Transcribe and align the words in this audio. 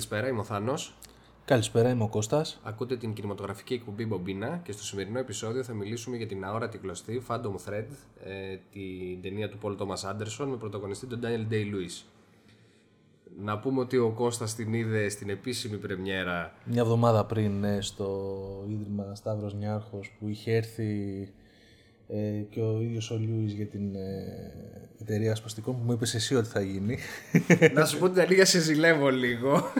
Καλησπέρα, 0.00 0.28
είμαι 0.28 0.40
ο 0.40 0.44
Θάνος. 0.44 0.94
Καλησπέρα, 1.44 1.90
είμαι 1.90 2.02
ο 2.02 2.08
Κώστας. 2.08 2.60
Ακούτε 2.62 2.96
την 2.96 3.12
κινηματογραφική 3.12 3.74
εκπομπή 3.74 4.06
Μπομπίνα 4.06 4.60
και 4.64 4.72
στο 4.72 4.82
σημερινό 4.82 5.18
επεισόδιο 5.18 5.62
θα 5.62 5.72
μιλήσουμε 5.72 6.16
για 6.16 6.26
την 6.26 6.44
αόρατη 6.44 6.78
κλωστή 6.78 7.22
Phantom 7.28 7.54
Thread, 7.66 7.84
ε, 8.24 8.56
την 8.72 9.22
ταινία 9.22 9.48
του 9.48 9.58
Paul 9.62 9.76
Thomas 9.76 10.10
Anderson 10.10 10.46
με 10.46 10.56
πρωταγωνιστή 10.56 11.06
τον 11.06 11.20
Daniel 11.22 11.52
Day-Lewis. 11.52 12.04
Να 13.40 13.58
πούμε 13.58 13.80
ότι 13.80 13.96
ο 13.96 14.10
Κώστας 14.10 14.54
την 14.54 14.74
είδε 14.74 15.08
στην 15.08 15.30
επίσημη 15.30 15.76
πρεμιέρα 15.76 16.52
Μια 16.64 16.80
εβδομάδα 16.80 17.24
πριν 17.24 17.60
ναι, 17.60 17.80
στο 17.80 18.64
Ίδρυμα 18.68 19.14
Σταύρος 19.14 19.54
Νιάρχος 19.54 20.16
που 20.18 20.28
είχε 20.28 20.52
έρθει 20.52 21.32
ε, 22.12 22.40
και 22.50 22.60
ο 22.60 22.80
ίδιος 22.80 23.10
ο 23.10 23.16
Λιούις 23.16 23.52
για 23.52 23.66
την 23.66 23.94
ε, 23.94 24.52
εταιρεία 25.00 25.32
ασπαστικών 25.32 25.76
που 25.76 25.82
μου 25.84 25.92
είπες 25.92 26.14
εσύ 26.14 26.34
ότι 26.34 26.48
θα 26.48 26.60
γίνει. 26.60 26.98
Να 27.74 27.84
σου 27.84 27.98
πω 27.98 28.10
την 28.10 28.20
αλήθεια, 28.20 28.44
σε 28.44 28.60
ζηλεύω 28.60 29.10
λίγο 29.10 29.72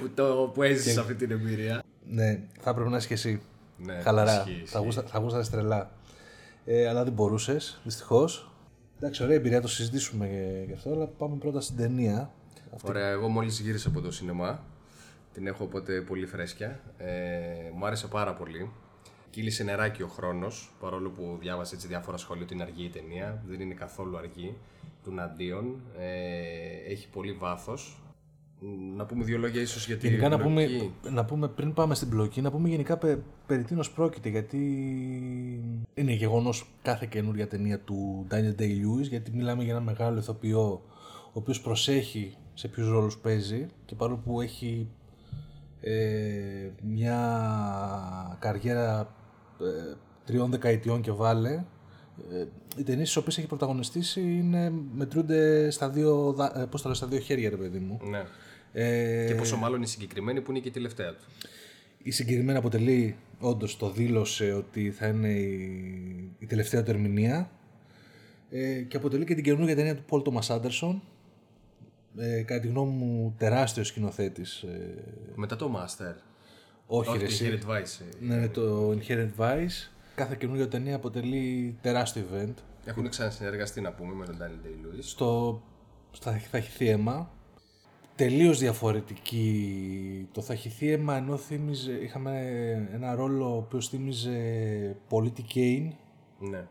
που, 0.00 0.10
το, 0.14 0.50
που 0.54 0.62
έζησε 0.62 1.00
αυτή 1.00 1.14
την 1.14 1.30
εμπειρία. 1.30 1.82
ναι, 2.10 2.40
θα 2.60 2.74
πρέπει 2.74 2.90
να 2.90 2.96
είσαι 2.96 3.06
και 3.06 3.14
εσύ. 3.14 3.40
Ναι, 3.78 3.94
Χαλαρά. 3.94 4.32
ισχύει, 4.32 4.52
θα, 4.52 4.62
ισχύει. 4.62 4.78
γούστα, 4.84 5.02
θα 5.02 5.18
γούσταρες 5.18 5.50
τρελά. 5.50 5.90
Ε, 6.64 6.88
αλλά 6.88 7.04
δεν 7.04 7.12
μπορούσες, 7.12 7.80
δυστυχώς. 7.84 8.50
Εντάξει, 8.96 9.22
ωραία 9.22 9.36
εμπειρία, 9.36 9.60
το 9.60 9.68
συζητήσουμε 9.68 10.28
γι' 10.66 10.72
αυτό, 10.72 10.92
αλλά 10.92 11.06
πάμε 11.06 11.36
πρώτα 11.36 11.60
στην 11.60 11.76
ταινία. 11.76 12.30
Ωραία, 12.82 13.08
εγώ 13.08 13.28
μόλις 13.28 13.60
γύρισα 13.60 13.88
από 13.88 14.00
το 14.00 14.10
σινεμά. 14.10 14.64
Την 15.32 15.46
έχω 15.46 15.64
οπότε 15.64 16.00
πολύ 16.00 16.26
φρέσκια. 16.26 16.80
Ε, 16.98 17.10
μου 17.74 17.86
άρεσε 17.86 18.06
πάρα 18.06 18.34
πολύ. 18.34 18.70
Κύλησε 19.36 19.64
νεράκι 19.64 20.02
ο 20.02 20.06
χρόνος, 20.06 20.72
παρόλο 20.80 21.10
που 21.10 21.36
διάβασα 21.40 21.74
έτσι 21.74 21.86
διάφορα 21.86 22.16
σχόλια 22.16 22.42
ότι 22.42 22.54
είναι 22.54 22.62
αργή 22.62 22.84
η 22.84 22.88
ταινία. 22.88 23.42
Δεν 23.48 23.60
είναι 23.60 23.74
καθόλου 23.74 24.16
αργή 24.16 24.56
του 25.04 25.20
Αντίον. 25.20 25.80
Ε, 25.98 26.92
έχει 26.92 27.08
πολύ 27.08 27.32
βάθος. 27.32 28.02
Μ, 28.60 28.96
Να 28.96 29.04
πούμε 29.06 29.24
δύο 29.24 29.38
λόγια 29.38 29.60
ίσως 29.60 29.86
για 29.86 29.96
τη 29.96 30.08
Γενικά 30.08 30.28
να 30.28 30.38
πούμε, 30.38 30.66
λογική. 30.66 30.92
να 31.10 31.24
πούμε 31.24 31.48
πριν 31.48 31.72
πάμε 31.72 31.94
στην 31.94 32.08
πλοκή, 32.08 32.40
να 32.40 32.50
πούμε 32.50 32.68
γενικά 32.68 32.96
πε, 32.96 33.18
περί 33.46 33.62
τίνος 33.62 33.90
πρόκειται, 33.90 34.28
γιατί 34.28 34.58
είναι 35.94 36.12
γεγονός 36.12 36.68
κάθε 36.82 37.06
καινούρια 37.10 37.48
ταινία 37.48 37.80
του 37.80 38.26
Daniel 38.30 38.60
Day-Lewis, 38.60 39.08
γιατί 39.08 39.30
μιλάμε 39.34 39.64
για 39.64 39.72
ένα 39.72 39.82
μεγάλο 39.82 40.18
ηθοποιό, 40.18 40.82
ο 41.26 41.32
οποίος 41.32 41.60
προσέχει 41.60 42.36
σε 42.54 42.68
ποιους 42.68 42.88
ρόλους 42.88 43.18
παίζει 43.18 43.66
και 43.84 43.94
παρόλο 43.94 44.16
που 44.24 44.40
έχει 44.40 44.88
ε, 45.80 46.70
μια 46.82 47.18
καριέρα 48.38 49.14
ε, 49.60 49.94
τριών 50.24 50.50
δεκαετιών 50.50 51.00
και 51.00 51.10
βάλε, 51.10 51.64
ε, 52.32 52.44
οι 52.76 52.82
ταινίες 52.82 53.08
στις 53.08 53.16
οποίες 53.22 53.38
έχει 53.38 53.46
πρωταγωνιστήσει 53.46 54.20
είναι, 54.20 54.72
μετρούνται 54.94 55.70
στα 55.70 55.88
δύο, 55.90 56.32
δα- 56.32 56.58
ε, 56.60 56.64
πώς 56.66 56.82
το 56.82 56.88
λέω, 56.88 56.96
στα 56.96 57.06
δύο 57.06 57.18
χέρια, 57.18 57.50
ρε 57.50 57.56
παιδί 57.56 57.78
μου. 57.78 58.00
Ναι. 58.10 58.24
Ε, 58.72 59.26
Και 59.26 59.34
πόσο 59.34 59.56
μάλλον 59.56 59.82
η 59.82 59.86
συγκεκριμένη 59.86 60.40
που 60.40 60.50
είναι 60.50 60.60
και 60.60 60.68
η 60.68 60.70
τελευταία 60.70 61.10
του. 61.10 61.24
η 62.02 62.10
συγκεκριμένη 62.10 62.58
αποτελεί, 62.58 63.16
όντως 63.40 63.76
το 63.76 63.90
δήλωσε 63.90 64.52
ότι 64.52 64.90
θα 64.90 65.06
είναι 65.06 65.28
η, 65.32 66.30
η 66.38 66.46
τελευταία 66.46 66.82
του 66.82 66.90
ερμηνεία 66.90 67.50
ε, 68.50 68.80
και 68.80 68.96
αποτελεί 68.96 69.24
και 69.24 69.34
την 69.34 69.44
καινούργια 69.44 69.76
ταινία 69.76 69.96
του 69.96 70.02
Paul 70.10 70.22
Thomas 70.22 70.56
Anderson 70.56 71.00
ε, 72.16 72.42
κατά 72.42 72.60
τη 72.60 72.68
γνώμη 72.68 72.92
μου 72.92 73.34
τεράστιος 73.38 73.86
σκηνοθέτης 73.88 74.62
ε, 74.62 74.94
Μετά 75.34 75.56
το 75.56 75.70
Master. 75.76 76.14
Όχι 76.86 77.08
Όχι, 77.10 77.18
ρε 77.18 77.24
το 77.26 77.30
εσύ. 77.32 77.58
Inherent 77.62 77.70
Vice. 77.70 78.04
ε. 78.22 78.24
ναι, 78.36 78.48
το 78.48 78.90
Inherent 78.90 79.30
Vice 79.38 79.88
κάθε 80.14 80.36
καινούργια 80.38 80.68
ταινία 80.68 80.96
αποτελεί 80.96 81.76
τεράστιο 81.82 82.22
event 82.32 82.54
Έχουν 82.84 83.08
ξανασυνεργαστεί 83.08 83.80
να 83.80 83.92
πούμε 83.92 84.14
με 84.14 84.24
τον 84.26 84.36
Daniel 84.38 84.66
Day-Lewis. 84.66 84.98
στο, 85.00 85.62
στα 86.10 86.32
Θαχυθίαιμα 86.32 87.30
τελείως 88.16 88.58
διαφορετική 88.58 90.28
το 90.32 90.40
Θαχυθίαιμα 90.40 91.16
ενώ 91.16 91.36
θύμιζε, 91.36 91.92
είχαμε 91.92 92.40
ένα 92.92 93.14
ρόλο 93.14 93.52
ο 93.54 93.56
οποίος 93.56 93.88
θύμιζε 93.88 94.38
πολύ 95.08 95.30
τη 95.30 95.42
Κέιν 95.42 95.92
Ναι. 96.38 96.66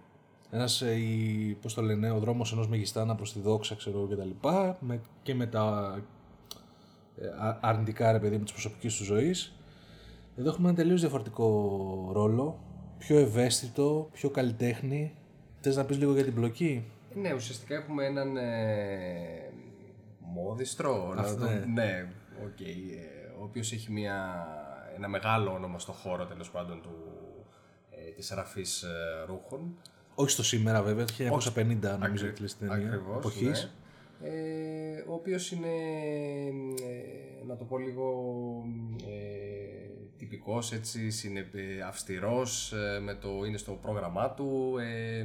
ένας, 0.52 0.82
ε, 0.82 0.96
η, 0.96 1.58
πώς 1.62 1.74
το 1.74 1.82
λένε, 1.82 2.12
ο 2.12 2.20
δρόμος 2.20 2.52
ενός 2.52 2.68
μεγιστάνα 2.68 3.16
προς 3.16 3.34
τη 3.34 3.40
δόξα 3.40 3.76
ξέρω 3.76 3.98
εγώ 3.98 4.08
και 4.08 4.16
τα 4.16 4.24
λοιπά 4.26 4.78
με, 4.80 5.02
και 5.24 5.36
με 5.36 5.46
τα 5.48 5.96
ε, 7.18 7.28
α- 7.28 7.60
αρνητικά 7.62 8.12
ρε 8.12 8.20
παιδί 8.20 8.38
μου 8.38 8.44
της 8.44 8.52
προσωπικής 8.52 8.96
του 8.96 9.04
ζωής 9.04 9.54
εδώ 10.38 10.50
έχουμε 10.50 10.68
ένα 10.68 10.78
τελείως 10.78 11.00
διαφορετικό 11.02 12.10
ρόλο 12.14 12.60
πιο 12.98 13.18
ευαίσθητο, 13.18 14.10
πιο 14.12 14.30
καλλιτέχνη 14.30 15.14
Θες 15.60 15.76
να 15.76 15.86
πεις 15.86 15.98
λίγο 15.98 16.14
για 16.14 16.24
την 16.24 16.34
πλοκή 16.34 16.84
Ναι, 17.16 17.34
ουσιαστικά 17.34 17.76
έχουμε 17.76 18.06
έναν 18.06 18.38
ε, 18.38 19.52
μόδιστρο. 20.20 21.14
να 21.16 21.22
Αυτό, 21.22 21.40
το- 21.46 21.50
ναι. 21.52 21.66
ναι, 21.74 22.08
οκ, 22.46 22.60
ε, 22.62 23.32
ο 23.40 23.44
οποίος 23.44 23.72
έχει 23.72 23.92
μια, 23.92 24.46
ένα 24.96 25.08
μεγάλο 25.08 25.52
όνομα 25.54 25.80
στο 25.80 25.92
χώρο 25.92 26.26
τέλος 26.26 26.52
πάντων 26.52 26.82
του, 26.82 26.96
ε, 27.90 28.12
της 28.12 28.30
ραφής 28.36 28.82
ε, 28.84 28.90
ρούχων. 29.28 29.76
όχι 30.16 30.30
στο 30.30 30.44
σήμερα 30.44 30.82
βέβαια, 30.82 31.06
το 31.06 31.14
1950 31.14 31.98
νομίζω 32.00 32.06
Ακρι- 32.06 32.32
ότι 32.32 32.42
λες 32.42 32.56
την 32.58 32.68
ταινία 32.70 32.86
Ακριβώς, 32.88 33.18
εποχής. 33.18 33.72
ναι. 34.22 34.30
Ε, 34.30 35.04
ο 35.08 35.14
οποίος 35.14 35.52
είναι, 35.52 35.68
ε, 36.82 37.46
να 37.48 37.56
το 37.56 37.64
πω 37.64 37.78
λίγο, 37.78 38.14
ε, 39.08 39.85
τυπικός, 40.18 40.72
έτσι, 40.72 41.10
είναι 41.26 41.40
ε, 41.40 41.82
αυστηρός, 41.82 42.74
ε, 42.74 43.00
με 43.00 43.14
το, 43.14 43.30
είναι 43.48 43.58
στο 43.58 43.72
πρόγραμμά 43.72 44.30
του, 44.30 44.78
ε, 44.80 45.20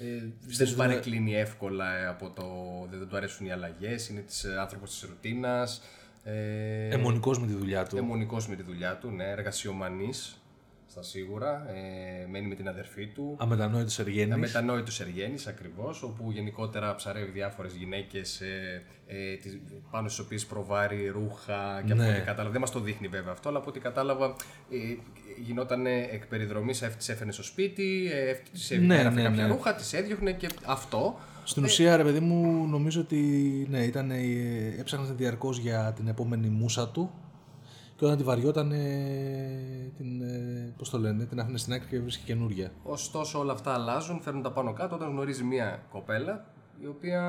ε, 0.00 0.28
δεν 0.46 0.66
του 0.66 0.74
παρεκκλίνει 0.74 1.34
εύκολα 1.34 1.96
ε, 1.96 2.06
από 2.06 2.30
το, 2.30 2.44
δεν, 2.90 2.98
δεν 2.98 3.08
του 3.08 3.16
αρέσουν 3.16 3.46
οι 3.46 3.52
αλλαγές, 3.52 4.08
είναι 4.08 4.20
της, 4.20 4.44
ε, 4.44 4.58
άνθρωπος 4.60 4.90
της 4.90 5.08
ρουτίνας, 5.08 5.82
ε, 6.24 6.94
Αιμονικός 6.94 7.38
με 7.38 7.46
τη 7.46 7.52
δουλειά 7.52 7.84
του. 7.84 7.96
αιμονικός 7.96 8.48
με 8.48 8.56
τη 8.56 8.62
δουλειά 8.62 8.96
του, 8.96 9.10
ναι, 9.10 9.24
εργασιομανής, 9.24 10.36
στα 10.94 11.02
σίγουρα, 11.02 11.64
ε, 11.70 12.26
μένει 12.30 12.46
με 12.46 12.54
την 12.54 12.68
αδερφή 12.68 13.06
του, 13.06 13.36
Αμετανόητος 13.38 13.98
Εργένης. 13.98 14.34
Αμετανόητος 14.34 15.00
Εργένη 15.00 15.34
ακριβώς, 15.48 16.02
όπου 16.02 16.30
γενικότερα 16.30 16.94
ψαρεύει 16.94 17.30
διάφορες 17.30 17.72
γυναίκες 17.74 18.40
ε, 18.40 18.82
ε, 19.06 19.34
τις- 19.36 19.58
πάνω 19.90 20.08
στις 20.08 20.24
οποίες 20.24 20.46
προβάρει 20.46 21.08
ρούχα 21.08 21.82
και 21.86 21.92
από 21.92 22.02
Ναι. 22.02 22.08
ό,τι 22.08 22.20
κατάλαβα. 22.20 22.50
Δεν 22.50 22.60
μας 22.60 22.70
το 22.70 22.80
δείχνει 22.80 23.08
βέβαια 23.08 23.32
αυτό, 23.32 23.48
αλλά 23.48 23.58
από 23.58 23.68
ό,τι 23.68 23.80
κατάλαβα 23.80 24.36
ε, 24.70 24.76
γινόταν 25.44 25.86
εκ 25.86 26.26
περιδρομή, 26.26 26.72
της 26.96 27.08
έφερνε 27.08 27.32
στο 27.32 27.42
σπίτι, 27.42 28.10
ε, 28.12 28.32
της 28.52 28.70
Ναι, 28.70 28.94
έγραφε 28.96 29.16
ναι, 29.16 29.22
κάποια 29.22 29.46
ναι. 29.46 29.52
ρούχα, 29.52 29.74
της 29.74 29.92
έδιωχνε 29.92 30.32
και 30.32 30.48
αυτό. 30.66 31.18
Στην 31.44 31.64
ουσία, 31.64 31.96
ρε 31.96 32.02
παιδί 32.02 32.20
μου, 32.20 32.66
νομίζω 32.66 33.00
ότι 33.00 33.16
ναι, 33.70 33.84
ήταν, 33.84 34.10
ε, 34.10 34.22
έψαχνε 34.78 35.06
διαρκώς 35.14 35.58
για 35.58 35.92
την 35.96 36.08
επόμενη 36.08 36.48
μουσα 36.48 36.88
του 36.88 37.10
και 38.04 38.10
όταν 38.10 38.22
τη 38.22 38.28
βαριόταν, 38.28 38.72
ε, 38.72 39.92
την, 39.96 40.22
ε, 40.22 40.74
πώς 40.76 40.90
το 40.90 40.98
λένε, 40.98 41.24
την 41.24 41.40
άφηνε 41.40 41.58
στην 41.58 41.72
άκρη 41.72 41.88
και 41.88 42.00
βρίσκει 42.00 42.24
καινούρια. 42.24 42.70
Ωστόσο, 42.82 43.38
όλα 43.38 43.52
αυτά 43.52 43.72
αλλάζουν, 43.72 44.20
φέρνουν 44.20 44.42
τα 44.42 44.52
πάνω 44.52 44.72
κάτω 44.72 44.94
όταν 44.94 45.10
γνωρίζει 45.10 45.42
μια 45.42 45.82
κοπέλα 45.90 46.44
η 46.80 46.86
οποία 46.86 47.22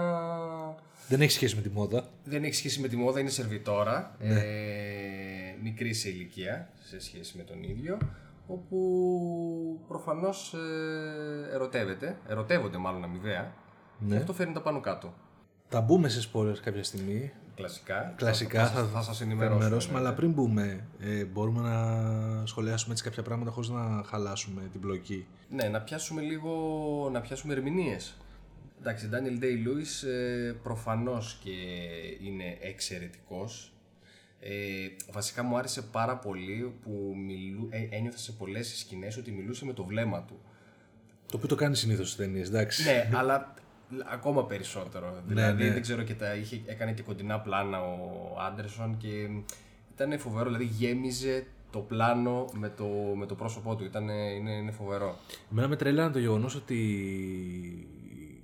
Δεν 1.07 1.21
έχει 1.21 1.31
σχέση 1.31 1.55
με 1.55 1.61
τη 1.61 1.69
μόδα. 1.69 2.07
Δεν 2.23 2.43
έχει 2.43 2.53
σχέση 2.53 2.79
με 2.79 2.87
τη 2.87 2.95
μόδα, 2.95 3.19
είναι 3.19 3.29
σερβιτόρα. 3.29 4.15
Ναι. 4.19 4.33
Ε, 4.33 5.55
μικρή 5.63 5.93
σε 5.93 6.09
ηλικία 6.09 6.69
σε 6.79 6.99
σχέση 6.99 7.37
με 7.37 7.43
τον 7.43 7.63
ίδιο. 7.63 7.97
Όπου 8.47 9.85
προφανώς 9.87 10.53
ε, 10.53 11.53
ερωτεύεται, 11.53 12.17
ερωτεύονται 12.27 12.77
μάλλον 12.77 13.03
αμοιβαία. 13.03 13.53
Ναι. 13.99 14.15
Και 14.15 14.19
αυτό 14.19 14.33
φέρνει 14.33 14.53
τα 14.53 14.61
πάνω 14.61 14.79
κάτω. 14.79 15.13
Θα 15.67 15.81
μπούμε 15.81 16.09
σε 16.09 16.29
spoilers 16.33 16.59
κάποια 16.63 16.83
στιγμή. 16.83 17.31
Κλασικά. 17.55 18.13
Κλασικά 18.15 18.67
θα, 18.67 18.73
θα, 18.81 18.87
θα, 18.87 19.01
σας 19.01 19.17
θα 19.17 19.23
ενημερώσουμε. 19.23 19.61
ενημερώσουμε, 19.63 19.99
αλλά 19.99 20.13
πριν 20.13 20.31
μπούμε, 20.31 20.87
ε, 20.99 21.23
μπορούμε 21.23 21.61
να 21.61 22.45
σχολιάσουμε 22.45 22.91
έτσι 22.91 23.03
κάποια 23.03 23.23
πράγματα 23.23 23.51
χωρίς 23.51 23.69
να 23.69 24.03
χαλάσουμε 24.05 24.61
την 24.71 24.81
πλοκή; 24.81 25.25
Ναι, 25.49 25.67
να 25.67 25.81
πιάσουμε 25.81 26.21
λίγο, 26.21 27.09
να 27.11 27.21
πιάσουμε 27.21 27.53
ερμηνείες. 27.53 28.15
Εντάξει, 28.79 29.09
Daniel 29.11 29.43
Day-Lewis 29.43 30.07
ε, 30.07 30.51
προφανώς 30.63 31.39
και 31.43 31.51
είναι 32.25 32.57
εξαιρετικός. 32.61 33.69
Ε, 34.39 34.51
βασικά 35.11 35.43
μου 35.43 35.57
άρεσε 35.57 35.81
πάρα 35.81 36.17
πολύ 36.17 36.73
που 36.83 37.13
μιλού, 37.27 37.67
ε, 37.71 37.95
ένιωθα 37.95 38.17
σε 38.17 38.31
πολλές 38.31 38.77
σκηνές 38.77 39.17
ότι 39.17 39.31
μιλούσε 39.31 39.65
με 39.65 39.73
το 39.73 39.83
βλέμμα 39.83 40.23
του. 40.23 40.39
Το 41.25 41.37
οποίο 41.37 41.47
το 41.47 41.55
κάνει 41.55 41.75
συνήθως 41.75 42.11
στις 42.11 42.25
ταινίες, 42.25 42.47
εντάξει. 42.47 42.83
ναι, 42.83 43.09
αλλά 43.13 43.53
ακόμα 44.11 44.45
περισσότερο. 44.45 45.21
δηλαδή 45.27 45.63
ναι. 45.63 45.71
δεν 45.71 45.81
ξέρω 45.81 46.03
και 46.03 46.13
τα 46.13 46.35
είχε, 46.35 46.61
έκανε 46.65 46.93
και 46.93 47.01
κοντινά 47.01 47.39
πλάνα 47.39 47.81
ο 47.81 48.37
Άντερσον 48.47 48.97
και 48.97 49.29
ήταν 49.93 50.19
φοβερό. 50.19 50.45
Δηλαδή 50.45 50.65
γέμιζε 50.65 51.45
το 51.71 51.79
πλάνο 51.79 52.45
με 52.53 52.69
το, 52.69 52.85
με 53.15 53.25
το 53.25 53.35
πρόσωπό 53.35 53.75
του. 53.75 53.83
Ήταν, 53.83 54.09
είναι, 54.09 54.51
είναι 54.51 54.71
φοβερό. 54.71 55.17
Εμένα 55.51 55.67
με 55.67 55.75
τρελάνε 55.75 56.11
το 56.11 56.19
γεγονός 56.19 56.55
ότι 56.55 56.77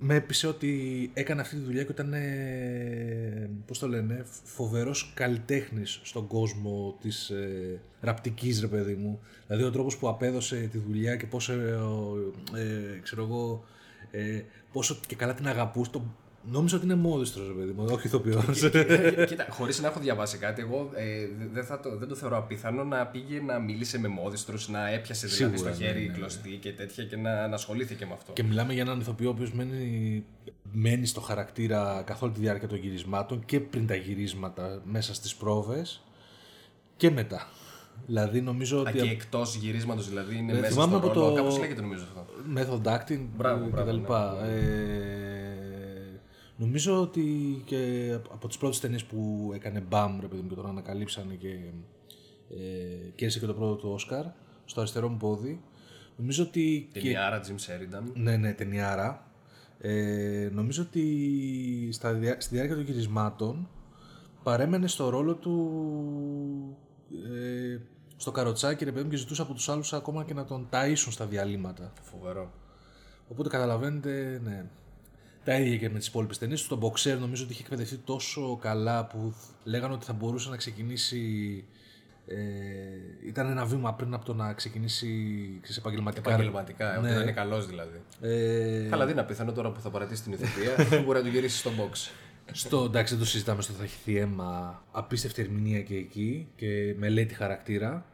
με 0.04 0.14
έπεισε 0.14 0.46
ότι 0.46 1.10
έκανε 1.14 1.40
αυτή 1.40 1.56
τη 1.56 1.62
δουλειά 1.62 1.84
και 1.84 1.92
ήταν, 1.92 2.12
ε, 2.12 3.50
πώς 3.66 3.78
το 3.78 3.88
λένε, 3.88 4.24
φοβερός 4.44 5.12
καλλιτέχνης 5.14 6.00
στον 6.02 6.26
κόσμο 6.26 6.96
της 7.00 7.30
ε, 7.30 7.80
ραπτικής, 8.00 8.60
ρε 8.60 8.66
παιδί 8.66 8.94
μου. 8.94 9.20
Δηλαδή 9.46 9.64
ο 9.64 9.70
τρόπος 9.70 9.96
που 9.96 10.08
απέδωσε 10.08 10.68
τη 10.72 10.78
δουλειά 10.78 11.16
και 11.16 11.26
πόσο, 11.26 11.52
ε, 11.52 11.78
ε, 12.54 12.98
ξέρω 13.02 13.22
εγώ, 13.22 13.64
ε, 14.12 14.42
πόσο 14.72 14.98
και 15.06 15.16
καλά 15.16 15.34
την 15.34 15.48
αγαπούσε, 15.48 15.90
το, 15.90 16.02
Νόμιζα 16.44 16.76
ότι 16.76 16.84
είναι 16.84 16.94
μόδιστρος, 16.94 17.54
παιδί 17.58 17.72
μου, 17.72 17.86
όχι 17.90 18.06
ηθοποιός. 18.06 18.60
Κοίτα, 19.28 19.46
χωρίς 19.50 19.80
να 19.80 19.88
έχω 19.88 20.00
διαβάσει 20.00 20.38
κάτι, 20.38 20.60
εγώ 20.60 20.90
ε, 20.94 21.28
δεν, 21.52 21.64
θα 21.64 21.80
το, 21.80 21.96
δεν 21.96 22.08
το 22.08 22.14
θεωρώ 22.14 22.36
απίθανο 22.36 22.84
να 22.84 23.06
πήγε 23.06 23.40
να 23.40 23.58
μίλησε 23.58 23.98
με 23.98 24.08
μόδιστρους, 24.08 24.68
να 24.68 24.88
έπιασε 24.88 25.26
δηλαδή 25.26 25.56
Σίγουρα, 25.56 25.74
στο 25.74 25.84
ναι, 25.84 25.86
χέρι 25.86 26.00
ναι, 26.00 26.06
ναι. 26.06 26.12
κλωστή 26.12 26.58
και 26.60 26.72
τέτοια 26.72 27.04
και 27.04 27.16
να, 27.16 27.48
να 27.48 27.54
ασχολήθηκε 27.54 28.06
με 28.06 28.12
αυτό. 28.12 28.32
και 28.32 28.42
μιλάμε 28.42 28.72
για 28.72 28.82
έναν 28.82 29.00
ηθοποιό 29.00 29.28
ο 29.28 29.32
οποίος 29.32 29.52
μένει, 29.52 30.24
μένει 30.72 31.06
στο 31.06 31.20
χαρακτήρα 31.20 32.02
καθ' 32.06 32.22
όλη 32.22 32.32
τη 32.32 32.40
διάρκεια 32.40 32.68
των 32.68 32.78
γυρισμάτων 32.78 33.44
και 33.44 33.60
πριν 33.60 33.86
τα 33.86 33.94
γυρίσματα 33.94 34.82
μέσα 34.84 35.14
στις 35.14 35.34
πρόβες 35.34 36.04
και 36.96 37.10
μετά. 37.10 37.48
Δηλαδή 38.06 38.40
νομίζω 38.40 38.76
Α, 38.78 38.80
ότι. 38.80 38.92
και 38.92 39.00
εκτός 39.10 39.54
γυρίσματος 39.56 40.08
δηλαδή 40.08 40.36
είναι 40.36 40.52
Ναι, 40.52 40.60
μέσα 40.60 40.72
θυμάμαι 40.72 40.96
στο 40.96 41.06
από 41.06 41.12
ρόλο. 41.20 41.28
το- 41.30 41.34
Κάπως 41.36 41.58
λέγεται 41.58 41.80
νομίζω 41.80 42.02
αυτό. 42.04 42.26
method 42.54 42.86
acting 42.98 43.26
Μπράβο, 43.36 43.64
και 43.64 43.70
μπράβο, 43.70 43.86
τα 43.86 43.92
λοιπά. 43.92 44.36
ναι. 44.42 44.48
Ε, 44.52 46.20
νομίζω 46.56 47.00
ότι 47.00 47.24
και 47.64 48.12
από- 48.14 48.30
από 48.34 48.48
τις 48.48 48.56
πρώτες 48.56 48.80
ταινίες 48.80 49.04
που 49.04 49.50
έκανε 49.54 49.80
μπαμ 49.88 50.20
ρε 50.20 50.26
παιδί 50.26 50.42
μου 50.42 50.48
και 50.48 50.54
τον 50.54 50.66
ανακαλύψανε 50.66 51.34
και 51.34 51.48
ε, 52.50 53.08
κέρδισε 53.14 53.38
και 53.40 53.46
το 53.46 53.54
πρώτο 53.54 53.74
του 53.74 53.90
Όσκαρ 53.92 54.24
στο 54.64 54.80
αριστερό 54.80 55.08
μου 55.08 55.16
πόδι. 55.16 55.60
Νομίζω 56.16 56.42
ότι 56.42 56.88
και... 56.92 57.00
Ταινιάρα 57.00 57.40
Jim 57.40 57.50
Sheridan. 57.54 58.02
Ναι, 58.14 58.36
ναι, 58.36 58.52
ταινιάρα. 58.52 59.26
Ε, 59.78 60.48
νομίζω 60.52 60.82
ότι 60.82 61.88
στα, 61.92 62.12
διά- 62.12 62.40
στη 62.40 62.54
διάρκεια 62.54 62.74
των 62.76 62.84
γυρισμάτων 62.84 63.68
παρέμενε 64.42 64.86
στο 64.86 65.08
ρόλο 65.08 65.34
του 65.34 66.76
ε, 67.34 67.78
στο 68.16 68.30
καροτσάκι 68.30 68.84
ρε 68.84 68.92
παιδί 68.92 69.04
μου 69.04 69.10
και 69.10 69.16
ζητούσε 69.16 69.42
από 69.42 69.52
τους 69.54 69.68
άλλους 69.68 69.92
ακόμα 69.92 70.24
και 70.24 70.34
να 70.34 70.44
τον 70.44 70.68
ταΐσουν 70.72 71.08
στα 71.10 71.26
διαλύματα. 71.26 71.92
Φοβερό. 72.02 72.52
Οπότε 73.28 73.48
καταλαβαίνετε, 73.48 74.40
ναι. 74.44 74.64
Τα 75.44 75.58
ίδια 75.58 75.76
και 75.76 75.90
με 75.90 75.98
τις 75.98 76.06
υπόλοιπες 76.08 76.38
ταινίες. 76.38 76.60
Στον 76.60 76.80
Boxer 76.82 77.16
νομίζω 77.20 77.44
ότι 77.44 77.52
είχε 77.52 77.62
εκπαιδευτεί 77.62 77.96
τόσο 77.96 78.56
καλά 78.60 79.06
που 79.06 79.34
λέγανε 79.64 79.92
ότι 79.94 80.04
θα 80.04 80.12
μπορούσε 80.12 80.50
να 80.50 80.56
ξεκινήσει. 80.56 81.64
Ε, 82.26 82.36
ήταν 83.26 83.50
ένα 83.50 83.64
βήμα 83.64 83.94
πριν 83.94 84.14
από 84.14 84.24
το 84.24 84.34
να 84.34 84.52
ξεκινήσει 84.52 85.08
ξέρεις, 85.60 85.76
επαγγελματικά. 85.76 86.30
Επαγγελματικά, 86.32 86.90
Ναι. 86.92 86.98
ότι 86.98 87.16
να 87.16 87.22
είναι 87.22 87.32
καλός 87.32 87.66
δηλαδή. 87.66 88.00
Ε, 88.20 88.86
Καλά, 88.90 89.02
δεν 89.04 89.12
είναι 89.12 89.20
απίθανο 89.20 89.52
τώρα 89.52 89.70
που 89.70 89.80
θα 89.80 89.90
παρατήσει 89.90 90.22
την 90.22 90.32
ηθοποιία, 90.32 90.74
μπορεί 91.04 91.18
να 91.18 91.24
του 91.24 91.30
γυρίσει 91.30 91.56
στο 91.58 91.70
box. 91.70 92.10
Στο, 92.52 92.84
εντάξει, 92.84 93.14
δεν 93.14 93.22
το 93.22 93.28
συζητάμε 93.28 93.62
στο 93.62 93.72
θα 93.72 93.82
έχει 93.82 93.96
θει 93.96 94.16
αίμα. 94.16 94.82
Απίστευτη 94.92 95.42
ερμηνεία 95.42 95.82
και 95.82 95.94
εκεί 95.96 96.48
και 96.56 96.94
μελέτη 96.98 97.34
χαρακτήρα. 97.34 98.06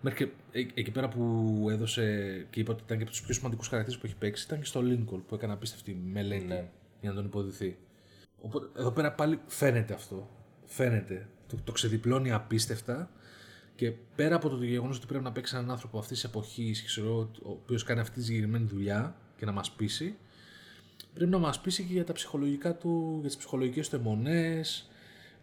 Μέχρι 0.00 0.24
και 0.24 0.58
ε- 0.58 0.66
εκεί 0.74 0.90
πέρα 0.90 1.08
που 1.08 1.66
έδωσε 1.70 2.46
και 2.50 2.60
είπα 2.60 2.72
ότι 2.72 2.82
ήταν 2.84 2.96
και 2.96 3.02
από 3.02 3.12
τους 3.12 3.22
πιο 3.22 3.34
σημαντικούς 3.34 3.68
χαρακτήρες 3.68 4.00
που 4.00 4.06
έχει 4.06 4.16
παίξει, 4.16 4.44
ήταν 4.46 4.58
και 4.58 4.64
στο 4.64 4.80
Lincoln 4.80 5.20
που 5.28 5.34
έκανε 5.34 5.52
απίστευτη 5.52 6.00
μελέτη 6.12 6.44
Ναι. 6.44 6.68
για 7.00 7.10
να 7.10 7.16
τον 7.16 7.24
υποδηθεί. 7.24 7.76
Οπότε 8.40 8.80
εδώ 8.80 8.90
πέρα 8.90 9.12
πάλι 9.12 9.40
φαίνεται 9.46 9.94
αυτό. 9.94 10.30
Φαίνεται. 10.64 11.28
Το, 11.46 11.56
το 11.64 11.72
ξεδιπλώνει 11.72 12.32
απίστευτα 12.32 13.10
και 13.76 13.92
πέρα 14.16 14.36
από 14.36 14.48
το 14.48 14.64
γεγονός 14.64 14.96
ότι 14.96 15.06
πρέπει 15.06 15.24
να 15.24 15.32
παίξει 15.32 15.56
έναν 15.56 15.70
άνθρωπο 15.70 15.98
αυτής 15.98 16.20
της 16.20 16.30
εποχής, 16.30 16.98
ο 16.98 17.30
οποίος 17.42 17.82
κάνει 17.82 18.00
αυτή 18.00 18.18
τη 18.18 18.24
συγκεκριμένη 18.24 18.64
δουλειά 18.64 19.16
και 19.36 19.44
να 19.44 19.52
μας 19.52 19.70
πείσει, 19.70 20.16
πρέπει 21.16 21.30
να 21.30 21.38
μας 21.38 21.60
πείσει 21.60 21.82
και 21.82 21.92
για 21.92 22.04
τα 22.04 22.12
ψυχολογικά 22.12 22.74
του, 22.74 23.16
για 23.20 23.28
τις 23.28 23.36
ψυχολογικές 23.36 23.88
του 23.88 23.96
αιμονές, 23.96 24.88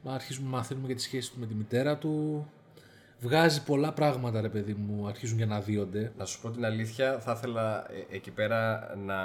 να 0.04 0.14
αρχίζουμε 0.14 0.50
να 0.50 0.58
μαθαίνουμε 0.58 0.86
για 0.88 0.96
τη 0.96 1.02
σχέση 1.02 1.32
του 1.32 1.40
με 1.40 1.46
τη 1.46 1.54
μητέρα 1.54 1.98
του. 1.98 2.46
Βγάζει 3.20 3.64
πολλά 3.64 3.94
πράγματα 3.94 4.42
ρε 4.42 4.50
παιδί 4.50 4.74
μου, 4.74 5.08
αρχίζουν 5.08 5.38
για 5.38 5.46
να 5.46 5.62
δίονται. 5.62 6.12
Να 6.18 6.26
σου 6.26 6.42
πω 6.42 6.50
την 6.50 6.66
αλήθεια, 6.66 7.20
θα 7.20 7.32
ήθελα 7.32 7.92
ε, 7.92 8.16
εκεί 8.16 8.32
πέρα 8.32 8.92
να 9.06 9.18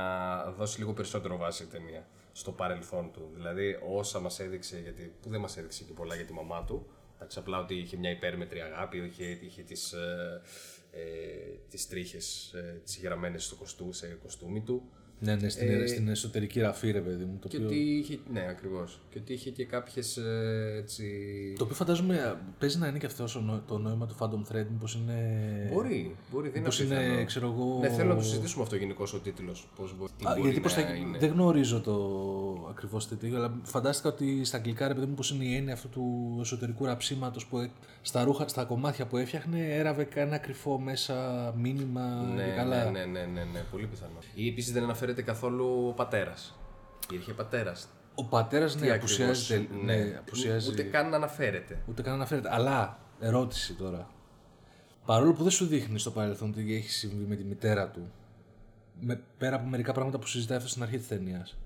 δώσει 0.51 0.79
λίγο 0.79 0.93
περισσότερο 0.93 1.37
βάση 1.37 1.63
η 1.63 1.67
ταινία 1.67 2.07
στο 2.33 2.53
παρελθόν 2.53 3.11
του. 3.13 3.31
Δηλαδή, 3.35 3.79
όσα 3.93 4.21
μας 4.21 4.41
έδειξε, 4.41 4.81
γιατί, 4.83 5.15
που 5.23 5.29
δεν 5.29 5.41
μας 5.41 5.57
έδειξε 5.57 5.85
και 5.85 5.93
πολλά 5.93 6.15
για 6.15 6.25
τη 6.25 6.33
μαμά 6.33 6.65
του. 6.65 6.87
Εντάξει, 7.17 7.39
απλά 7.39 7.59
ότι 7.59 7.75
είχε 7.75 7.97
μια 7.97 8.11
υπέρμετρη 8.11 8.61
αγάπη, 8.61 8.99
είχε, 8.99 9.25
είχε 9.25 9.63
τις, 9.63 9.93
ε, 9.93 10.41
ε, 10.91 11.01
τις 11.71 11.89
τρίχες, 11.89 12.53
ε, 12.53 12.81
τις 12.85 13.01
γραμμένες 13.03 13.45
στο 13.45 13.57
κοστού, 13.57 13.93
σε 13.93 14.19
κοστούμι 14.23 14.63
του. 14.63 14.83
Ναι, 15.21 15.35
ναι, 15.35 15.49
στην, 15.49 15.89
στην 15.89 16.09
εσωτερική 16.09 16.61
ραφή 16.61 16.91
ρε 16.91 17.01
παιδί 17.01 17.25
μου. 17.25 17.39
Το 17.41 17.49
Και 17.49 17.57
οποίο, 17.57 17.67
ότι 17.69 17.77
είχε, 17.77 18.19
ναι, 18.33 18.47
ακριβώς. 18.51 19.01
Και 19.11 19.19
ότι 19.19 19.33
είχε 19.33 19.51
και 19.51 19.65
κάποιες 19.65 20.17
ε, 20.17 20.77
έτσι... 20.79 21.05
το 21.59 21.65
οποίο 21.65 21.77
φαντάζομαι 21.77 22.39
παίζει 22.59 22.79
να 22.79 22.87
είναι 22.87 22.99
και 22.99 23.07
αυτός 23.07 23.37
ο 23.37 23.41
νο- 23.41 23.63
το 23.67 23.79
νόημα 23.79 24.07
του 24.07 24.17
Phantom 24.19 24.53
Thread, 24.53 24.67
μήπως 24.71 24.95
είναι... 24.95 25.15
Μπορεί, 25.73 26.17
μπορεί, 26.33 26.43
δεν 26.43 26.51
είναι 26.51 26.59
Μήπως 26.59 26.81
είναι, 26.81 26.97
απίθανο. 26.97 27.25
ξέρω 27.25 27.47
εγώ... 27.47 27.79
Ναι, 27.81 27.89
θέλω 27.89 28.09
να 28.09 28.15
το 28.17 28.23
συζητήσουμε 28.23 28.63
αυτό 28.63 28.77
γενικώ 28.77 29.07
ο 29.15 29.19
τίτλος. 29.19 29.69
Πώς 29.77 29.97
μπορεί, 29.99 30.13
τι 30.19 30.25
Α, 30.27 30.31
μπορεί 30.31 30.41
γιατί 30.43 30.61
πώς 30.61 30.77
να 30.77 30.83
θα... 30.83 30.95
είναι. 30.95 31.19
Δεν 31.19 31.31
γνωρίζω 31.31 31.81
το 31.81 31.95
ακριβώς 32.71 33.09
τέτοιο, 33.09 33.37
αλλά 33.37 33.61
φαντάστηκα 33.63 34.09
ότι 34.09 34.45
στα 34.45 34.57
αγγλικά 34.57 34.89
ρε 34.89 34.95
παιδί 34.95 35.07
μου 35.07 35.15
πώς 35.15 35.31
είναι 35.31 35.45
η 35.45 35.55
έννοια 35.55 35.73
αυτού 35.73 35.89
του 35.89 36.39
εσωτερικού 36.41 36.85
ραψίματος 36.85 37.47
που 37.47 37.59
ε- 37.59 37.71
στα, 38.03 38.25
ρούχα, 38.25 38.49
στα 38.49 38.65
κομμάτια 38.65 39.07
που 39.07 39.17
έφτιαχνε 39.17 39.75
έραβε 39.75 40.05
κανένα 40.05 40.39
κρυφό 40.39 40.79
μέσα 40.79 41.15
μήνυμα 41.59 42.33
Ναι, 42.37 42.43
και 42.45 42.51
καλά. 42.57 42.85
ναι, 42.91 42.91
ναι, 42.91 43.05
ναι, 43.05 43.21
ναι, 43.21 43.45
ναι, 43.53 43.61
πολύ 43.71 43.87
πιθανό. 43.87 44.19
Ή 44.35 44.49
επίσης 44.49 44.73
δεν 44.73 44.83
αναφέρεται 45.09 45.23
καθόλου 45.23 45.89
ο 45.89 45.93
πατέρας. 45.93 46.59
Υπήρχε 47.05 47.33
πατέρας. 47.33 47.89
Ο 48.15 48.25
πατέρας 48.25 48.77
ναι, 48.77 48.91
απουσιάζει, 48.91 49.69
ναι, 49.85 50.17
απουσιάζει. 50.19 50.71
Ούτε 50.71 50.83
καν 50.83 51.15
αναφέρεται. 51.15 51.83
Ούτε 51.87 52.03
καν 52.03 52.15
αναφέρεται. 52.15 52.49
Αλλά, 52.53 52.99
ερώτηση 53.21 53.75
τώρα. 53.75 54.11
Παρόλο 55.05 55.33
που 55.33 55.43
δεν 55.43 55.51
σου 55.51 55.67
δείχνει 55.67 55.99
στο 55.99 56.11
παρελθόν 56.11 56.53
τι 56.53 56.75
έχει 56.75 56.91
συμβεί 56.91 57.25
με 57.25 57.37
τη 57.37 57.45
μητέρα 57.45 57.89
του, 57.89 58.13
με, 59.01 59.21
πέρα 59.39 59.57
από 59.57 59.67
μερικά 59.67 59.93
πράγματα 59.93 60.19
που 60.19 60.27
συζητάει 60.27 60.57
αυτός 60.57 60.71
στην 60.71 60.83
αρχή 60.83 60.99
της 60.99 61.09
ταινίας, 61.09 61.57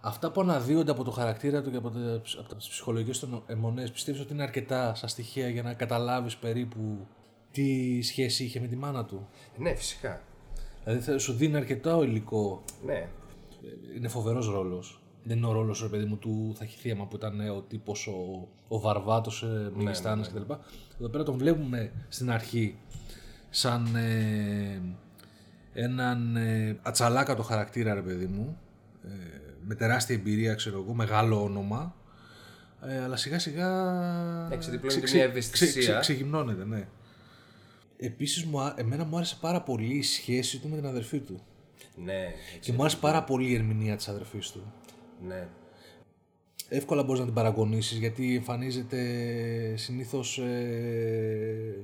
αυτά 0.00 0.30
που 0.30 0.40
αναδύονται 0.40 0.90
από 0.90 1.04
το 1.04 1.10
χαρακτήρα 1.10 1.62
του 1.62 1.70
και 1.70 1.76
από, 1.76 1.90
τα, 1.90 2.22
από 2.38 2.54
τις 2.54 2.68
ψυχολογικέ 2.68 3.18
του 3.18 3.42
αιμονέ, 3.46 3.88
πιστεύεις 3.88 4.20
ότι 4.20 4.32
είναι 4.32 4.42
αρκετά 4.42 4.94
σαν 4.94 5.08
στοιχεία 5.08 5.48
για 5.48 5.62
να 5.62 5.74
καταλάβεις 5.74 6.36
περίπου 6.36 7.06
τι 7.50 8.02
σχέση 8.02 8.44
είχε 8.44 8.60
με 8.60 8.66
τη 8.66 8.76
μάνα 8.76 9.04
του; 9.04 9.28
Ναι, 9.56 9.74
φυσικά. 9.74 10.22
Δηλαδή 10.84 11.00
θα 11.02 11.18
σου 11.18 11.32
δίνει 11.32 11.56
αρκετό 11.56 12.02
υλικό 12.02 12.62
Ναι. 12.86 13.08
είναι 13.96 14.08
φοβερός 14.08 14.46
ρόλος. 14.48 14.98
Δεν 15.26 15.36
είναι 15.36 15.46
ο 15.46 15.52
ρόλος, 15.52 15.82
ρε 15.82 15.88
παιδί 15.88 16.04
μου, 16.04 16.16
του 16.16 16.52
Θαχυθίαμα 16.58 17.06
που 17.06 17.16
ήταν 17.16 17.40
ε, 17.40 17.48
ο 17.50 17.60
τύπος 17.60 18.06
ο, 18.06 18.48
ο 18.68 18.80
Βαρβάτος 18.80 19.42
ε, 19.42 19.70
Μεγιστάνη 19.74 20.22
κτλ. 20.22 20.52
Εδώ 21.00 21.08
πέρα 21.10 21.24
τον 21.24 21.36
βλέπουμε 21.38 21.92
στην 22.08 22.30
αρχή 22.30 22.76
σαν 23.50 23.96
ε, 23.96 24.80
έναν 25.72 26.36
ε, 26.36 26.78
ατσαλάκατο 26.82 27.42
χαρακτήρα, 27.42 27.94
ρε 27.94 28.00
παιδί 28.02 28.26
μου. 28.26 28.58
Ε, 29.04 29.08
με 29.66 29.74
τεράστια 29.74 30.14
εμπειρία, 30.14 30.54
ξέρω 30.54 30.78
εγώ, 30.82 30.94
μεγάλο 30.94 31.42
όνομα. 31.42 31.94
Ε, 32.86 33.02
αλλά 33.02 33.16
σιγά 33.16 33.38
σιγά. 33.38 33.68
Ναι, 34.48 34.56
ξεδιπλώνει 34.56 35.00
ξε- 35.00 35.04
και 35.10 35.16
μια 35.16 35.24
ξε- 35.26 35.30
ευαισθησία. 35.30 35.80
ξε- 35.80 36.00
ξεγυμνώνεται, 36.00 36.64
ναι. 36.64 36.86
Επίσης, 37.96 38.46
εμένα 38.76 39.04
μου 39.04 39.16
άρεσε 39.16 39.38
πάρα 39.40 39.62
πολύ 39.62 39.94
η 39.96 40.02
σχέση 40.02 40.58
του 40.60 40.68
με 40.68 40.76
την 40.76 40.86
αδερφή 40.86 41.18
του. 41.18 41.40
Ναι, 42.04 42.32
Και 42.60 42.72
μου 42.72 42.80
άρεσε 42.80 42.96
πάρα 42.96 43.24
πολύ 43.24 43.50
η 43.50 43.54
ερμηνεία 43.54 43.96
της 43.96 44.08
αδερφής 44.08 44.50
του. 44.50 44.72
ναι. 45.26 45.48
Εύκολα 46.68 47.02
μπορείς 47.02 47.18
να 47.20 47.24
την 47.26 47.34
παραγωνίσεις 47.34 47.98
γιατί 47.98 48.34
εμφανίζεται 48.36 49.00
συνήθως 49.76 50.38
ε, 50.38 51.74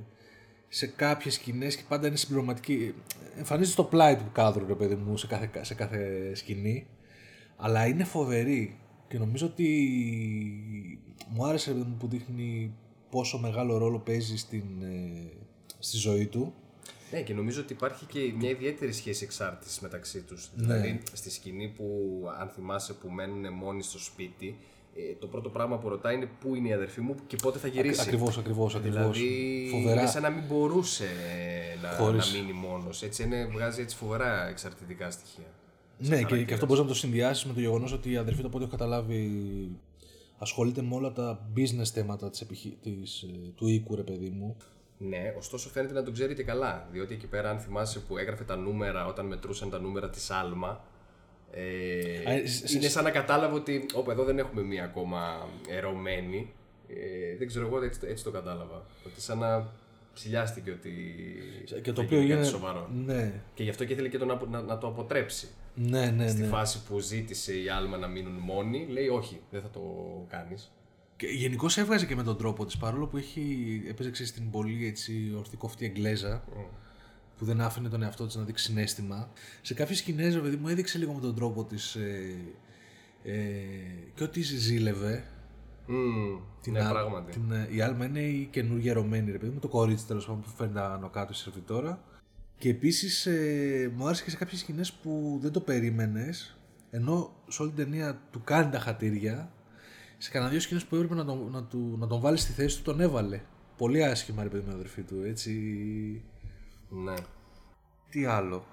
σε 0.67 0.87
κάποιες 0.87 1.33
σκηνές 1.33 1.75
και 1.75 1.83
πάντα 1.87 2.07
είναι 2.07 2.15
συμπληρωματική. 2.15 2.93
Εμφανίζεται 3.37 3.71
στο 3.73 3.83
πλάι 3.83 4.15
του 4.15 4.29
κάδρου, 4.31 4.67
ρε 4.67 4.73
παιδί 4.75 4.95
μου, 4.95 5.17
σε 5.17 5.27
κάθε, 5.27 5.49
σε 5.61 5.73
κάθε 5.73 6.31
σκηνή. 6.35 6.87
Αλλά 7.57 7.87
είναι 7.87 8.03
φοβερή 8.03 8.79
και 9.07 9.17
νομίζω 9.17 9.45
ότι 9.45 9.67
μου 11.29 11.45
άρεσε 11.45 11.71
ρε 11.71 11.77
παιδί 11.77 11.89
μου, 11.89 11.97
που 11.97 12.07
δείχνει 12.07 12.73
πόσο 13.09 13.37
μεγάλο 13.39 13.77
ρόλο 13.77 13.99
παίζει 13.99 14.37
στην, 14.37 14.65
ε, 14.81 15.31
στη 15.81 15.97
ζωή 15.97 16.25
του. 16.25 16.53
Ναι, 17.11 17.21
και 17.21 17.33
νομίζω 17.33 17.61
ότι 17.61 17.73
υπάρχει 17.73 18.05
και 18.05 18.33
μια 18.37 18.49
ιδιαίτερη 18.49 18.91
σχέση 18.91 19.23
εξάρτησης 19.23 19.79
μεταξύ 19.79 20.21
τους. 20.21 20.51
Ναι. 20.55 20.65
Δηλαδή, 20.65 21.01
στη 21.13 21.31
σκηνή 21.31 21.67
που, 21.67 21.85
αν 22.39 22.47
θυμάσαι, 22.47 22.93
που 22.93 23.09
μένουν 23.09 23.53
μόνοι 23.53 23.83
στο 23.83 23.99
σπίτι, 23.99 24.57
ε, 24.95 25.15
το 25.19 25.27
πρώτο 25.27 25.49
πράγμα 25.49 25.77
που 25.77 25.89
ρωτάει 25.89 26.15
είναι 26.15 26.29
πού 26.39 26.55
είναι 26.55 26.67
η 26.67 26.73
αδερφή 26.73 27.01
μου 27.01 27.15
και 27.27 27.35
πότε 27.35 27.59
θα 27.59 27.67
γυρίσει. 27.67 28.01
Ακριβώς, 28.01 28.37
ακριβώς, 28.37 28.75
ακριβώς. 28.75 29.19
Δηλαδή, 29.19 29.67
Φοβερά. 29.71 30.01
είναι 30.01 30.09
σαν 30.09 30.21
να 30.21 30.29
μην 30.29 30.43
μπορούσε 30.47 31.09
να, 31.81 31.89
Χωρίς. 31.89 32.33
να 32.33 32.39
μείνει 32.39 32.53
μόνος. 32.53 33.03
Έτσι 33.03 33.23
είναι, 33.23 33.45
βγάζει 33.45 33.81
έτσι 33.81 33.95
φοβερά 33.95 34.47
εξαρτητικά 34.47 35.11
στοιχεία. 35.11 35.45
Ναι, 35.97 36.23
και, 36.23 36.43
και 36.43 36.53
αυτό 36.53 36.65
μπορείς 36.65 36.81
να 36.81 36.87
το 36.87 36.93
συνδυάσεις 36.93 37.45
με 37.45 37.53
το 37.53 37.59
γεγονός 37.59 37.91
ότι 37.91 38.11
η 38.11 38.17
αδερφή 38.17 38.41
του, 38.41 38.47
από 38.47 38.57
ό,τι 38.57 38.65
έχω 38.65 38.77
καταλάβει, 38.77 39.31
ασχολείται 40.37 40.81
με 40.81 40.95
όλα 40.95 41.11
τα 41.11 41.47
business 41.55 41.89
θέματα 41.93 42.29
της, 42.29 42.41
επιχει... 42.41 42.77
της, 42.81 43.21
ε, 43.21 43.27
του 43.55 43.67
οίκου, 43.67 43.95
ρε 43.95 44.03
παιδί 44.03 44.29
μου. 44.29 44.57
Ναι, 45.09 45.33
ωστόσο 45.37 45.69
φαίνεται 45.69 45.93
να 45.93 46.03
τον 46.03 46.13
ξέρει 46.13 46.33
και 46.35 46.43
καλά. 46.43 46.87
Διότι 46.91 47.13
εκεί 47.13 47.27
πέρα, 47.27 47.49
αν 47.49 47.59
θυμάσαι 47.59 47.99
που 47.99 48.17
έγραφε 48.17 48.43
τα 48.43 48.55
νούμερα 48.55 49.05
όταν 49.05 49.25
μετρούσαν 49.25 49.69
τα 49.69 49.79
νούμερα 49.79 50.09
της 50.09 50.29
Άλμα. 50.31 50.83
Ε, 51.51 52.29
Α, 52.29 52.31
ε, 52.33 52.45
σ- 52.47 52.73
είναι 52.73 52.87
σαν 52.87 53.03
να 53.03 53.11
κατάλαβε 53.11 53.55
ότι. 53.55 53.85
Όπου 53.93 54.11
εδώ 54.11 54.23
δεν 54.23 54.37
έχουμε 54.39 54.61
μία 54.61 54.83
ακόμα 54.83 55.47
ερωμένη. 55.69 56.53
Ε, 56.87 57.37
δεν 57.37 57.47
ξέρω 57.47 57.67
εγώ, 57.67 57.83
έτσι, 57.83 57.99
έτσι 58.07 58.23
το 58.23 58.31
κατάλαβα. 58.31 58.85
Ότι 59.05 59.21
σαν 59.21 59.37
να 59.37 59.69
ψηλιάστηκε 60.13 60.71
ότι. 60.71 60.91
Και 61.81 61.91
το 61.91 62.01
θα 62.01 62.05
οποίο 62.07 62.17
γίνει 62.17 62.29
κάτι 62.29 62.39
είναι. 62.41 62.49
σοβαρό. 62.49 62.89
Ναι, 63.05 63.33
Και 63.53 63.63
γι' 63.63 63.69
αυτό 63.69 63.85
και 63.85 63.93
ήθελε 63.93 64.07
και 64.07 64.17
το 64.17 64.25
να, 64.25 64.39
να, 64.49 64.61
να 64.61 64.77
το 64.77 64.87
αποτρέψει. 64.87 65.47
ναι, 65.75 66.05
ναι. 66.05 66.27
Στη 66.27 66.41
ναι. 66.41 66.47
φάση 66.47 66.83
που 66.83 66.99
ζήτησε 66.99 67.53
η 67.61 67.69
Άλμα 67.69 67.97
να 67.97 68.07
μείνουν 68.07 68.33
μόνοι, 68.33 68.87
λέει 68.89 69.07
όχι, 69.07 69.41
δεν 69.51 69.61
θα 69.61 69.69
το 69.69 69.81
κάνεις. 70.29 70.71
Και 71.21 71.27
γενικώς 71.27 71.77
έβγαζε 71.77 72.05
και 72.05 72.15
με 72.15 72.23
τον 72.23 72.37
τρόπο 72.37 72.65
της 72.65 72.77
παρόλο 72.77 73.07
που 73.07 73.17
έχει, 73.17 73.83
έπαιζε 73.87 74.11
ξέρεις, 74.11 74.33
την 74.33 74.49
πολύ 74.49 74.87
έτσι, 74.87 75.33
ορθή 75.37 75.57
κοφτή 75.57 75.85
Εγγλέζα 75.85 76.43
που 77.37 77.45
δεν 77.45 77.61
άφηνε 77.61 77.89
τον 77.89 78.03
εαυτό 78.03 78.25
της 78.25 78.35
να 78.35 78.43
δείξει 78.43 78.63
συνέστημα. 78.65 79.29
Σε 79.61 79.73
κάποιες 79.73 79.97
σκηνές, 79.97 80.33
ρε 80.33 80.39
παιδί 80.41 80.55
μου, 80.55 80.67
έδειξε 80.67 80.97
λίγο 80.97 81.13
με 81.13 81.21
τον 81.21 81.35
τρόπο 81.35 81.63
της 81.63 81.95
ε, 81.95 82.35
ε, 83.23 83.33
και 84.15 84.23
ότι 84.23 84.41
ζήλευε. 84.41 85.23
Mm, 85.87 86.39
Την 86.61 86.73
ναι, 86.73 86.79
Άλ- 86.79 86.89
πράγματι. 86.91 87.31
Την, 87.31 87.51
ε, 87.51 87.67
η 87.71 87.81
Άλμα 87.81 88.05
είναι 88.05 88.19
η 88.21 88.47
καινούργια 88.51 88.91
ερωμένη, 88.91 89.31
ρε 89.31 89.37
παιδί 89.37 89.51
μου, 89.53 89.59
το 89.59 89.67
κορίτσι 89.67 90.05
τέλος 90.05 90.25
πάντων 90.25 90.41
που 90.41 90.49
φέρνει 90.49 90.73
τα 90.73 90.93
άνω 90.93 91.09
κάτω 91.09 91.33
στη 91.33 91.43
σερβιτόρα. 91.43 92.03
Και 92.57 92.69
επίσης 92.69 93.25
ε, 93.25 93.91
μου 93.95 94.05
άρεσε 94.05 94.23
και 94.23 94.29
σε 94.29 94.37
κάποιες 94.37 94.59
σκηνές 94.59 94.91
που 94.93 95.37
δεν 95.41 95.51
το 95.51 95.59
περίμενες, 95.59 96.57
ενώ 96.91 97.33
σε 97.47 97.61
όλη 97.61 97.71
την 97.71 97.83
ταινία 97.85 98.21
του 98.31 98.41
κάνει 98.43 98.71
τα 98.71 98.79
χατήρια. 98.79 99.51
Σε 100.23 100.29
κανένα 100.31 100.51
δύο 100.51 100.59
σκηνές 100.59 100.85
που 100.85 100.95
έπρεπε 100.95 101.15
να 101.15 101.25
τον, 101.25 101.49
να, 101.51 101.63
του, 101.63 101.95
να 101.99 102.07
τον 102.07 102.19
βάλει 102.19 102.37
στη 102.37 102.51
θέση 102.51 102.77
του, 102.77 102.83
τον 102.83 102.99
έβαλε. 103.01 103.41
Πολύ 103.77 104.03
άσχημα, 104.03 104.43
ρε 104.43 104.49
παιδί 104.49 104.63
μου, 104.67 104.73
αδερφή 104.73 105.01
του, 105.01 105.15
έτσι. 105.25 105.51
Ναι. 106.89 107.13
Τι 108.09 108.25
άλλο; 108.25 108.65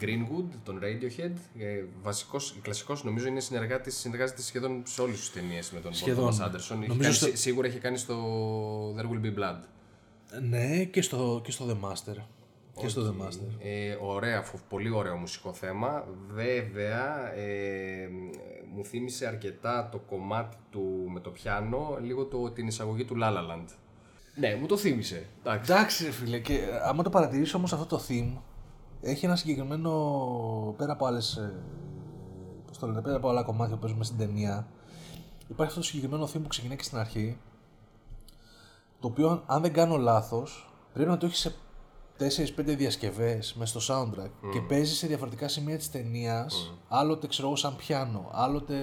Greenwood, 0.00 0.44
τον 0.64 0.78
Radiohead, 0.82 1.32
ε, 1.58 1.84
βασικός, 2.02 2.56
κλασικός 2.62 3.04
νομίζω 3.04 3.26
είναι 3.28 3.40
συνεργάτης, 3.40 3.96
συνεργάζεται 3.96 4.42
σχεδόν 4.42 4.82
σε 4.86 5.00
όλες 5.00 5.18
τις 5.18 5.32
ταινίες 5.32 5.70
με 5.70 5.80
τον 5.80 5.94
Σχεδόν. 5.94 6.32
Paul 6.32 6.34
Thomas 6.34 6.46
Anderson. 6.46 6.54
Έχει 6.54 6.86
Νομίζω 6.88 7.02
κάνει, 7.02 7.14
στο- 7.14 7.26
σί- 7.26 7.36
Σίγουρα 7.36 7.66
έχει 7.66 7.78
κάνει 7.78 7.98
στο 7.98 8.94
There 8.96 9.04
Will 9.12 9.24
Be 9.26 9.38
Blood. 9.38 9.58
Ναι, 10.48 10.84
και 10.84 11.02
στο, 11.02 11.40
και 11.44 11.50
στο 11.50 11.66
The 11.68 11.88
Master. 11.88 12.16
Και 12.78 12.88
στο 12.88 13.02
The 13.02 13.22
Master. 13.24 13.56
Ε, 13.58 13.96
ωραία, 14.02 14.42
φο- 14.42 14.58
πολύ 14.68 14.90
ωραίο 14.90 15.16
μουσικό 15.16 15.52
θέμα. 15.52 16.04
Βέβαια, 16.28 17.32
ε, 17.34 18.08
μου 18.74 18.84
θύμισε 18.84 19.26
αρκετά 19.26 19.88
το 19.92 19.98
κομμάτι 19.98 20.56
του 20.70 21.04
με 21.12 21.20
το 21.20 21.30
πιάνο, 21.30 21.98
λίγο 22.02 22.24
το, 22.24 22.50
την 22.50 22.66
εισαγωγή 22.66 23.04
του 23.04 23.16
La 23.22 23.26
La 23.28 23.52
Land. 23.52 23.66
Ναι, 24.34 24.54
μου 24.60 24.66
το 24.66 24.76
θύμισε. 24.76 25.26
Εντάξει. 25.42 25.72
Εντάξει, 25.72 26.04
ρε 26.04 26.10
φίλε, 26.10 26.38
και 26.38 26.54
ε, 26.54 26.80
άμα 26.84 27.02
το 27.02 27.10
παρατηρήσει 27.10 27.56
όμως 27.56 27.72
αυτό 27.72 27.86
το 27.96 28.02
theme, 28.08 28.36
έχει 29.00 29.24
ένα 29.24 29.36
συγκεκριμένο. 29.36 30.74
πέρα 30.78 30.92
από 30.92 31.06
άλλες. 31.06 31.50
Πώς 32.66 32.78
το 32.78 32.86
λένε, 32.86 33.00
πέρα 33.02 33.16
από 33.16 33.28
άλλα 33.28 33.42
κομμάτια 33.42 33.74
που 33.74 33.80
παίζουμε 33.80 34.04
στην 34.04 34.18
ταινία, 34.18 34.66
υπάρχει 35.48 35.62
αυτό 35.72 35.80
το 35.80 35.86
συγκεκριμένο 35.86 36.24
theme 36.24 36.40
που 36.42 36.48
ξεκινάει 36.48 36.76
και 36.76 36.82
στην 36.84 36.98
αρχή. 36.98 37.38
Το 39.00 39.06
οποίο, 39.08 39.42
αν 39.46 39.62
δεν 39.62 39.72
κάνω 39.72 39.96
λάθος, 39.96 40.72
πρέπει 40.92 41.10
να 41.10 41.16
το 41.16 41.26
έχεις 41.26 41.38
σε 41.38 41.54
4-5 42.18 42.24
διασκευές 42.64 43.54
μέσα 43.54 43.80
στο 43.80 43.94
soundtrack 43.94 44.50
και 44.52 44.60
παίζει 44.60 44.94
σε 44.94 45.06
διαφορετικά 45.06 45.48
σημεία 45.48 45.76
της 45.76 45.90
ταινίας. 45.90 46.74
Άλλοτε 46.88 47.26
ξέρω 47.26 47.46
εγώ 47.46 47.56
σαν 47.56 47.76
πιάνο, 47.76 48.30
άλλοτε 48.32 48.74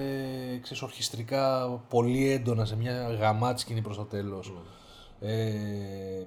ξέρεις, 0.62 0.82
ορχιστρικά 0.82 1.68
πολύ 1.88 2.30
έντονα 2.30 2.64
σε 2.64 2.76
μια 2.76 3.16
γαμάτη 3.20 3.60
σκηνή 3.60 3.82
προς 3.82 3.96
το 3.96 4.04
τέλος 4.04 4.52
ε, 5.20 5.52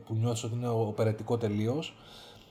που 0.06 0.16
νιώθεις 0.16 0.44
ότι 0.44 0.56
είναι 0.56 0.68
οπερετικό 0.68 1.38
τελείως. 1.38 1.96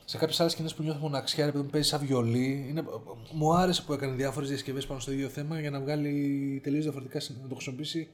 Σε 0.05 0.17
κάποιες 0.17 0.39
άλλες 0.39 0.51
σκηνές 0.51 0.73
που 0.73 0.83
νιώθει 0.83 0.99
μοναξιά, 0.99 1.45
επειδή 1.45 1.63
μου 1.63 1.69
παίζει 1.69 1.87
σαν 1.89 1.99
βιολί. 1.99 2.65
Είναι, 2.69 2.83
μου 3.31 3.53
άρεσε 3.53 3.81
που 3.81 3.93
έκανε 3.93 4.13
διάφορες 4.15 4.49
διασκευές 4.49 4.85
πάνω 4.85 4.99
στο 4.99 5.11
ίδιο 5.11 5.27
θέμα 5.27 5.59
για 5.59 5.69
να 5.69 5.79
βγάλει 5.79 6.59
τελείως 6.63 6.83
διαφορετικά, 6.83 7.19
να 7.41 7.47
το 7.47 7.55
χρησιμοποιήσει 7.55 8.07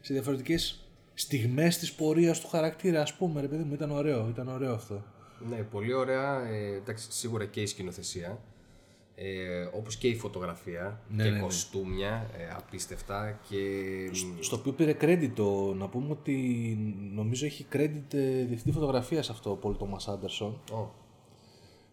σε 0.00 0.12
διαφορετικές 0.12 0.88
στιγμές 1.14 1.78
της 1.78 1.92
πορείας 1.92 2.40
του 2.40 2.48
χαρακτήρα, 2.48 3.00
ας 3.02 3.14
πούμε. 3.14 3.40
Ρε 3.40 3.48
παιδί 3.48 3.62
μου, 3.62 3.74
ήταν 3.74 3.90
ωραίο, 3.90 4.28
ήταν 4.28 4.48
ωραίο 4.48 4.74
αυτό. 4.74 5.02
Ναι, 5.48 5.56
πολύ 5.56 5.92
ωραία. 5.92 6.46
Ε, 6.46 6.74
εντάξει, 6.74 7.12
σίγουρα 7.12 7.44
και 7.44 7.60
η 7.60 7.66
σκηνοθεσία. 7.66 8.38
Ε, 9.16 9.68
όπως 9.72 9.96
και 9.96 10.08
η 10.08 10.16
φωτογραφία 10.16 11.00
Ναι, 11.08 11.22
και 11.22 11.28
ναι, 11.28 11.36
ναι. 11.36 11.42
κοστούμια 11.42 12.30
ε, 12.38 12.54
απίστευτα 12.56 13.40
και 13.48 13.58
Στο 14.40 14.56
οποίο 14.56 14.72
πήρε 14.72 14.96
credit 15.00 15.30
το, 15.34 15.74
να 15.74 15.88
πούμε 15.88 16.10
ότι 16.10 16.34
νομίζω 17.14 17.46
έχει 17.46 17.66
credit 17.72 18.12
ε, 18.12 18.44
διευθυντή 18.44 18.72
φωτογραφίας 18.72 19.30
αυτό 19.30 19.50
ο 19.50 19.56
Πολ 19.56 19.76
Τόμας 19.76 20.08
Άντερσον. 20.08 20.60
Ω, 20.72 20.88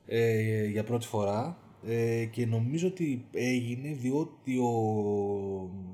ε, 0.06 0.66
για 0.66 0.84
πρώτη 0.84 1.08
φορά 1.08 1.58
ε, 1.88 2.26
και 2.26 2.46
νομίζω 2.46 2.88
ότι 2.88 3.26
έγινε 3.32 3.94
διότι 3.94 4.58
ο 4.58 4.72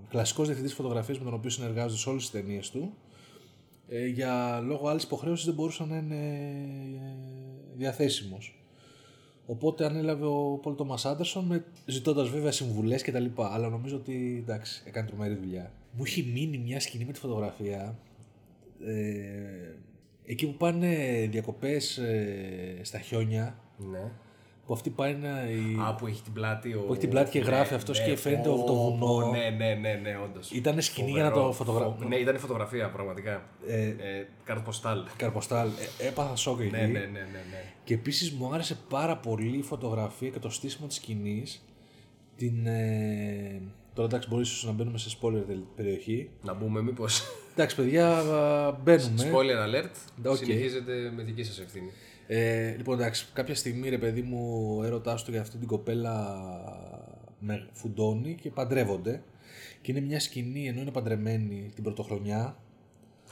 κλασικός 0.09 0.45
διευθυντής 0.45 0.73
φωτογραφίας 0.73 1.17
με 1.17 1.23
τον 1.23 1.33
οποίο 1.33 1.49
συνεργάζεται 1.49 1.99
σε 2.01 2.09
όλες 2.09 2.21
τις 2.21 2.41
ταινίες 2.41 2.69
του 2.69 2.93
ε, 3.89 4.05
για 4.05 4.61
λόγω 4.65 4.87
άλλης 4.87 5.03
υποχρέωσης 5.03 5.45
δεν 5.45 5.53
μπορούσε 5.53 5.85
να 5.85 5.97
είναι 5.97 6.15
ε, 6.15 7.75
διαθέσιμος. 7.75 8.61
Οπότε 9.45 9.85
ανέλαβε 9.85 10.25
ο 10.25 10.59
Πολ 10.61 10.75
Τόμας 10.75 11.05
Άντερσον 11.05 11.45
με, 11.45 11.65
ζητώντας 11.85 12.29
βέβαια 12.29 12.51
συμβουλές 12.51 13.03
και 13.03 13.11
τα 13.11 13.19
λοιπά. 13.19 13.53
Αλλά 13.53 13.69
νομίζω 13.69 13.95
ότι 13.95 14.43
εντάξει, 14.43 14.83
έκανε 14.85 15.07
τρομερή 15.07 15.35
δουλειά. 15.35 15.71
Μου 15.91 16.03
έχει 16.05 16.31
μείνει 16.33 16.57
μια 16.57 16.79
σκηνή 16.79 17.05
με 17.05 17.11
τη 17.11 17.19
φωτογραφία 17.19 17.97
ε, 18.85 19.75
εκεί 20.25 20.45
που 20.45 20.57
πάνε 20.57 20.95
διακοπές 21.31 21.97
ε, 21.97 22.79
στα 22.81 22.99
χιόνια 22.99 23.59
ναι. 23.77 24.11
Που 24.67 24.73
αυτή 24.73 24.89
πάει 24.89 25.13
να. 25.13 25.49
Η... 25.49 25.77
Α, 25.87 25.95
που 25.95 26.07
έχει 26.07 26.21
την 26.21 26.33
πλάτη. 26.33 26.73
Ο... 26.73 26.79
Που 26.79 26.91
έχει 26.91 26.99
την 27.01 27.09
πλάτη 27.09 27.29
και 27.29 27.39
γράφει 27.39 27.73
αυτός 27.73 28.01
και 28.03 28.15
φαίνεται 28.15 28.41
το 28.43 28.75
βουνό. 28.75 29.31
Ναι, 29.31 29.49
ναι, 29.49 29.73
ναι, 29.73 29.93
ναι, 29.93 30.19
όντως. 30.23 30.51
Ήταν 30.51 30.81
σκηνή 30.81 31.11
για 31.11 31.23
να 31.23 31.31
το 31.31 31.51
φωτογραφία. 31.51 32.05
Ναι, 32.07 32.15
ήταν 32.15 32.37
φωτογραφία 32.39 32.89
πραγματικά. 32.89 33.43
Ε, 33.67 33.83
Ε, 33.87 33.93
καρτ 34.43 34.63
ποστάλ. 34.65 35.03
Καρτ 35.17 35.35
ποστάλ. 35.35 35.67
Ε, 35.99 36.07
έπαθα 36.07 36.35
σοκ 36.35 36.59
εκεί. 36.59 36.69
Ναι, 36.69 36.77
ναι, 36.77 36.85
ναι, 36.85 36.99
ναι, 36.99 36.99
ναι. 37.51 37.63
Και 37.83 37.93
επίσης 37.93 38.31
μου 38.31 38.53
άρεσε 38.53 38.77
πάρα 38.89 39.17
πολύ 39.17 39.57
η 39.57 39.61
φωτογραφία 39.61 40.29
και 40.29 40.39
το 40.39 40.49
στήσιμο 40.49 40.87
της 40.87 40.95
σκηνής. 40.95 41.65
Την. 42.37 42.67
Ε... 42.67 43.61
Τώρα 43.93 44.07
εντάξει, 44.07 44.27
μπορείς 44.29 44.49
ίσως 44.49 44.65
να 44.65 44.71
μπαίνουμε 44.71 44.97
σε 44.97 45.17
spoiler 45.21 45.43
τελ- 45.47 45.63
περιοχή. 45.75 46.29
Να 46.43 46.53
μπούμε 46.53 46.81
μήπως. 46.81 47.21
Εντάξει, 47.53 47.75
παιδιά, 47.75 48.17
α, 48.17 48.71
μπαίνουμε. 48.71 49.31
Spoiler 49.31 49.67
alert. 49.67 50.29
Οκ. 50.31 50.35
Συνεχίζετε 50.35 51.11
με 51.15 51.23
δική 51.23 51.43
σας 51.43 51.59
ευθύνη. 51.59 51.89
Ε, 52.29 52.73
λοιπόν, 52.77 52.99
εντάξει, 52.99 53.27
κάποια 53.33 53.55
στιγμή 53.55 53.89
ρε 53.89 53.97
παιδί 53.97 54.21
μου, 54.21 54.73
ο 54.79 54.83
έρωτά 54.83 55.15
του 55.15 55.31
για 55.31 55.41
αυτή 55.41 55.57
την 55.57 55.67
κοπέλα 55.67 56.37
με 57.39 57.69
φουντώνει 57.73 58.35
και 58.41 58.49
παντρεύονται. 58.49 59.21
Και 59.81 59.91
είναι 59.91 60.01
μια 60.01 60.19
σκηνή 60.19 60.67
ενώ 60.67 60.81
είναι 60.81 60.91
παντρεμένοι 60.91 61.71
την 61.75 61.83
πρωτοχρονιά. 61.83 62.57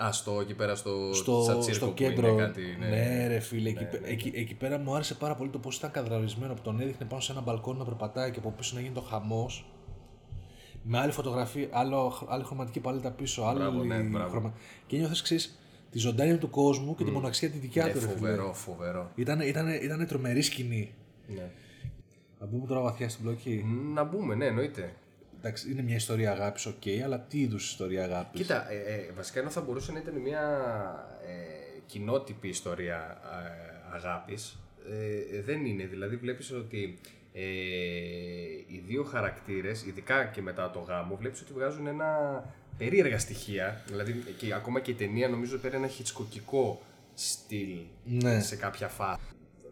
Α, 0.03 0.11
στο 0.11 0.39
εκεί 0.39 0.53
πέρα 0.55 0.75
στο, 0.75 1.13
Στο, 1.13 1.43
σαν 1.43 1.59
τσίρκο 1.59 1.77
στο 1.77 1.87
που 1.87 1.93
κέντρο. 1.93 2.27
είναι 2.27 2.41
κάτι. 2.41 2.61
Ναι, 2.79 2.87
ναι, 2.87 3.27
ρε 3.27 3.39
φίλε, 3.39 3.69
εκεί, 3.69 3.83
πέ- 3.85 4.07
εκεί, 4.09 4.31
εκεί 4.35 4.53
πέρα 4.55 4.77
μου 4.77 4.95
άρεσε 4.95 5.13
πάρα 5.15 5.35
πολύ 5.35 5.49
το 5.49 5.59
πώς 5.59 5.77
ήταν 5.77 5.91
καδραρισμένο 5.91 6.53
που 6.53 6.61
τον 6.61 6.79
έδειχνε 6.79 7.05
πάνω 7.05 7.21
σε 7.21 7.31
ένα 7.31 7.41
μπαλκόνι 7.41 7.77
να 7.77 7.85
περπατάει 7.85 8.31
και 8.31 8.39
από 8.39 8.51
πίσω 8.51 8.75
να 8.75 8.81
γίνει 8.81 8.93
το 8.93 9.01
χαμός. 9.01 9.65
Με 10.83 10.99
άλλη 10.99 11.11
φωτογραφία, 11.11 11.67
άλλο, 11.71 12.25
άλλη 12.29 12.43
χρωματική 12.43 12.79
παλέτα 12.79 13.11
πίσω, 13.11 13.43
άλλη 13.43 13.59
Μπράβο, 13.59 13.83
ναι, 13.83 13.99
μπράβο. 13.99 14.29
χρωμα... 14.29 14.53
Και 14.87 14.97
νιώθεις 14.97 15.19
έτσι 15.19 15.49
τη 15.95 16.01
ζωντάνια 16.01 16.37
του 16.37 16.49
κόσμου 16.49 16.95
και 16.95 17.03
τη 17.03 17.11
μοναξιά 17.11 17.49
τη 17.49 17.57
δικιά 17.57 17.85
Ναι, 17.85 17.91
του. 17.91 17.99
ρε 17.99 18.05
φίλε. 18.05 18.15
φοβερό, 18.17 18.53
φοβερό. 18.53 19.11
Ήταν, 19.15 19.39
ήταν, 19.39 19.67
ήταν 19.69 20.07
τρομερή 20.07 20.41
σκηνή. 20.41 20.93
Ναι. 21.27 21.49
Να 22.39 22.45
μπούμε 22.45 22.67
τώρα 22.67 22.81
βαθιά 22.81 23.09
στην 23.09 23.23
πλοκή. 23.23 23.65
Να 23.93 24.03
μπούμε, 24.03 24.35
ναι, 24.35 24.45
εννοείται. 24.45 24.93
Εντάξει, 25.37 25.71
είναι 25.71 25.81
μια 25.81 25.95
ιστορία 25.95 26.31
αγάπης, 26.31 26.65
οκ, 26.65 26.81
αλλά 27.03 27.19
τι 27.19 27.39
είδους 27.41 27.69
ιστορία 27.71 28.03
αγάπης; 28.03 28.41
Κοίτα, 28.41 28.71
ε, 28.71 28.75
ε, 28.75 29.11
βασικά 29.15 29.39
ενώ 29.39 29.49
θα 29.49 29.61
μπορούσε 29.61 29.91
να 29.91 29.99
ήταν 29.99 30.15
μια 30.15 30.41
ε, 31.25 31.79
κοινότυπη 31.85 32.47
ιστορία 32.47 33.21
ε, 33.45 33.95
αγάπης, 33.95 34.59
ε, 35.31 35.41
δεν 35.41 35.65
είναι. 35.65 35.85
Δηλαδή 35.85 36.15
βλέπεις 36.15 36.51
ότι 36.51 36.97
ε, 37.33 37.41
οι 38.67 38.83
δύο 38.87 39.03
χαρακτήρες, 39.03 39.85
ειδικά 39.85 40.25
και 40.25 40.41
μετά 40.41 40.71
το 40.71 40.79
γάμο, 40.79 41.15
βλέπεις 41.15 41.41
ότι 41.41 41.53
βγάζουν 41.53 41.87
ένα 41.87 42.43
περίεργα 42.77 43.19
στοιχεία. 43.19 43.81
Δηλαδή 43.87 44.13
και 44.37 44.53
ακόμα 44.53 44.79
και 44.79 44.91
η 44.91 44.93
ταινία 44.93 45.27
νομίζω 45.29 45.57
παίρνει 45.57 45.77
ένα 45.77 45.87
χιτσκοκικό 45.87 46.81
στυλ 47.13 47.77
Ναι. 48.05 48.41
σε 48.41 48.55
κάποια 48.55 48.87
φάση. 48.87 49.19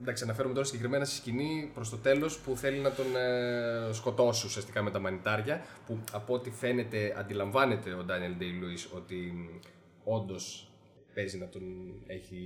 Εντάξει, 0.02 0.24
αναφέρομαι 0.24 0.54
τώρα 0.54 0.66
συγκεκριμένα 0.66 1.06
στη 1.06 1.16
σκηνή 1.16 1.72
προς 1.74 1.90
το 1.90 1.98
τέλος 1.98 2.38
που 2.40 2.56
θέλει 2.56 2.78
να 2.78 2.92
τον 2.92 3.06
ε, 3.16 3.94
σκοτώσει 3.94 4.46
ουσιαστικά 4.46 4.82
με 4.82 4.92
τα 4.92 5.00
μανιτάρια. 5.00 5.62
Που 5.86 6.00
από 6.12 6.34
ό,τι 6.34 6.50
φαίνεται 6.50 7.16
αντιλαμβάνεται 7.18 7.94
ο 7.94 8.04
Ντάνιελ 8.04 8.34
Ντέι 8.38 8.52
Λούις 8.62 8.88
ότι 8.94 9.34
όντως 10.04 10.72
παίζει 11.14 11.38
να 11.38 11.48
τον 11.48 11.62
έχει. 12.08 12.38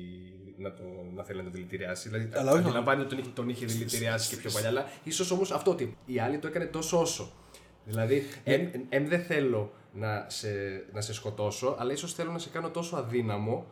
να, 0.58 0.74
τον, 0.74 0.86
να 1.16 1.24
θέλει 1.24 1.38
να 1.38 1.44
τον 1.44 1.54
δηλητηριάσει. 1.54 2.10
Δηλαδή 2.10 2.30
Αλλά 2.34 2.52
όχι 2.52 2.62
να- 2.62 2.68
αντιλαμβάνεται 2.68 3.04
ότι 3.04 3.14
τον 3.16 3.20
είχε, 3.24 3.32
τον 3.34 3.50
είχε 3.50 3.66
δηλητηριάσει 3.66 4.30
και 4.30 4.42
πιο 4.42 4.52
παλιά. 4.52 4.70
Αλλά 4.70 4.90
ίσως 5.04 5.32
όμως 5.32 5.52
αυτό 5.52 5.72
ότι 5.72 5.98
η 6.06 6.20
άλλη 6.20 6.38
το 6.40 6.48
έκανε 6.48 6.66
τόσο 6.66 7.00
όσο. 7.02 7.32
Δηλαδή, 7.88 8.24
εμ, 8.44 8.68
εμ 8.90 9.08
δεν 9.08 9.22
θέλω 9.22 9.72
να 9.94 10.26
σε, 10.28 10.48
να 10.94 11.02
σε 11.02 11.14
σκοτώσω, 11.14 11.76
αλλά 11.80 11.92
ίσως 11.92 12.14
θέλω 12.14 12.32
να 12.32 12.40
σε 12.40 12.50
κάνω 12.50 12.70
τόσο 12.70 12.96
αδύναμο 12.96 13.66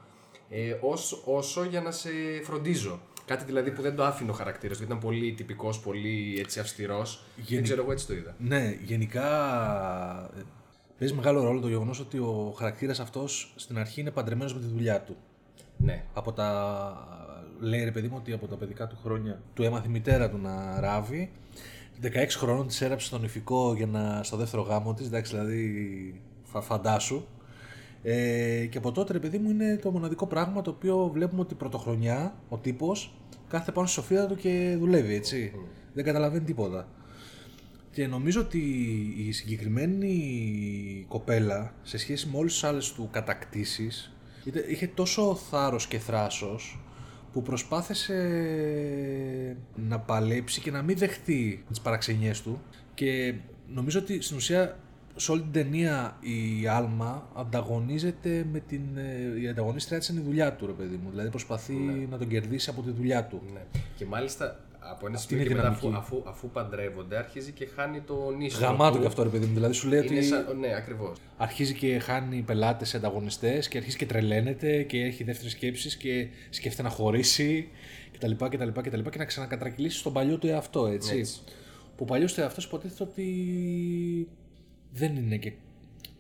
ε, 0.50 0.78
όσο, 0.82 1.22
όσο 1.26 1.64
για 1.64 1.82
να 1.82 1.92
σε 1.92 2.10
φροντίζω. 2.44 3.00
Κάτι 3.26 3.44
δηλαδή 3.46 3.72
που 3.72 3.82
δεν 3.82 3.96
το 3.96 4.04
άφηνε 4.04 4.32
ο 4.32 4.34
χαρακτήρας 4.34 4.78
του, 4.78 4.84
ήταν 4.84 5.00
πολύ 5.00 5.34
τυπικός, 5.34 5.80
πολύ 5.80 6.36
έτσι 6.40 6.60
αυστηρός. 6.60 7.24
Δεν 7.50 7.64
ξέρω, 7.64 7.82
εγώ 7.82 7.92
έτσι 7.92 8.08
το 8.08 8.14
είδα. 8.14 8.36
Ναι, 8.38 8.78
γενικά 8.84 9.28
ε, 10.38 10.42
παίζει 11.00 11.14
μεγάλο 11.14 11.44
ρόλο 11.44 11.60
το 11.60 11.68
γεγονός 11.68 12.00
ότι 12.00 12.18
ο 12.18 12.56
χαρακτήρας 12.58 13.00
αυτός 13.00 13.54
στην 13.56 13.78
αρχή 13.78 14.02
είναι 14.02 14.12
παντρεμένος 14.12 14.54
με 14.54 14.60
τη 14.60 14.66
δουλειά 14.66 15.02
του. 15.02 15.16
Ναι. 15.78 16.04
Από 16.14 16.32
τα... 16.32 17.24
Λέει 17.60 17.84
ρε 17.84 17.92
παιδί 17.92 18.08
μου 18.08 18.16
ότι 18.18 18.34
από 18.34 18.48
τα 18.48 18.56
παιδικά 18.56 18.88
του 18.88 18.98
χρόνια 19.04 19.42
του 19.54 19.64
έμαθε 19.64 19.88
η 19.88 19.92
μητέρα 19.92 20.30
του 20.30 20.38
να 20.38 20.80
ράβει. 20.80 21.32
16 22.04 22.08
χρόνων 22.30 22.68
της 22.68 22.82
έραψε 22.82 23.06
στον 23.08 23.24
ηφικό 23.24 23.74
για 23.76 23.86
να, 23.86 24.24
στο 24.24 24.38
δεύτερο 24.38 24.62
γάμο 24.62 24.94
της. 24.94 25.06
Εντάξει, 25.08 25.36
δηλαδή 25.36 26.22
φα, 26.44 26.62
φαντάσου. 26.62 27.26
Ε, 28.04 28.66
και 28.66 28.78
από 28.78 28.92
τότε, 28.92 29.14
ρε 29.14 29.20
παιδί 29.20 29.38
μου, 29.38 29.50
είναι 29.50 29.78
το 29.82 29.92
μοναδικό 29.92 30.28
πράγμα 30.28 30.62
το 30.62 30.70
οποίο 30.70 31.10
βλέπουμε 31.14 31.42
ότι 31.42 31.56
πρωτοχρονιά 31.56 32.36
ο 32.50 32.58
τύπος 32.58 33.14
κάθεται 33.48 33.72
πάνω 33.72 33.88
στη 33.88 33.96
σοφία 34.02 34.26
του 34.26 34.36
και 34.36 34.76
δουλεύει, 34.80 35.14
έτσι. 35.14 35.52
Δεν 35.94 36.04
καταλαβαίνει 36.04 36.44
τίποτα. 36.46 36.88
Και 37.92 38.08
νομίζω 38.08 38.42
ότι 38.42 38.60
η 39.18 39.32
συγκεκριμένη 39.32 41.06
κοπέλα, 41.08 41.74
σε 41.84 41.98
σχέση 41.98 42.28
με 42.28 42.38
όλες 42.38 42.52
τις 42.54 42.64
άλλες 42.64 42.92
του 42.94 43.10
κατακτήσεις, 43.12 44.14
είτε- 44.46 44.66
είχε 44.68 44.88
τόσο 44.88 45.36
θάρρος 45.36 45.88
και 45.88 46.00
θράσος 46.00 46.80
που 47.36 47.42
προσπάθησε 47.42 48.16
να 49.76 50.00
παλέψει 50.00 50.62
και 50.62 50.72
να 50.72 50.82
μην 50.82 50.98
δεχτεί 50.98 51.64
τις 51.70 51.82
παραξενιές 51.82 52.42
του 52.42 52.62
και 52.94 53.34
νομίζω 53.74 54.00
ότι 54.00 54.22
στην 54.22 54.38
ουσία 54.38 54.78
σε 55.16 55.32
όλη 55.32 55.42
την 55.42 55.52
ταινία 55.52 56.18
η 56.20 56.68
Άλμα 56.68 57.30
ανταγωνίζεται 57.36 58.46
με 58.52 58.60
την... 58.60 58.82
ε, 58.96 59.42
η 59.42 59.48
ανταγωνίστρια 59.48 60.00
της 60.00 60.08
είναι 60.08 60.20
η 60.20 60.24
δουλειά 60.24 60.54
του 60.54 60.66
ρε 60.66 60.72
παιδί 60.72 61.00
μου, 61.04 61.10
δηλαδή 61.10 61.30
προσπαθεί 61.30 61.74
να 62.10 62.18
τον 62.18 62.28
κερδίσει 62.28 62.70
από 62.70 62.82
τη 62.82 62.92
δουλειά 62.92 63.26
του. 63.26 63.42
Ναι. 63.54 63.62
Και 63.96 64.06
μάλιστα 64.06 64.65
από 64.92 65.08
ένα 65.08 65.16
Αυτή 65.16 65.28
σημείο 65.28 65.44
είναι 65.44 65.54
και 65.54 65.60
η 65.60 65.64
μετά, 65.64 65.76
αφού, 65.76 65.88
δυναμική. 65.88 66.14
αφού, 66.14 66.30
αφού 66.30 66.50
παντρεύονται, 66.50 67.18
αρχίζει 67.18 67.52
και 67.52 67.66
χάνει 67.76 68.00
το 68.02 68.32
νήσο. 68.38 68.60
Γαμάτο 68.60 68.96
του. 68.96 69.02
και 69.02 69.08
αυτό 69.08 69.24
ρε 69.24 69.30
παιδί 69.30 69.46
μου, 69.46 69.54
δηλαδή 69.54 69.74
σου 69.74 69.88
λέει 69.88 70.00
Είναι 70.06 70.18
ότι 70.18 70.26
σαν, 70.26 70.60
ναι, 70.60 70.76
ακριβώς. 70.76 71.18
αρχίζει 71.38 71.74
και 71.74 72.00
χάνει 72.00 72.42
πελάτες 72.42 72.90
σε 72.90 72.98
ανταγωνιστές 72.98 73.68
και 73.68 73.78
αρχίζει 73.78 73.98
και 73.98 74.06
τρελαίνεται 74.06 74.84
και 74.84 75.02
έχει 75.02 75.24
δεύτερες 75.24 75.52
σκέψεις 75.52 75.96
και 75.98 76.28
σκέφτεται 76.50 76.88
να 76.88 76.94
χωρίσει 76.94 77.68
κτλ. 78.12 78.32
κτλ, 78.32 78.68
κτλ 78.82 79.10
και 79.10 79.18
να 79.18 79.26
ξανακατρακυλήσει 79.26 79.98
στον 79.98 80.14
παλιό 80.14 80.38
του 80.38 80.48
εαυτό, 80.48 80.86
έτσι. 80.88 81.18
Έτσι. 81.18 81.40
Που 81.96 82.04
ο 82.04 82.06
παλιός 82.06 82.34
του 82.34 82.42
εαυτός 82.42 82.66
υποτίθεται 82.66 83.04
ότι 83.04 83.26
δεν 84.92 85.16
είναι 85.16 85.38
και 85.38 85.52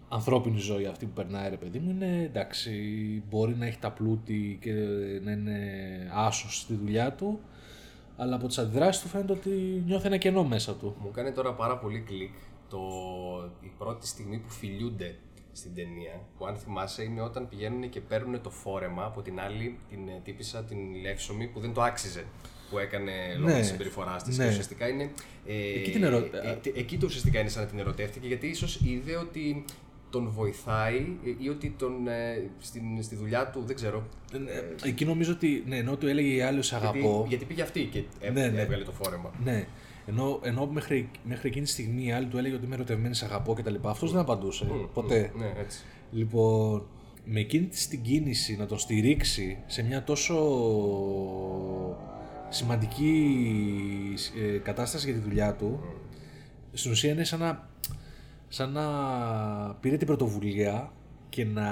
ανθρώπινη 0.10 0.58
ζωή 0.60 0.86
αυτή 0.86 1.06
που 1.06 1.12
περνάει, 1.14 1.50
ρε 1.50 1.56
παιδί 1.56 1.80
μου. 1.80 1.90
Είναι 1.90 2.24
εντάξει, 2.24 2.72
μπορεί 3.30 3.56
να 3.56 3.66
έχει 3.66 3.78
τα 3.80 3.92
πλούτη 3.92 4.58
και 4.62 4.72
να 5.24 5.32
είναι 5.32 5.60
άσος 6.14 6.60
στη 6.60 6.74
δουλειά 6.74 7.12
του, 7.14 7.40
αλλά 8.18 8.36
από 8.36 8.48
τις 8.48 8.58
αντιδράσεις 8.58 9.02
του 9.02 9.08
φαίνεται 9.08 9.32
ότι 9.34 9.50
νιώθει 9.86 10.08
ένα 10.08 10.18
κενό 10.18 10.44
μέσα 10.44 10.74
του. 10.76 10.96
Μου 11.02 11.12
κάνει 11.12 11.32
τώρα 11.32 11.54
πάρα 11.54 11.78
πολύ 11.78 12.00
κλικ 12.00 12.34
το, 12.70 12.80
η 13.62 13.72
πρώτη 13.78 14.08
στιγμή 14.08 14.38
που 14.38 14.50
φιλιούνται 14.50 15.16
στην 15.52 15.76
ταινία. 15.76 16.22
Που 16.38 16.46
αν 16.46 16.56
θυμάσαι 16.56 17.04
είναι 17.04 17.22
όταν 17.22 17.50
πηγαίνουν 17.50 17.90
και 17.90 18.00
παίρνουν 18.02 18.42
το 18.42 18.50
φόρεμα 18.50 19.06
από 19.06 19.22
την 19.22 19.40
άλλη 19.40 19.78
την 19.90 20.08
ε, 20.08 20.22
τύπησα 20.24 20.64
την 20.64 20.78
Λεύσομη 21.02 21.48
που 21.48 21.60
δεν 21.60 21.74
το 21.74 21.82
άξιζε. 21.82 22.24
Που 22.70 22.78
έκανε 22.78 23.12
λόγω 23.38 23.52
Ναι. 23.54 23.60
της 23.60 23.68
συμπεριφοράς 23.68 24.24
της. 24.24 24.38
Ναι. 24.38 24.44
Και 24.44 24.50
ουσιαστικά 24.50 24.88
είναι. 24.88 25.12
Ε, 25.46 25.80
Εκεί 25.80 25.92
την 25.92 26.04
ερω- 26.04 26.34
ε, 26.34 26.50
ε, 26.50 26.80
εκεί 26.80 26.98
το 26.98 27.06
ουσιαστικά 27.06 27.40
είναι 27.40 27.50
σαν 27.50 27.64
να 27.64 27.70
την 27.70 27.80
ερωτεύτηκε 27.80 28.28
γιατί 28.28 28.48
ίσως 28.48 28.80
είδε 28.84 29.16
ότι 29.16 29.66
τον 30.16 30.30
βοηθάει 30.36 30.96
ε, 31.26 31.30
ή 31.44 31.50
ότι 31.50 31.76
τον, 31.78 32.08
ε, 32.08 32.50
στην, 32.60 32.84
στη 33.04 33.16
δουλειά 33.16 33.50
του, 33.50 33.64
δεν 33.66 33.76
ξέρω. 33.76 34.08
Ε, 34.84 34.88
Εκεί 34.88 35.06
νομίζω 35.06 35.32
ότι, 35.32 35.64
ναι, 35.68 35.78
ενώ 35.78 35.96
του 35.98 36.08
έλεγε 36.08 36.36
η 36.36 36.42
άλλη 36.42 36.64
«Σε 36.64 36.76
αγαπώ», 36.76 36.98
Γιατί, 37.00 37.28
γιατί 37.28 37.46
πήγε 37.46 37.62
αυτή 37.62 37.84
και 37.92 37.98
έ- 38.20 38.32
Ναι, 38.34 38.48
ναι. 38.48 38.62
έβγαλε 38.62 38.84
το 38.84 38.92
φόρεμα. 38.92 39.32
Ναι. 39.44 39.66
Ενώ, 40.08 40.40
ενώ 40.44 40.66
μέχρι, 40.66 41.10
μέχρι 41.24 41.48
εκείνη 41.48 41.66
τη 41.66 41.72
στιγμή 41.72 42.06
η 42.06 42.12
άλλη 42.12 42.26
του 42.26 42.38
έλεγε 42.38 42.56
ότι 42.56 42.66
είμαι 42.66 42.76
ερωτευμένη, 42.76 43.16
σε 43.16 43.26
αγαπώ 43.26 43.54
κτλ. 43.54 43.76
Αυτός 43.82 44.12
δεν 44.12 44.22
απαντούσε. 44.22 44.66
ποτέ. 44.94 45.32
Ναι, 45.38 45.54
έτσι. 45.60 45.84
Λοιπόν, 46.12 46.86
με 47.26 47.40
εκείνη 47.40 47.66
της 47.66 47.88
την 47.88 48.02
κίνηση 48.02 48.56
να 48.56 48.66
τον 48.66 48.80
στηρίξει 48.80 49.58
σε 49.66 49.84
μια 49.84 50.04
τόσο 50.04 50.36
σημαντική 52.50 53.38
ε, 54.54 54.58
κατάσταση 54.58 55.06
για 55.12 55.20
τη 55.20 55.22
δουλειά 55.30 55.54
του, 55.54 55.80
στην 56.74 56.92
ουσία 56.92 57.12
είναι 57.12 57.24
σαν 57.24 57.40
να, 57.40 57.70
σαν 58.48 58.72
να 58.72 58.84
πήρε 59.80 59.98
την 59.98 60.08
πρωτοβουλία 60.08 60.92
και 61.30 61.46
να 61.46 61.68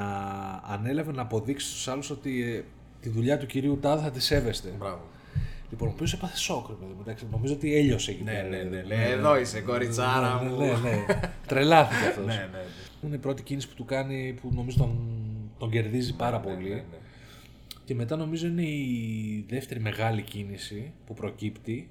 ανέλαβε 0.68 1.12
να 1.12 1.22
αποδείξει 1.22 1.68
στους 1.68 1.88
άλλους 1.88 2.10
ότι 2.10 2.44
ε, 2.44 2.64
τη 3.02 3.10
δουλειά 3.10 3.38
του 3.38 3.46
κυρίου 3.46 3.78
Τάδε 3.82 4.02
θα 4.02 4.12
της 4.12 4.26
σέβεστε. 4.26 4.74
Μπράβο. 4.80 5.02
Λοιπόν, 5.70 5.88
ο 5.88 5.92
οποίος 5.92 6.14
έπαθε 6.14 6.38
σοκ, 6.38 6.68
ρε 6.68 6.74
παιδί 6.74 6.92
μου. 6.94 7.02
εντάξει, 7.02 7.26
Νομίζω 7.32 7.54
ότι 7.54 7.76
έλειωσε 7.76 8.12
εκεί 8.12 8.24
Ναι, 8.24 8.32
πέρα, 8.32 8.48
ναι, 8.48 8.58
ρε 8.58 8.64
ναι. 8.64 8.70
παιδί 8.70 8.82
μου. 8.82 8.88
Λέει, 8.88 9.12
εδώ 9.12 9.40
είσαι, 9.40 9.62
κοριτσάρα 9.62 10.42
Ναι, 10.44 10.50
μου. 10.50 10.58
ναι, 10.60 10.66
ναι. 10.72 11.06
Τρελάθηκε 11.48 12.06
αυτός. 12.10 12.26
Ναι, 12.26 12.50
ναι. 12.52 12.64
Είναι 13.06 13.16
η 13.16 13.20
πρώτη 13.20 13.44
κίνηση 13.44 13.68
που 13.68 13.74
του 13.76 13.86
κάνει 13.86 14.36
που 14.42 14.50
νομίζω 14.54 14.78
τον, 14.78 14.98
τον 15.60 15.70
κερδίζει 15.70 16.16
πάρα 16.16 16.40
πολύ. 16.40 16.70
ναι, 16.70 16.76
ναι. 16.76 16.84
Και 17.86 17.96
μετά 17.96 18.16
νομίζω 18.16 18.48
είναι 18.48 18.62
η 18.66 19.46
δεύτερη 19.50 19.80
μεγάλη 19.80 20.22
κίνηση 20.22 20.92
που 21.06 21.14
προκύπτει, 21.14 21.90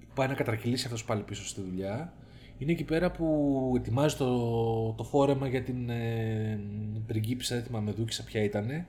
που 0.00 0.14
πάει 0.14 0.28
να 0.28 0.34
κατρακυλήσει 0.34 0.84
αυτός 0.86 1.04
πάλι 1.04 1.22
πίσω 1.22 1.46
στη 1.46 1.60
δουλειά. 1.60 2.12
Είναι 2.58 2.72
εκεί 2.72 2.84
πέρα 2.84 3.10
που 3.10 3.72
ετοιμάζει 3.76 4.16
το, 4.16 4.92
το 4.92 5.04
φόρεμα 5.04 5.48
για 5.48 5.62
την 5.62 5.90
ε, 5.90 6.60
πριγκίπισσα, 7.06 7.54
δεν 7.54 7.64
θυμάμαι 7.64 7.92
δούκισα 7.92 8.24
ποια 8.24 8.42
ήτανε, 8.42 8.86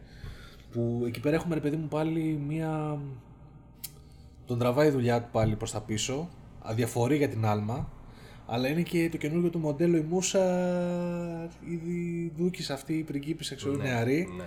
που 0.71 1.03
εκεί 1.07 1.19
πέρα 1.19 1.35
έχουμε 1.35 1.55
ρε 1.55 1.61
παιδί 1.61 1.75
μου 1.75 1.87
πάλι 1.87 2.39
μία... 2.47 2.99
Τον 4.45 4.59
τραβάει 4.59 4.87
η 4.87 4.91
δουλειά 4.91 5.21
του 5.21 5.27
πάλι 5.31 5.55
προς 5.55 5.71
τα 5.71 5.81
πίσω, 5.81 6.29
αδιαφορεί 6.61 7.17
για 7.17 7.29
την 7.29 7.45
άλμα, 7.45 7.89
αλλά 8.45 8.67
είναι 8.67 8.81
και 8.81 9.09
το 9.11 9.17
καινούργιο 9.17 9.49
του 9.49 9.59
μοντέλο 9.59 9.97
η 9.97 10.05
Μούσα, 10.09 10.43
ήδη 11.69 12.31
δούκισα 12.37 12.73
αυτή 12.73 12.93
η 12.93 13.03
πριγκίπισσα, 13.03 13.55
ξέρω, 13.55 13.75
νεαρή. 13.75 14.27
ναι. 14.37 14.43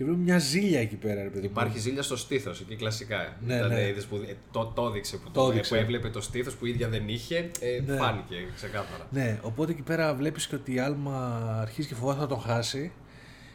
Και 0.00 0.06
βλέπουμε 0.06 0.24
μια 0.26 0.38
ζήλια 0.38 0.80
εκεί 0.80 0.96
πέρα, 0.96 1.22
ρε 1.22 1.28
παιδί 1.28 1.46
μου. 1.46 1.52
Υπάρχει 1.52 1.78
ζήλια 1.78 2.02
στο 2.02 2.16
στήθος 2.16 2.60
εκεί 2.60 2.76
κλασικά. 2.76 3.36
Ναι, 3.46 3.54
Ήταν, 3.54 3.68
ναι. 3.68 3.88
είδες 3.88 4.04
που, 4.06 4.16
ε, 4.16 4.34
το, 4.50 4.72
το 4.74 4.86
έδειξε 4.86 5.16
που, 5.16 5.30
Το 5.32 5.42
το, 5.44 5.50
έδειξε. 5.50 5.74
που 5.74 5.80
έβλεπε 5.80 6.08
το 6.10 6.20
στήθος 6.20 6.54
που 6.54 6.66
η 6.66 6.70
ίδια 6.70 6.88
δεν 6.88 7.08
είχε. 7.08 7.36
Ε, 7.60 7.80
Ναι. 7.86 7.96
Φάνηκε 7.96 8.34
ξεκάθαρα. 8.54 9.06
Ναι, 9.10 9.38
οπότε 9.42 9.72
εκεί 9.72 9.82
πέρα 9.82 10.14
βλέπεις 10.14 10.46
και 10.46 10.54
ότι 10.54 10.74
η 10.74 10.78
Άλμα 10.78 11.46
αρχίζει 11.60 11.88
και 11.88 11.94
φοβάται 11.94 12.20
θα 12.20 12.26
τον 12.26 12.40
χάσει 12.40 12.92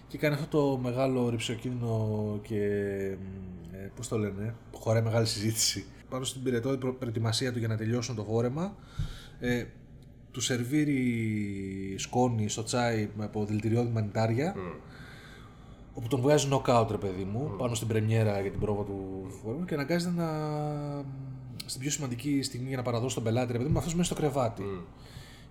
και 0.08 0.18
κάνει 0.18 0.34
αυτό 0.36 0.48
το 0.72 0.78
μεγάλο 0.78 1.30
ρηψοκίνδυνο 1.30 2.40
και 2.42 2.62
ε, 3.72 3.90
πώς 3.96 4.08
το 4.08 4.18
λένε, 4.18 4.56
χωράει 4.74 5.02
μεγάλη 5.02 5.26
συζήτηση. 5.26 5.86
Πάνω 6.10 6.24
στην 6.24 6.44
πυρετό 6.44 6.78
προ- 6.78 6.94
προετοιμασία 7.00 7.52
του 7.54 7.60
για 7.60 7.68
να 7.68 7.78
τελειώσουν 7.78 8.16
το 8.16 8.24
φόρεμα, 8.24 8.76
ε, 9.40 9.64
του 10.32 10.42
σερβίρει 10.42 11.96
σκόνη 11.98 12.50
στο 12.50 12.64
τσάι 12.64 13.10
με 13.16 13.24
από 13.24 13.46
δηλητηριώδη 13.46 13.92
μανιτάρια 13.92 14.56
όπου 15.96 16.08
τον 16.08 16.22
βγάζει 16.22 16.48
knockout 16.52 16.88
ρε 16.92 16.98
παιδί 16.98 17.24
μου 17.24 17.56
πάνω 17.58 17.76
στην 17.76 17.88
πρεμιέρα 17.88 18.42
για 18.42 18.52
την 18.52 18.60
πρόβα 18.60 18.84
του 18.84 19.26
φόρεμα 19.42 19.66
και 19.66 19.74
αναγκάζεται 19.74 20.14
να 20.16 20.28
στην 21.66 21.82
πιο 21.82 21.92
σημαντική 21.92 22.42
στιγμή 22.42 22.68
για 22.68 22.78
να 22.78 22.84
παραδώσει 22.84 23.16
τον 23.16 23.24
πελάτη 23.24 23.52
ρε 23.52 23.58
παιδί 23.58 23.70
μου 23.70 23.78
αυτός 23.78 23.96
μέσα 23.96 24.14
στο 24.14 24.22
κρεβάτι. 24.22 24.64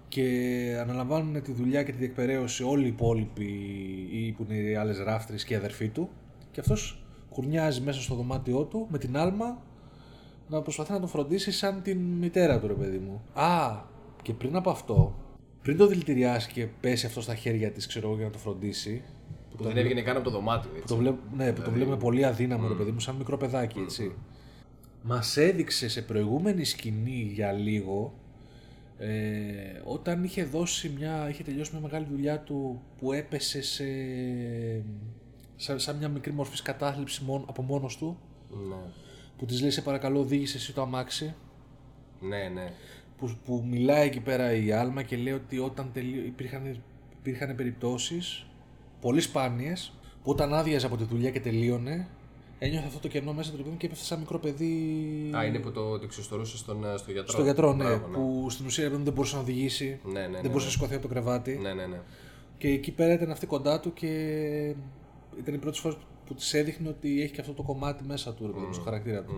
Και 0.08 0.78
αναλαμβάνουν 0.80 1.42
τη 1.42 1.52
δουλειά 1.52 1.82
και 1.82 1.92
τη 1.92 1.98
διεκπαιρέωση 1.98 2.62
όλοι 2.62 2.84
οι 2.84 2.88
υπόλοιποι 2.88 3.44
ή 4.12 4.32
που 4.32 4.46
είναι 4.48 4.54
οι 4.54 4.74
άλλες 4.74 4.98
ράφτρες 4.98 5.44
και 5.44 5.54
οι 5.54 5.56
αδερφοί 5.56 5.88
του. 5.88 6.08
Και 6.50 6.60
αυτός 6.60 7.04
κουρνιάζει 7.30 7.80
μέσα 7.80 8.00
στο 8.00 8.14
δωμάτιό 8.14 8.62
του 8.64 8.86
με 8.90 8.98
την 8.98 9.16
άλμα 9.16 9.62
να 10.48 10.62
προσπαθεί 10.62 10.92
να 10.92 11.00
τον 11.00 11.08
φροντίσει 11.08 11.52
σαν 11.52 11.82
την 11.82 11.98
μητέρα 11.98 12.60
του 12.60 12.66
ρε 12.66 12.74
παιδί 12.74 12.98
μου. 12.98 13.22
Α, 13.32 13.76
και 14.22 14.32
πριν 14.32 14.56
από 14.56 14.70
αυτό, 14.70 15.14
πριν 15.62 15.76
το 15.76 15.86
δηλητηριάσει 15.86 16.52
και 16.52 16.66
πέσει 16.66 17.06
αυτό 17.06 17.20
στα 17.20 17.34
χέρια 17.34 17.70
της 17.70 17.86
ξέρω 17.86 18.06
εγώ 18.06 18.16
για 18.16 18.24
να 18.24 18.30
το 18.30 18.38
φροντίσει 18.38 19.02
Που 19.56 19.62
δεν 19.62 19.76
έβγαινε 19.76 20.02
καν 20.02 20.16
από 20.16 20.24
το 20.24 20.30
δωμάτιο. 20.30 20.70
που 20.70 20.76
Έτσι. 20.76 20.88
το, 20.88 20.96
βλέπ, 20.96 21.16
ναι, 21.36 21.52
που 21.52 21.62
το 21.62 21.70
βλέπουμε 21.70 21.96
πολύ 21.96 22.24
αδύναμο, 22.24 22.68
ρε 22.68 22.74
παιδί 22.74 22.90
μου, 22.90 23.00
σαν 23.00 23.14
μικρό 23.16 23.36
παιδάκι, 23.36 23.78
έτσι. 23.78 24.14
Μας 25.02 25.36
έδειξε 25.36 25.88
σε 25.88 26.02
προηγούμενη 26.02 26.64
σκηνή 26.64 27.30
για 27.34 27.52
λίγο, 27.52 28.14
ε, 28.98 29.10
όταν 29.84 30.24
είχε 30.24 30.44
δώσει 30.44 30.88
μια, 30.98 31.28
είχε 31.28 31.42
τελειώσει 31.42 31.70
μια 31.72 31.80
μεγάλη 31.80 32.06
δουλειά 32.10 32.40
του 32.40 32.82
που 32.98 33.12
έπεσε 33.12 33.62
σε, 33.62 33.84
σαν, 35.56 35.78
σαν 35.78 35.96
μια 35.96 36.08
μικρή 36.08 36.32
μορφής 36.32 36.62
κατάθλιψη 36.62 37.24
μόνο, 37.24 37.44
από 37.48 37.62
μόνος 37.62 37.96
του, 37.96 38.18
Ναι. 38.68 38.76
που 39.38 39.46
της 39.46 39.60
λέει 39.60 39.70
σε 39.70 39.82
παρακαλώ 39.82 40.18
οδήγησε 40.20 40.56
εσύ 40.56 40.72
το 40.74 40.82
αμάξι, 40.82 41.34
ναι, 42.20 42.48
ναι. 42.54 42.72
που, 43.18 43.30
που 43.44 43.64
μιλάει 43.68 44.06
εκεί 44.06 44.20
πέρα 44.20 44.52
η 44.52 44.72
Άλμα 44.72 45.02
και 45.02 45.16
λέει 45.16 45.32
ότι 45.32 45.58
όταν 45.58 45.90
τελείω, 45.92 46.22
υπήρχαν, 46.24 46.76
υπήρχαν 47.18 47.54
περιπτώσεις, 47.56 48.46
πολύ 49.04 49.20
σπάνιες, 49.20 49.92
που 50.22 50.30
όταν 50.30 50.54
άδειαζε 50.54 50.86
από 50.86 50.96
τη 50.96 51.04
δουλειά 51.04 51.30
και 51.30 51.40
τελείωνε, 51.40 52.08
ένιωθε 52.58 52.86
αυτό 52.86 52.98
το 52.98 53.08
κενό 53.08 53.32
μέσα 53.32 53.50
του 53.50 53.56
παιδί 53.56 53.76
και 53.76 53.86
έπεφτε 53.86 54.04
σαν 54.04 54.18
μικρό 54.18 54.38
παιδί 54.38 54.74
Α, 55.36 55.44
είναι 55.44 55.58
που 55.58 55.70
το, 55.72 55.98
το 55.98 56.04
εξιστορούσε 56.04 56.56
στον, 56.56 56.84
ε, 56.84 56.96
στο 56.96 57.10
γιατρό. 57.10 57.32
στο 57.32 57.42
γιατρό, 57.42 57.74
ναι, 57.74 57.84
Μπράβο, 57.84 58.06
που 58.06 58.50
στην 58.50 58.66
ουσία 58.66 58.90
δεν 58.90 59.12
μπορούσε 59.12 59.34
να 59.34 59.40
οδηγήσει, 59.40 60.00
Ναι, 60.04 60.12
ναι, 60.12 60.20
ναι, 60.20 60.32
δεν 60.32 60.42
ναι. 60.42 60.48
μπορούσε 60.48 60.66
να 60.66 60.72
σηκωθεί 60.72 60.92
από 60.94 61.02
το 61.02 61.08
κρεβάτι. 61.08 61.58
Ναι, 61.62 61.72
ναι, 61.72 61.86
ναι. 61.86 62.00
Και 62.58 62.68
εκεί 62.68 62.92
πέρα 62.92 63.12
ήταν 63.12 63.30
αυτή 63.30 63.46
κοντά 63.46 63.80
του 63.80 63.92
και 63.92 64.06
ήταν 65.38 65.54
η 65.54 65.58
πρώτη 65.58 65.78
φορά 65.78 65.94
που 66.26 66.34
της 66.34 66.54
έδειχνε 66.54 66.88
ότι 66.88 67.22
έχει 67.22 67.32
και 67.32 67.40
αυτό 67.40 67.52
το 67.52 67.62
κομμάτι 67.62 68.04
μέσα 68.04 68.34
του, 68.34 68.46
ρε 68.46 68.52
παιδί 68.52 68.66
μου, 68.66 68.72
στο 68.72 68.82
χαρακτήρα 68.82 69.22
του. 69.22 69.34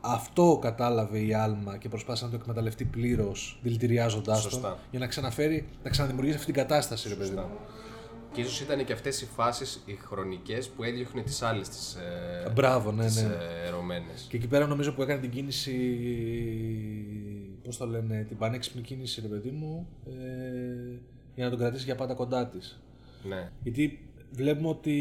Αυτό 0.00 0.58
κατάλαβε 0.62 1.18
η 1.18 1.34
Άλμα 1.34 1.76
και 1.76 1.88
προσπάθησε 1.88 2.24
να 2.24 2.30
το 2.30 2.36
εκμεταλλευτεί 2.40 2.84
πλήρως, 2.84 3.58
δηλητηριάζοντάς 3.62 4.42
το, 4.42 4.50
Σωστά. 4.50 4.78
για 4.90 4.98
να 4.98 5.06
ξαναφέρει, 5.06 5.66
να 5.82 5.90
ξαναδημιουργήσει 5.90 6.36
αυτή 6.36 6.52
την 6.52 6.62
κατάσταση, 6.62 7.08
ρε 7.08 7.14
παιδί 7.14 7.34
μου. 7.34 7.48
Και 8.34 8.40
ίσως 8.40 8.60
ήταν 8.60 8.84
και 8.84 8.92
αυτές 8.92 9.20
οι 9.20 9.26
φάσεις 9.26 9.82
οι 9.86 9.92
χρονικές 9.92 10.68
που 10.68 10.82
έδιωχνε 10.82 11.22
τις 11.22 11.42
άλλες 11.42 11.68
τις 11.68 11.94
ε, 11.94 12.50
Μπράβο, 12.54 12.92
ναι, 12.92 13.04
τις, 13.04 13.22
ναι. 13.22 13.34
ε, 13.34 13.66
ερωμένες. 13.66 14.26
Και 14.28 14.36
εκεί 14.36 14.46
πέρα 14.46 14.66
νομίζω 14.66 14.92
που 14.92 15.02
έκανε 15.02 15.20
την 15.20 15.30
κίνηση. 15.30 15.74
Πώς 17.64 17.76
το 17.76 17.86
λένε, 17.86 18.24
την 18.28 18.36
πανέξυπνη 18.36 18.82
κίνηση, 18.82 19.20
ρε 19.20 19.26
παιδί 19.26 19.50
μου, 19.50 19.86
ε, 20.06 20.12
για 21.34 21.44
να 21.44 21.50
τον 21.50 21.58
κρατήσει 21.58 21.84
για 21.84 21.94
πάντα 21.94 22.14
κοντά 22.14 22.46
της. 22.46 22.82
Ναι. 23.22 23.50
Γιατί 23.62 24.08
βλέπουμε 24.30 24.68
ότι 24.68 24.96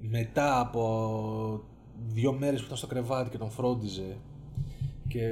μετά 0.00 0.60
από 0.60 1.64
δύο 2.06 2.32
μέρες 2.32 2.58
που 2.58 2.66
ήταν 2.66 2.76
στο 2.76 2.86
κρεβάτι 2.86 3.30
και 3.30 3.38
τον 3.38 3.50
φρόντιζε 3.50 4.16
και 5.08 5.28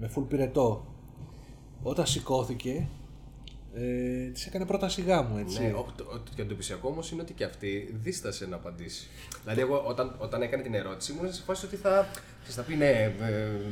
με 0.00 0.08
φουλ 0.08 0.24
πυρετό, 0.24 0.86
όταν 1.82 2.06
σηκώθηκε, 2.06 2.88
ε, 3.74 4.30
της 4.30 4.46
έκανε 4.46 4.64
πρόταση 4.64 5.02
γάμου, 5.02 5.38
έτσι. 5.38 5.62
Ναι, 5.62 5.68
ο, 5.68 5.86
το, 5.96 6.04
ο, 6.04 6.16
και 6.18 6.36
το 6.36 6.42
εντυπωσιακό 6.42 6.88
όμως 6.88 7.10
είναι 7.10 7.22
ότι 7.22 7.32
και 7.32 7.44
αυτή 7.44 7.94
δίστασε 8.02 8.46
να 8.46 8.56
απαντήσει. 8.56 9.08
Δηλαδή, 9.42 9.60
εγώ 9.60 9.84
όταν, 9.86 10.14
όταν 10.18 10.42
έκανε 10.42 10.62
την 10.62 10.74
ερώτηση, 10.74 11.12
ήμουν 11.12 11.32
σε 11.32 11.42
φάση 11.42 11.66
ότι 11.66 11.76
θα, 11.76 12.08
θα 12.42 12.62
πει 12.62 12.74
ναι, 12.74 12.90
ε, 12.90 13.12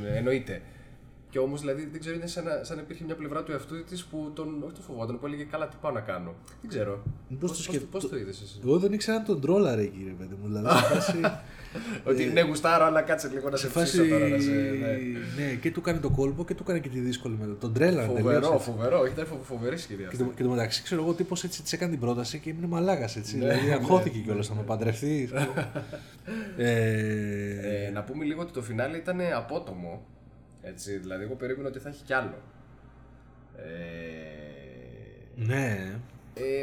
ε, 0.06 0.16
εννοείται. 0.16 0.62
Και 1.37 1.42
όμως 1.42 1.61
δηλαδή 1.61 1.88
δεν 1.92 2.01
ξέρω, 2.01 2.14
είναι 2.16 2.27
σαν 2.27 2.44
να, 2.44 2.64
σαν 2.64 2.77
να 2.77 2.83
υπήρχε 2.83 3.05
μια 3.05 3.14
πλευρά 3.14 3.42
του 3.42 3.53
εαυτού 3.53 3.85
της 3.85 4.05
που 4.05 4.31
τον, 4.35 4.62
όχι 4.64 4.72
τον 4.75 4.83
φοβόταν, 4.87 5.18
που 5.20 5.27
έλεγε 5.27 5.44
καλά 5.44 5.68
τι 5.68 5.77
πάω 5.81 5.92
να 5.92 6.01
κάνω. 6.01 6.35
Δεν 6.61 6.70
ξέρω. 6.70 7.03
Μήπως 7.29 7.51
Πώς, 7.51 7.59
το 7.59 7.64
πώς, 7.66 7.75
σκεφ- 7.75 7.90
πώς 7.90 8.09
το 8.09 8.16
είδες 8.16 8.40
εσύ; 8.42 8.61
Εγώ 8.64 8.79
δεν 8.79 8.92
ήξερα 8.92 9.16
αν 9.16 9.25
τον 9.25 9.40
τρόλαρε 9.40 9.83
εκεί, 9.83 10.03
ρε 10.07 10.11
παιδί 10.18 10.35
μου. 10.42 10.46
Δηλαδή, 10.46 10.68
σε 10.68 10.85
φάση, 10.94 11.20
Ότι 12.05 12.25
ναι, 12.25 12.40
γουστάρω, 12.40 12.85
αλλά 12.85 13.03
κάτσε 13.03 13.29
λίγο 13.33 13.51
να 13.51 13.57
σε 13.57 13.66
σε 13.66 13.72
φάση 13.72 13.87
ψήσω 13.99 14.09
τώρα. 14.09 14.29
Να 14.29 14.38
σε, 14.40 14.51
ναι. 14.51 14.96
ναι, 15.44 15.55
και 15.55 15.70
του 15.70 15.81
κάνει 15.81 15.99
το 15.99 16.11
κόλπο 16.11 16.44
και 16.44 16.55
του 16.55 16.64
κάνει 16.64 16.81
και 16.81 16.88
τη 16.88 16.99
δύσκολη 16.99 17.37
μετά. 17.40 17.57
Τον 17.61 17.72
τρέλανε 17.72 18.07
τελείως, 18.07 18.20
Φοβερό, 18.22 18.53
έτσι. 18.55 18.70
φοβερό. 18.70 19.07
Ήταν 19.07 19.27
φο- 19.27 19.40
φοβερή 19.42 19.77
σχεδία. 19.77 20.07
Και 20.09 20.16
το, 20.16 20.25
και 20.37 20.42
το 20.42 20.49
μεταξύ, 20.49 20.83
ξέρω 20.83 21.03
εγώ, 21.03 21.12
τύπος 21.12 21.44
έτσι 21.44 21.62
της 21.62 21.72
έκανε 21.72 21.90
την 21.90 22.01
πρόταση 22.01 22.38
και 22.38 22.51
έμεινε 22.51 22.66
μαλάκας 22.66 23.16
έτσι. 23.16 23.37
Ναι, 23.37 23.44
δηλαδή, 23.44 23.66
ναι. 23.66 23.72
αγχώθηκε 23.72 24.18
κιόλας 24.18 24.49
να 24.49 24.55
με 24.55 24.62
παντρευτείς. 24.62 25.31
ε, 26.57 27.85
Ε, 27.87 27.90
να 27.90 28.03
πούμε 28.03 28.25
λίγο 28.25 28.40
ότι 28.42 28.53
το 28.53 28.62
φινάλε 28.62 28.96
ήταν 28.96 29.18
απότομο. 29.37 30.07
Έτσι, 30.68 30.96
δηλαδή, 30.96 31.24
εγώ 31.24 31.35
περίμενα 31.35 31.68
ότι 31.68 31.79
θα 31.79 31.88
έχει 31.88 32.05
κι 32.05 32.12
άλλο. 32.12 32.38
Ε, 33.57 35.44
ναι. 35.44 36.00
Ε, 36.35 36.62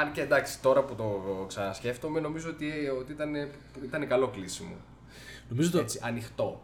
αν 0.00 0.12
και 0.12 0.20
εντάξει, 0.20 0.60
τώρα 0.62 0.84
που 0.84 0.94
το 0.94 1.44
ξανασκέφτομαι, 1.48 2.20
νομίζω 2.20 2.48
ότι, 2.48 2.70
ότι 3.00 3.12
ήταν, 3.12 3.34
ήταν 3.84 4.08
καλό 4.08 4.28
κλείσιμο. 4.28 4.74
Νομίζω, 5.48 5.70
το, 5.70 5.78
Έτσι, 5.78 6.00
ανοιχτό. 6.02 6.62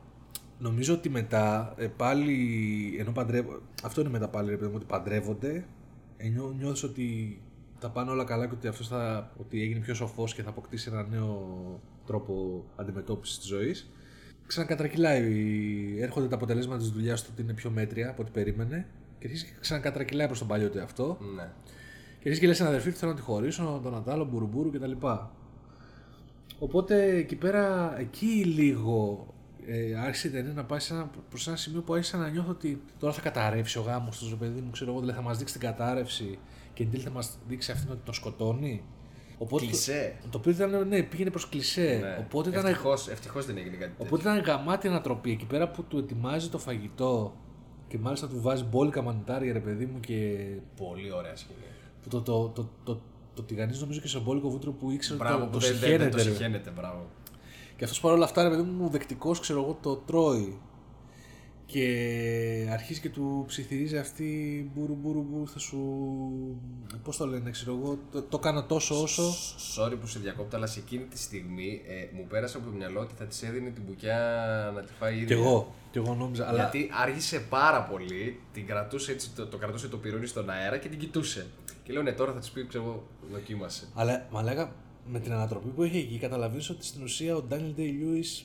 νομίζω 0.58 0.94
ότι 0.94 1.08
μετά 1.08 1.74
ε, 1.76 1.86
πάλι. 1.86 2.96
Ενώ 2.98 3.12
παντρεύω, 3.12 3.60
αυτό 3.82 4.00
είναι 4.00 4.10
μετά 4.10 4.28
πάλι, 4.28 4.50
ρε 4.50 4.56
παιδί 4.56 4.70
μου, 4.70 4.76
ότι 4.76 4.86
παντρεύονται. 4.86 5.66
Ε, 6.16 6.28
νιώ, 6.28 6.54
νιώθεις 6.58 6.82
ότι 6.82 7.40
θα 7.78 7.90
πάνε 7.90 8.10
όλα 8.10 8.24
καλά 8.24 8.46
και 8.46 8.54
ότι 8.54 8.68
αυτός 8.68 8.88
θα, 8.88 9.32
ότι 9.40 9.62
έγινε 9.62 9.80
πιο 9.80 9.94
σοφός 9.94 10.34
και 10.34 10.42
θα 10.42 10.48
αποκτήσει 10.48 10.88
ένα 10.92 11.06
νέο 11.06 11.80
τρόπο 12.06 12.64
αντιμετώπισης 12.76 13.38
της 13.38 13.46
ζωής. 13.46 13.90
Ξανακατρακυλάει, 14.50 15.22
έρχονται 16.00 16.28
τα 16.28 16.34
αποτελέσματα 16.34 16.78
της 16.78 16.88
δουλειάς 16.88 17.22
του 17.22 17.30
ότι 17.32 17.42
είναι 17.42 17.52
πιο 17.52 17.70
μέτρια 17.70 18.10
από 18.10 18.22
ό,τι 18.22 18.30
περίμενε 18.30 18.86
και 19.18 19.26
αρχίζει 19.26 19.44
και 19.44 19.52
ξανακατρακυλάει 19.60 20.26
προς 20.26 20.38
τον 20.38 20.48
παλιό 20.48 20.70
του 20.70 20.78
εαυτό. 20.78 21.18
Ναι. 21.36 21.42
Και 21.92 22.16
αρχίζει 22.18 22.40
και 22.40 22.46
λέει 22.46 22.54
στην 22.54 22.66
αδερφή 22.66 22.90
του 22.90 22.96
θέλω 22.96 23.10
να 23.10 23.16
τη 23.16 23.22
χωρίσω, 23.22 23.80
τον 23.82 23.94
Αντάλλο, 23.94 24.24
μπουρουμπουρου 24.24 24.70
κτλ. 24.70 24.92
Οπότε 26.58 27.16
εκεί 27.16 27.36
πέρα, 27.36 27.94
εκεί 27.98 28.26
λίγο 28.26 29.26
ε, 29.66 29.94
άρχισε 29.94 30.28
η 30.28 30.30
ταινία 30.30 30.52
να 30.52 30.64
πάει 30.64 30.78
σε 30.78 30.92
ένα, 30.92 31.10
προς 31.28 31.48
ένα 31.48 31.56
σημείο 31.56 31.82
που 31.82 31.94
άρχισα 31.94 32.16
να 32.16 32.28
νιώθω 32.28 32.50
ότι 32.50 32.82
τώρα 32.98 33.12
θα 33.12 33.20
καταρρεύσει 33.20 33.78
ο 33.78 33.82
γάμος 33.82 34.18
του, 34.18 34.26
ρε 34.30 34.36
παιδί 34.36 34.60
μου, 34.60 34.70
ξέρω 34.70 34.90
εγώ, 34.90 35.00
δηλαδή 35.00 35.18
θα 35.18 35.24
μας 35.24 35.38
δείξει 35.38 35.58
την 35.58 35.68
κατάρρευση 35.68 36.38
και 36.74 36.82
εν 36.82 36.90
τέλει 36.90 37.02
θα 37.02 37.10
μας 37.10 37.38
δείξει 37.48 37.72
αυτήν 37.72 37.90
ότι 37.90 38.00
τον 38.04 38.14
σκοτώνει. 38.14 38.82
Οπότε, 39.42 39.66
Κλισέ. 39.66 40.16
Το, 40.22 40.28
το 40.28 40.38
οποίο 40.38 40.52
ήταν, 40.52 40.88
ναι, 40.88 41.02
πήγαινε 41.02 41.30
προς 41.30 41.48
κλισέ. 41.48 41.98
Ναι. 42.02 42.16
Οπότε 42.26 42.48
ήταν, 42.48 42.66
ευτυχώς, 42.66 43.08
ευτυχώς 43.08 43.46
δεν 43.46 43.56
έγινε 43.56 43.76
κάτι 43.76 43.90
τέτοιο. 43.90 44.04
οπότε 44.06 44.22
ήταν 44.22 44.38
γαμάτη 44.38 44.88
ανατροπή. 44.88 45.30
Εκεί 45.30 45.44
πέρα 45.46 45.68
που 45.68 45.82
του 45.82 45.98
ετοιμάζει 45.98 46.48
το 46.48 46.58
φαγητό 46.58 47.36
και 47.88 47.98
μάλιστα 47.98 48.28
του 48.28 48.40
βάζει 48.40 48.64
μπόλικα 48.64 49.02
μανιτάρια, 49.02 49.52
ρε 49.52 49.58
παιδί 49.60 49.86
μου, 49.86 50.00
και 50.00 50.38
Πολύ 50.76 51.12
ωραία 51.12 51.36
σκηνή. 51.36 51.58
που 52.02 52.08
το, 52.08 52.20
το, 52.20 52.48
το, 52.48 52.68
το, 52.84 53.00
το 53.34 53.42
τηγανίζεις 53.42 53.80
νομίζω 53.80 54.00
και 54.00 54.08
σε 54.08 54.18
μπόλικο 54.18 54.48
βούτυρο 54.50 54.72
που 54.72 54.90
ήξερε 54.90 55.14
ότι 55.18 55.24
Μπράβο, 55.24 55.44
το, 55.44 55.50
που 55.50 55.58
το 55.58 55.66
δεν, 55.66 55.76
δεν, 55.78 55.98
δεν 55.98 56.10
το 56.10 56.18
συχαίνεται. 56.18 56.28
ρε. 56.28 56.36
συχαίνεται, 56.36 56.70
μπράβο. 56.70 57.06
Και 57.76 57.84
αυτός 57.84 58.00
παρόλα 58.00 58.24
αυτά, 58.24 58.42
ρε 58.42 58.48
παιδί 58.48 58.62
μου, 58.62 58.88
δεκτικό, 58.88 59.30
ξέρω 59.30 59.62
εγώ, 59.62 59.78
το 59.82 59.96
τρώει. 59.96 60.58
Και 61.72 62.68
αρχίζει 62.72 63.00
και 63.00 63.08
του 63.10 63.44
ψιθυρίζει 63.46 63.98
αυτή 63.98 64.24
μπουρου 64.74 64.94
μπουρου 64.94 65.22
μπουρου, 65.22 65.48
θα 65.48 65.58
σου. 65.58 65.78
Πώς 67.02 67.16
το 67.16 67.26
λένε, 67.26 67.50
ξέρω 67.50 67.78
εγώ, 67.82 67.98
το, 68.12 68.22
το 68.22 68.38
κάνω 68.38 68.64
τόσο 68.64 69.02
όσο. 69.02 69.22
Sorry 69.76 69.94
που 70.00 70.06
σε 70.06 70.18
διακόπτω, 70.18 70.56
αλλά 70.56 70.66
σε 70.66 70.80
εκείνη 70.80 71.04
τη 71.04 71.18
στιγμή 71.18 71.82
ε, 71.86 72.16
μου 72.16 72.26
πέρασε 72.28 72.56
από 72.56 72.66
το 72.66 72.72
μυαλό 72.72 73.00
ότι 73.00 73.14
θα 73.18 73.24
της 73.24 73.42
έδινε 73.42 73.70
την 73.70 73.82
μπουκιά 73.86 74.18
να 74.74 74.82
τη 74.82 74.92
φάει 74.92 75.14
η 75.14 75.16
Κι 75.16 75.22
ίδια. 75.22 75.36
εγώ, 75.36 75.74
κι 75.90 75.98
εγώ 75.98 76.14
νόμιζα. 76.14 76.48
Αλλά 76.48 76.56
Γιατί 76.58 76.90
άργησε 77.02 77.40
πάρα 77.40 77.82
πολύ, 77.82 78.40
την 78.52 78.66
κρατούσε 78.66 79.12
έτσι, 79.12 79.30
το, 79.30 79.46
το 79.46 79.56
κρατούσε 79.56 79.88
το 79.88 79.96
πυρούνι 79.96 80.26
στον 80.26 80.50
αέρα 80.50 80.78
και 80.78 80.88
την 80.88 80.98
κοιτούσε. 80.98 81.46
Και 81.82 81.92
λέω 81.92 82.02
ναι, 82.02 82.12
τώρα 82.12 82.32
θα 82.32 82.38
της 82.38 82.50
πει, 82.50 82.66
ξέρω 82.66 82.84
εγώ, 82.84 83.06
δοκίμασε. 83.32 83.88
Αλλά 83.94 84.26
μα 84.30 84.42
λέγα 84.42 84.72
με 85.06 85.20
την 85.20 85.32
ανατροπή 85.32 85.68
που 85.68 85.82
έχει 85.82 85.96
εκεί, 85.98 86.18
καταλαβαίνεις 86.18 86.70
ότι 86.70 86.84
στην 86.84 87.02
ουσία 87.02 87.36
ο 87.36 87.42
Daniel 87.50 87.78
Day 87.80 87.90
Lewis 88.02 88.44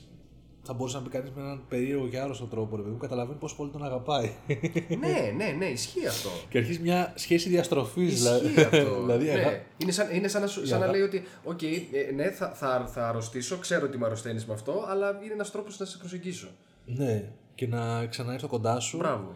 θα 0.66 0.72
μπορούσε 0.72 0.96
να 0.96 1.02
πει 1.02 1.08
κανείς 1.10 1.30
με 1.34 1.40
έναν 1.42 1.62
περίεργο 1.68 2.08
και 2.08 2.18
άρρωστο 2.18 2.44
τρόπο, 2.44 2.76
ρε 2.76 2.82
παιδί 2.82 2.92
μου, 2.94 3.00
καταλαβαίνει 3.00 3.38
πόσο 3.38 3.56
πολύ 3.56 3.70
τον 3.70 3.84
αγαπάει. 3.84 4.30
ναι, 5.00 5.32
ναι, 5.36 5.54
ναι, 5.58 5.64
ισχύει 5.66 6.06
αυτό. 6.06 6.28
και 6.48 6.58
αρχίζει 6.58 6.78
μια 6.78 7.12
σχέση 7.16 7.48
διαστροφής. 7.48 8.12
Ισχύει 8.24 8.60
αυτό. 8.60 8.96
δηλαδή, 9.04 9.28
αγα- 9.30 9.50
ναι. 9.50 9.62
Είναι 9.76 9.92
σαν, 9.92 10.08
είναι 10.12 10.28
σαν, 10.28 10.40
να, 10.40 10.46
σου- 10.46 10.66
σαν 10.66 10.78
να 10.78 10.84
αγα- 10.84 10.94
λέει 10.94 11.02
ότι, 11.04 11.22
οκ, 11.44 11.62
ε, 11.62 11.76
ναι, 12.14 12.30
θα, 12.30 12.48
θα, 12.50 12.86
θα 12.92 13.08
αρρωστήσω, 13.08 13.56
ξέρω 13.56 13.86
ότι 13.86 13.98
με 13.98 14.06
αρρωσταίνεις 14.06 14.46
με 14.46 14.52
αυτό, 14.54 14.84
αλλά 14.88 15.18
είναι 15.24 15.32
ένας 15.32 15.50
τρόπος 15.50 15.78
να 15.78 15.86
σε 15.86 15.98
προσεγγίσω. 15.98 16.48
Ναι, 16.84 17.24
και 17.54 17.66
να 17.66 18.06
ξαναέρθω 18.06 18.48
κοντά 18.48 18.80
σου. 18.80 18.96
Μπράβο. 18.96 19.34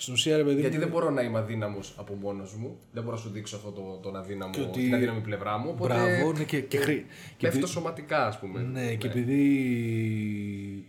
Και 0.00 0.06
στην 0.06 0.18
ουσία, 0.18 0.36
ρε 0.36 0.44
παιδί 0.44 0.60
Γιατί 0.60 0.74
μου, 0.76 0.80
δεν 0.82 0.90
μπορώ 0.90 1.10
να 1.10 1.22
είμαι 1.22 1.38
αδύναμος 1.38 1.94
από 1.98 2.14
μόνος 2.14 2.54
μου. 2.54 2.76
Δεν 2.92 3.02
μπορώ 3.02 3.14
να 3.16 3.22
σου 3.22 3.28
δείξω 3.30 3.56
αυτό 3.56 3.70
το, 3.70 3.98
τον 4.02 4.16
αδύναμο, 4.16 4.52
Και 4.52 4.60
ότι- 4.60 4.80
την 4.82 4.94
αδύναμη 4.94 5.20
πλευρά 5.20 5.58
μου. 5.58 5.70
Οπότε 5.70 5.94
Μπράβο, 5.94 6.32
ναι, 6.32 6.44
και, 6.44 6.60
και, 6.60 6.76
χρή... 6.78 7.06
και, 7.36 7.46
πέφτω 7.46 7.58
επει- 7.58 7.68
σωματικά, 7.70 8.26
ας 8.26 8.38
πούμε. 8.38 8.60
ναι, 8.62 8.94
και 8.94 9.06
επειδή 9.06 10.86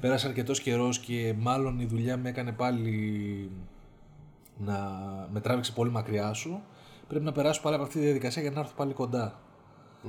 πέρασε 0.00 0.26
αρκετός 0.26 0.60
καιρός 0.60 0.98
και 0.98 1.34
μάλλον 1.38 1.80
η 1.80 1.84
δουλειά 1.86 2.16
με 2.16 2.28
έκανε 2.28 2.52
πάλι 2.52 3.50
να 4.58 4.78
με 5.32 5.40
τράβηξε 5.40 5.72
πολύ 5.72 5.90
μακριά 5.90 6.32
σου, 6.32 6.60
πρέπει 7.08 7.24
να 7.24 7.32
περάσω 7.32 7.60
πάλι 7.62 7.74
από 7.74 7.84
αυτή 7.84 7.98
τη 7.98 8.04
διαδικασία 8.04 8.42
για 8.42 8.50
να 8.50 8.60
έρθω 8.60 8.72
πάλι 8.76 8.92
κοντά. 8.92 9.40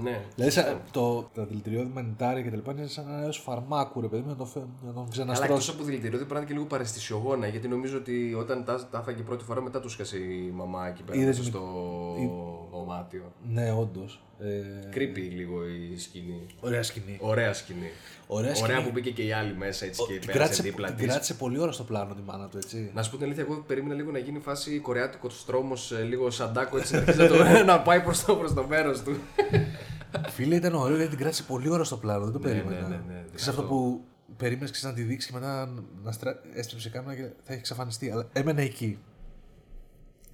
Ναι. 0.02 0.22
Δηλαδή, 0.36 0.52
σαν, 0.52 0.82
το, 0.92 1.30
τα 1.34 1.46
δηλητηριώδη 1.46 1.92
μανιτάρια 1.94 2.42
και 2.44 2.50
τα 2.50 2.56
λοιπά 2.56 2.72
είναι 2.72 2.88
σαν 2.88 3.06
ένα 3.10 3.22
είδος 3.22 3.38
φαρμάκου, 3.38 4.02
ρε 4.02 4.08
παιδί 4.08 4.22
μου, 4.22 4.28
να 4.30 4.36
τον, 4.36 4.48
φε- 4.48 4.64
να 4.86 4.92
τον 4.94 5.02
Αλλά 5.02 5.10
ξαναστρώσει. 5.12 5.52
εκτός 5.52 5.70
από 5.70 5.84
δηλητηριώδη 5.84 6.18
πρέπει 6.18 6.34
να 6.34 6.38
είναι 6.40 6.48
και 6.48 6.54
λίγο 6.54 6.66
παρεστησιογόνα. 6.66 7.48
Γιατί 7.48 7.68
νομίζω 7.68 7.98
ότι 7.98 8.34
όταν 8.34 8.64
τα, 8.66 8.88
τα 8.92 9.00
έφαγε 9.00 9.22
πρώτη 9.22 9.44
φορά 9.44 9.62
μετά 9.62 9.80
τους 9.80 9.92
σκάσε 9.92 10.18
η 10.18 10.52
μαμά 10.56 10.88
εκεί 10.88 11.04
πέρα 11.04 11.18
Είδες 11.20 11.38
μέσα 11.38 11.42
μη- 11.42 11.50
στο 11.50 11.68
δωμάτιο. 12.72 13.24
Ναι, 13.50 13.72
όντως. 13.72 14.24
Ε, 14.44 14.90
Κρύπη 14.90 15.22
λίγο 15.22 15.68
η 15.68 15.98
σκηνή. 15.98 16.46
ωραία 16.60 16.84
σκηνή. 16.84 17.18
Ωραία 17.22 17.54
σκηνή. 17.54 17.92
Ωραία 18.28 18.56
σκηνή. 18.56 18.82
που 18.84 18.92
μπήκε 18.92 19.12
και 19.12 19.24
η 19.24 19.32
άλλη 19.32 19.56
μέσα 19.56 19.86
έτσι 19.86 20.04
και 20.08 20.14
Την 20.14 20.20
πέρασε 20.20 20.38
κράτησε, 20.40 20.62
δίπλα 20.62 20.88
την 20.88 20.98
της. 20.98 21.08
κράτησε 21.08 21.34
πολύ 21.34 21.60
ώρα 21.60 21.72
στο 21.72 21.84
πλάνο 21.84 22.14
τη 22.14 22.22
μάνα 22.22 22.48
του, 22.48 22.58
έτσι. 22.58 22.92
Να 22.94 23.04
σου 23.04 23.12
πω 23.12 23.16
την 23.18 23.26
αλήθεια, 23.26 23.44
εγώ 23.44 23.64
περίμενα 23.68 23.96
λίγο 23.96 24.12
να 24.12 24.18
γίνει 24.18 24.40
φάση 24.40 24.80
κορεάτικος 24.80 25.46
τρόμο, 25.46 25.76
λίγο 26.08 26.30
σαντάκο 26.30 26.78
έτσι 26.78 26.94
να, 26.94 27.00
αρχίσει 27.00 27.18
να, 27.18 27.28
το, 27.28 27.44
να 27.72 27.82
πάει 27.82 28.02
προς 28.02 28.24
το, 28.24 28.36
προς 28.36 28.54
το 28.54 28.66
μέρος 28.68 29.02
του. 29.02 29.18
Φίλε, 30.30 30.56
ήταν 30.56 30.74
ωραίο 30.76 30.96
γιατί 30.96 31.10
την 31.12 31.20
κράτησε 31.20 31.44
πολύ 31.44 31.70
ώρα 31.70 31.84
στο 31.84 31.98
πλάνο, 31.98 32.24
δεν 32.24 32.34
το 32.34 32.40
περίμενα. 32.40 32.88
ναι, 32.88 32.88
ναι, 32.88 33.02
ναι. 33.08 33.24
Ξέρεις 33.26 33.48
αυτό 33.48 33.64
που 33.64 34.02
περίμενες 34.38 34.84
να 34.84 34.94
τη 34.94 35.02
δείξεις 35.02 35.32
και 35.32 35.38
μετά 35.38 35.74
να 36.04 36.12
στρα... 36.12 36.42
έστρεψε 36.54 36.90
κάμερα 36.90 37.16
και 37.16 37.22
θα 37.22 37.52
έχει 37.52 37.60
εξαφανιστεί. 37.60 38.12
Αλλά 38.12 38.30
έμενε 38.34 38.62
εκεί. 38.62 39.00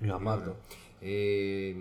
Γαμάτο. 0.02 0.56
Ε, 1.02 1.74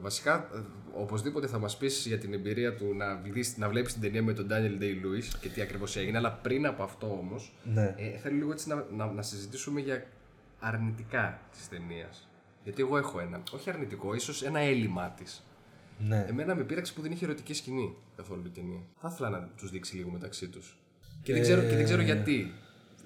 βασικά, 0.00 0.50
ε, 0.54 0.58
οπωσδήποτε 0.92 1.46
θα 1.46 1.58
μας 1.58 1.76
πεις 1.76 2.06
για 2.06 2.18
την 2.18 2.32
εμπειρία 2.32 2.74
του 2.74 2.94
να, 2.94 3.14
δεις, 3.14 3.56
να 3.56 3.68
βλέπεις 3.68 3.92
την 3.92 4.02
ταινία 4.02 4.22
με 4.22 4.32
τον 4.32 4.46
Daniel 4.50 4.82
Day-Lewis 4.82 5.36
και 5.40 5.48
τι 5.48 5.60
ακριβώς 5.60 5.96
έγινε, 5.96 6.18
αλλά 6.18 6.32
πριν 6.32 6.66
από 6.66 6.82
αυτό 6.82 7.06
όμως, 7.18 7.52
Ναι. 7.64 7.94
ε, 7.98 8.18
θέλω 8.18 8.36
λίγο 8.36 8.52
έτσι 8.52 8.68
να, 8.68 8.86
να, 8.96 9.06
να 9.12 9.22
συζητήσουμε 9.22 9.80
για 9.80 10.04
αρνητικά 10.58 11.40
της 11.52 11.68
ταινίας. 11.68 12.28
Γιατί 12.64 12.82
εγώ 12.82 12.96
έχω 12.96 13.20
ένα, 13.20 13.42
όχι 13.52 13.70
αρνητικό, 13.70 14.14
ίσως 14.14 14.42
ένα 14.42 14.58
έλλειμμα 14.58 15.10
της. 15.10 15.46
Ναι. 15.98 16.26
Εμένα 16.28 16.54
με 16.54 16.62
πείραξε 16.62 16.92
που 16.92 17.02
δεν 17.02 17.12
είχε 17.12 17.24
ερωτική 17.24 17.54
σκηνή 17.54 17.96
καθόλου 18.16 18.42
η 18.46 18.50
ταινία. 18.50 18.80
Θα 19.00 19.08
ήθελα 19.12 19.30
να 19.30 19.48
τους 19.56 19.70
δείξει 19.70 19.96
λίγο 19.96 20.10
μεταξύ 20.10 20.48
τους. 20.48 20.78
Και, 21.22 21.32
δεν, 21.32 21.42
ξέρω, 21.42 21.60
και 21.60 21.74
δεν 21.76 21.84
ξέρω 21.84 22.02
γιατί 22.02 22.52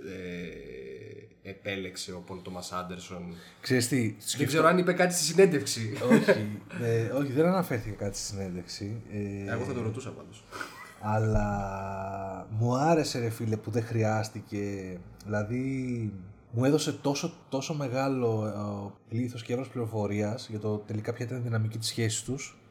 ε, 0.07 0.78
επέλεξε 1.49 2.13
ο 2.13 2.23
Πολ 2.27 2.39
Τόμας 2.43 2.73
Άντερσον. 2.73 3.35
Ξέρεις 3.61 3.89
τι, 3.89 4.17
Δεν 4.37 4.47
ξέρω 4.47 4.67
αν 4.67 4.79
είπε 4.79 4.93
κάτι 4.93 5.15
στη 5.15 5.23
συνέντευξη. 5.23 5.93
όχι, 6.11 6.61
ε, 6.83 7.09
όχι, 7.11 7.33
δεν 7.33 7.47
αναφέρθηκε 7.47 7.95
κάτι 7.97 8.17
στη 8.17 8.27
συνέντευξη. 8.27 9.03
Ε, 9.47 9.53
Εγώ 9.53 9.65
θα 9.65 9.73
το 9.73 9.83
ρωτούσα 9.83 10.11
πάντως. 10.11 10.45
αλλά 11.01 12.47
μου 12.59 12.77
άρεσε 12.77 13.19
ρε 13.19 13.29
φίλε 13.31 13.57
που 13.57 13.71
δεν 13.71 13.83
χρειάστηκε. 13.85 14.97
Δηλαδή 15.25 16.13
μου 16.51 16.65
έδωσε 16.65 16.93
τόσο, 16.93 17.33
τόσο 17.49 17.75
μεγάλο 17.75 18.47
ε, 18.47 18.93
πλήθος 19.09 19.43
και 19.43 19.53
εύρος 19.53 19.69
πληροφορίας 19.69 20.49
για 20.49 20.59
το 20.59 20.77
τελικά 20.77 21.13
ποια 21.13 21.25
ήταν 21.25 21.39
η 21.39 21.41
δυναμική 21.41 21.79
της 21.79 21.89
σχέσης 21.89 22.23
τους 22.23 22.59
που 22.63 22.68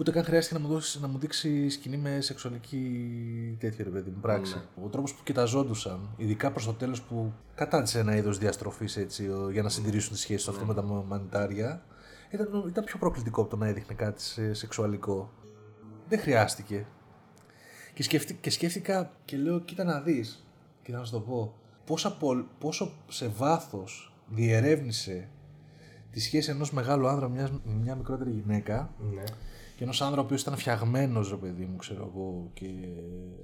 ούτε 0.00 0.10
καν 0.10 0.24
χρειάστηκε 0.24 0.60
να 0.60 0.66
μου, 0.66 0.72
δώσεις, 0.72 1.00
να 1.00 1.08
μου 1.08 1.18
δείξει 1.18 1.68
σκηνή 1.68 1.96
με 1.96 2.20
σεξουαλική 2.20 3.56
τέτοια 3.60 3.84
ρε 3.84 3.90
παιδί 3.90 4.10
μου 4.10 4.20
πράξη. 4.20 4.54
Ναι. 4.54 4.84
Ο 4.84 4.88
τρόπος 4.88 5.14
που 5.14 5.22
κοιταζόντουσαν, 5.24 6.08
ειδικά 6.16 6.50
προς 6.50 6.64
το 6.64 6.72
τέλος 6.72 7.02
που 7.02 7.32
κατάντησε 7.54 7.98
ένα 7.98 8.16
είδος 8.16 8.38
διαστροφής 8.38 8.96
έτσι, 8.96 9.28
ο- 9.28 9.50
για 9.50 9.62
να 9.62 9.68
συντηρήσουν 9.68 10.12
τη 10.12 10.18
σχέση 10.18 10.44
του 10.44 10.50
αυτό 10.50 10.64
με 10.64 10.74
τα 10.74 10.82
μανιτάρια, 10.82 11.82
ήταν, 12.30 12.64
ήταν 12.68 12.84
πιο 12.84 12.98
προκλητικό 12.98 13.40
από 13.40 13.50
το 13.50 13.56
να 13.56 13.66
έδειχνε 13.66 13.94
κάτι 13.94 14.22
σε- 14.22 14.54
σεξουαλικό. 14.54 15.30
Δεν 16.08 16.18
χρειάστηκε. 16.20 16.86
Και, 17.94 18.02
σκεφτεί, 18.02 18.34
και 18.34 18.50
σκέφτηκα 18.50 19.10
και 19.24 19.36
λέω, 19.36 19.60
κοίτα 19.60 19.84
να 19.84 20.00
δεις, 20.00 20.46
κοίτα 20.82 20.98
να 20.98 21.04
σου 21.04 21.12
το 21.12 21.20
πω, 21.20 21.54
πόσα, 21.84 22.16
πο- 22.16 22.46
πόσο 22.58 22.92
σε 23.08 23.28
βάθος 23.28 24.12
διερεύνησε 24.28 25.28
τη 26.10 26.20
σχέση 26.20 26.50
ενός 26.50 26.72
μεγάλου 26.72 27.08
άνδρα 27.08 27.28
με 27.28 27.34
μια, 27.34 27.48
με 27.64 27.72
μια 27.82 27.94
μικρότερη 27.94 28.30
γυναίκα 28.30 28.90
Ναι. 29.14 29.22
Και 29.78 29.84
ενός 29.84 30.02
άνδρα 30.02 30.20
ο 30.20 30.24
οποίος 30.24 30.40
ήταν 30.40 30.56
φτιαγμένος 30.56 31.30
ρε 31.30 31.36
παιδί 31.36 31.64
μου 31.64 31.76
ξέρω 31.76 32.12
εγώ 32.12 32.50
και 32.54 32.66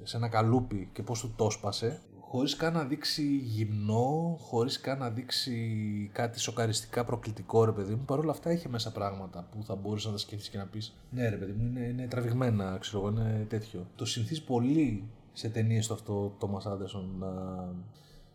σε 0.02 0.16
ένα 0.16 0.28
καλούπι 0.28 0.88
και 0.92 1.02
πώς 1.02 1.20
του 1.20 1.32
το 1.36 1.50
σπάσε 1.50 2.00
χωρίς 2.20 2.56
καν 2.56 2.72
να 2.72 2.84
δείξει 2.84 3.36
γυμνό, 3.36 4.36
χωρίς 4.40 4.80
καν 4.80 4.98
να 4.98 5.10
δείξει 5.10 6.10
κάτι 6.12 6.40
σοκαριστικά 6.40 7.04
προκλητικό 7.04 7.64
ρε 7.64 7.72
παιδί 7.72 7.94
μου 7.94 8.04
παρόλα 8.04 8.30
αυτά 8.30 8.52
είχε 8.52 8.68
μέσα 8.68 8.92
πράγματα 8.92 9.48
που 9.50 9.62
θα 9.64 9.74
μπορούσες 9.74 10.06
να 10.06 10.12
τα 10.12 10.18
σκεφτείς 10.18 10.48
και 10.48 10.58
να 10.58 10.66
πεις 10.66 10.96
ναι 11.10 11.28
ρε 11.28 11.36
παιδί 11.36 11.52
μου 11.52 11.66
είναι, 11.66 11.86
είναι 11.86 12.06
τραβηγμένα 12.06 12.76
ξέρω 12.80 12.98
εγώ 12.98 13.08
είναι 13.08 13.46
τέτοιο 13.48 13.86
το 13.96 14.04
συνηθίζει 14.04 14.44
πολύ 14.44 15.08
σε 15.32 15.48
ταινίες 15.48 15.86
το 15.86 15.94
αυτό 15.94 16.34
το 16.38 16.48
Thomas 16.48 16.72
Anderson 16.72 17.04
να, 17.18 17.30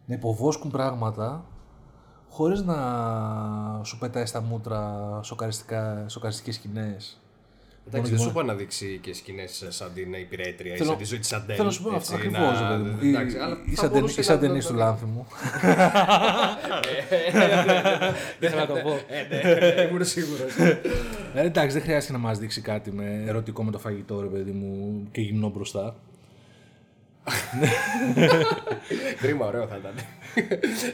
να 0.06 0.16
υποβόσκουν 0.16 0.72
πράγματα 0.72 1.46
χωρίς 2.30 2.64
να 2.64 2.78
σου 3.84 3.98
πετάει 3.98 4.26
στα 4.26 4.42
μούτρα 4.42 5.20
σοκαριστικά, 5.24 6.06
σοκαριστικές 6.08 6.56
σκηνές. 6.56 7.19
Εντάξει, 7.92 8.12
δεν 8.12 8.20
σου 8.20 8.30
είπα 8.30 8.44
να 8.44 8.54
δείξει 8.54 9.00
και 9.02 9.14
σκηνές 9.14 9.66
σαν 9.70 9.92
την 9.94 10.14
υπηρέτρια 10.14 10.74
ή 10.74 10.78
Θέλω- 10.78 10.90
σαν 10.90 10.98
τη 10.98 11.04
ζωή 11.06 11.20
της 11.20 11.34
Αντέλ. 11.34 11.56
Θέλω 11.56 11.68
να 11.68 11.74
σου 11.74 11.84
πω 11.84 11.90
αυτό 11.96 12.16
έτσι, 12.16 12.28
ακριβώς, 12.28 12.60
να- 12.62 12.70
ρε 12.78 12.84
παιδί 12.84 12.90
μου. 12.90 13.10
εντάξει, 13.16 13.36
Ή- 13.36 13.40
αλλά 13.40 13.58
ή 13.66 13.70
θα 13.70 13.76
σαν 13.76 13.76
ταινί- 13.76 13.94
μπορούσε 13.94 14.20
ή 14.20 14.24
σαν 14.24 14.36
να- 14.36 14.42
ταινίες 14.42 14.66
του 14.66 14.74
Λάνθιμου. 14.74 15.26
Δεν 18.40 18.52
θα 18.52 18.66
το 18.66 18.74
πω. 18.74 19.00
Ε, 19.08 19.76
ναι, 19.76 19.82
ήμουν 19.82 20.06
σίγουρος. 20.06 20.56
Ε, 21.34 21.46
εντάξει, 21.46 21.74
δεν 21.74 21.82
χρειάζεται 21.82 22.14
να 22.14 22.20
μας 22.20 22.40
δείξει 22.40 22.62
κάτι 22.62 22.92
με 22.92 23.24
ερωτικό 23.28 23.64
με 23.64 23.72
το 23.72 23.80
φαγητό, 23.80 24.22
ρε 24.22 24.28
παιδί 24.28 24.52
μου, 24.52 25.02
και 25.12 25.22
γυμνό 25.22 25.50
μπροστά. 25.50 25.96
Κρίμα, 29.22 29.46
ωραίο 29.46 29.68
θα 29.68 29.78
ήταν. 29.78 29.94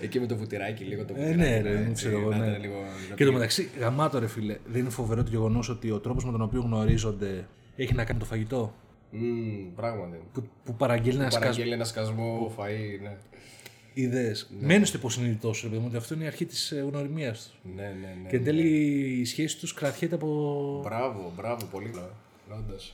Εκεί 0.01 0.19
με 0.19 0.25
το 0.25 0.35
βουτυράκι 0.37 0.83
λίγο 0.83 1.05
το 1.05 1.13
Ε, 1.17 1.17
βουτυράκι. 1.17 1.37
ναι, 1.37 1.61
ρε, 1.61 1.69
έτσι, 1.69 1.83
δεν 1.83 1.93
ξέρω 1.93 2.19
εγώ, 2.19 2.29
να 2.29 2.37
ναι. 2.37 2.45
ήταν 2.47 2.61
λίγο- 2.61 2.79
να 3.09 3.15
Και 3.15 3.23
το 3.23 3.29
πει- 3.29 3.33
μεταξύ, 3.37 3.69
γαμάτο 3.79 4.19
ρε 4.19 4.27
φίλε, 4.27 4.57
δεν 4.65 4.81
είναι 4.81 4.89
φοβερό 4.89 5.23
το 5.23 5.29
γεγονός 5.29 5.69
ότι 5.69 5.91
ο 5.91 5.99
τρόπος 5.99 6.25
με 6.25 6.31
τον 6.31 6.41
οποίο 6.41 6.61
γνωρίζονται 6.61 7.47
έχει 7.75 7.93
να 7.93 8.03
κάνει 8.03 8.13
με 8.13 8.23
το 8.23 8.29
φαγητό. 8.29 8.73
Μμμ, 9.11 9.73
Πράγματι. 9.75 10.17
Που, 10.33 10.43
που 10.65 10.73
παραγγέλνει 10.75 11.19
ένα 11.21 11.29
σκάσμα. 11.29 11.49
Παραγγέλει 11.49 11.73
ένα 11.73 11.83
σκασμό 11.85 12.53
φαΐ, 12.57 13.01
ναι. 13.03 13.15
Ιδέες. 13.93 14.49
Μένει 14.59 14.85
στο 14.85 14.97
υποσυνείδητό 14.97 15.53
σου, 15.53 15.63
ρε 15.63 15.69
παιδί 15.69 15.81
μου, 15.81 15.87
ότι 15.89 15.97
αυτό 15.97 16.13
είναι 16.13 16.23
η 16.23 16.27
αρχή 16.27 16.45
της 16.45 16.71
ε, 16.71 16.85
γνωριμίας 16.89 17.53
του. 17.63 17.69
Ναι, 17.75 17.81
ναι, 17.83 18.15
ναι. 18.23 18.29
Και 18.29 18.35
εν 18.35 18.43
τέλει 18.43 18.67
η 19.19 19.25
σχέση 19.25 19.57
τους 19.59 19.73
κρατιέται 19.73 20.15
από 20.15 20.81
Μπράβο, 20.83 21.31
μπράβο, 21.35 21.65
πολύ 21.71 21.89
καλό. 21.89 22.11
Όντως. 22.59 22.93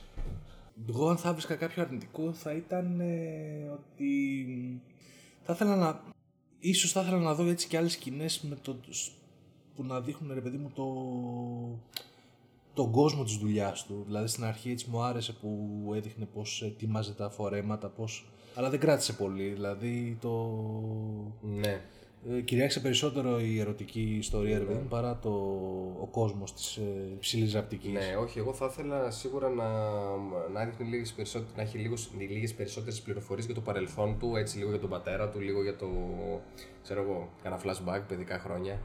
Εγώ 0.88 1.08
αν 1.08 1.16
θα 1.16 1.32
βρίσκα 1.32 1.54
κάποιο 1.54 1.82
αρνητικό 1.82 2.32
θα 2.32 2.52
ήταν 2.52 3.00
ε, 3.00 3.68
ότι 3.72 4.82
θα 5.42 5.52
ήθελα 5.52 5.76
να... 5.76 6.00
Ίσως 6.58 6.92
θα 6.92 7.00
ήθελα 7.00 7.18
να 7.18 7.34
δω 7.34 7.48
έτσι 7.48 7.68
και 7.68 7.76
άλλες 7.76 7.92
σκηνές 7.92 8.40
με 8.40 8.56
το, 8.62 8.76
που 9.76 9.84
να 9.84 10.00
δείχνουν 10.00 10.34
ρε 10.34 10.40
παιδί 10.40 10.56
μου 10.56 10.70
το, 10.74 10.86
τον 12.74 12.90
κόσμο 12.90 13.24
της 13.24 13.36
δουλειάς 13.36 13.84
του. 13.84 14.02
Δηλαδή 14.06 14.26
στην 14.28 14.44
αρχή 14.44 14.70
έτσι 14.70 14.90
μου 14.90 15.02
άρεσε 15.02 15.32
που 15.32 15.92
έδειχνε 15.94 16.24
πώς 16.24 16.62
ετοιμάζε 16.62 17.12
τα 17.12 17.30
φορέματα, 17.30 17.88
πώς... 17.88 18.26
Αλλά 18.54 18.70
δεν 18.70 18.80
κράτησε 18.80 19.12
πολύ, 19.12 19.48
δηλαδή 19.48 20.18
το... 20.20 20.58
Ναι. 21.40 21.80
Ε, 22.30 22.40
κυριάρχησε 22.40 22.80
περισσότερο 22.80 23.40
η 23.40 23.60
ερωτική 23.60 24.16
ιστορία 24.18 24.58
ρε 24.58 24.64
παιδί 24.64 24.78
μου 24.78 24.88
παρά 24.88 25.18
το, 25.18 25.28
ο 26.00 26.08
κόσμος 26.10 26.54
της 26.54 26.76
ε, 26.76 26.82
υψηλής 27.14 27.54
ραπτικής. 27.54 27.92
Ναι, 27.92 28.16
όχι, 28.20 28.38
εγώ 28.38 28.52
θα 28.52 28.68
ήθελα 28.70 29.10
σίγουρα 29.10 29.48
να, 29.48 29.68
να, 30.52 30.62
έδειχνε 30.62 30.86
λίγες 30.86 31.12
περισσότερες, 31.12 31.56
να 31.56 31.62
έχει 31.62 31.78
λίγους, 31.78 32.10
λίγες 32.18 32.54
περισσότερες 32.54 33.00
πληροφορίες 33.00 33.46
για 33.46 33.54
το 33.54 33.60
παρελθόν 33.60 34.18
του, 34.18 34.36
έτσι 34.36 34.58
λίγο 34.58 34.70
για 34.70 34.78
τον 34.78 34.90
πατέρα 34.90 35.28
του, 35.28 35.40
λίγο 35.40 35.62
για 35.62 35.76
το, 35.76 35.88
ξέρω 36.82 37.02
εγώ, 37.02 37.30
κάνα 37.42 37.60
flashback, 37.64 38.00
παιδικά 38.08 38.38
χρόνια. 38.38 38.80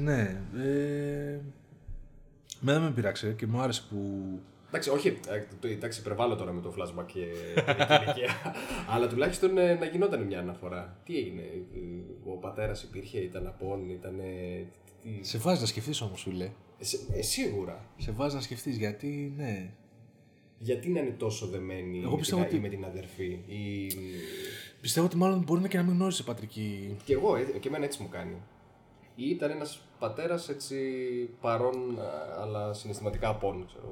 Ναι. 0.00 0.40
Ε, 0.56 1.38
με 2.60 2.72
δεν 2.72 2.82
με 2.82 2.90
πειράξε 2.90 3.32
και 3.32 3.46
μου 3.46 3.60
άρεσε 3.60 3.82
που. 3.90 3.96
Εντάξει, 4.72 4.90
όχι, 4.90 5.08
ε, 5.08 5.42
το- 5.60 5.68
εντάξει, 5.68 6.00
υπερβάλλω 6.00 6.36
τώρα 6.36 6.52
με 6.52 6.60
το 6.60 6.74
flashback 6.78 7.04
και 7.06 7.24
την 7.54 7.96
ηλικία. 8.02 8.54
Αλλά 8.94 9.08
τουλάχιστον 9.08 9.58
ε, 9.58 9.74
να 9.74 9.84
γινόταν 9.84 10.22
μια 10.22 10.38
αναφορά. 10.38 10.96
Τι 11.04 11.16
έγινε, 11.16 11.40
ε, 11.42 12.30
ο 12.30 12.36
πατέρας 12.36 12.82
υπήρχε, 12.82 13.18
ήταν 13.18 13.46
απόν, 13.46 13.88
ήταν. 13.90 14.20
Τι, 15.02 15.08
Σε 15.28 15.38
βάζεις 15.38 15.60
να 15.60 15.66
σκεφτείς 15.66 16.00
όμως, 16.00 16.20
σου 16.20 16.30
λέει. 16.30 16.52
ε, 16.78 16.84
σε- 16.84 16.98
ε, 17.12 17.22
σίγουρα. 17.22 17.84
Σε 17.96 18.10
βάζεις 18.12 18.34
να 18.34 18.40
σκεφτείς 18.40 18.76
γιατί, 18.76 19.32
ναι. 19.36 19.70
Γιατί 20.58 20.88
να 20.90 21.00
είναι 21.00 21.14
τόσο 21.18 21.46
δεμένη 21.46 22.00
Εγώ 22.02 22.10
με, 22.10 22.16
πιστεύω 22.16 22.40
την, 22.44 22.48
ότι- 22.48 22.56
ή 22.58 22.60
με 22.60 22.68
την 22.68 22.84
αδερφή. 22.84 23.38
Ή... 23.46 23.86
Πιστεύω 24.80 25.06
ότι 25.06 25.16
μάλλον 25.16 25.42
μπορεί 25.42 25.60
να 25.60 25.68
και 25.68 25.76
να 25.76 25.82
μην 25.82 25.94
γνώρισε 25.94 26.22
πατρική. 26.22 26.96
Και 27.04 27.12
εγώ, 27.12 27.36
ε, 27.36 27.42
και 27.60 27.68
εμένα 27.68 27.84
έτσι 27.84 28.02
μου 28.02 28.08
κάνει. 28.08 28.36
Ή 29.14 29.28
ήταν 29.30 29.50
ένας 29.50 29.80
πατέρας 29.98 30.48
έτσι 30.48 30.76
παρόν, 31.40 32.00
α, 32.00 32.40
αλλά 32.40 32.72
συναισθηματικά 32.72 33.28
απόν, 33.28 33.66
ξέρω 33.66 33.82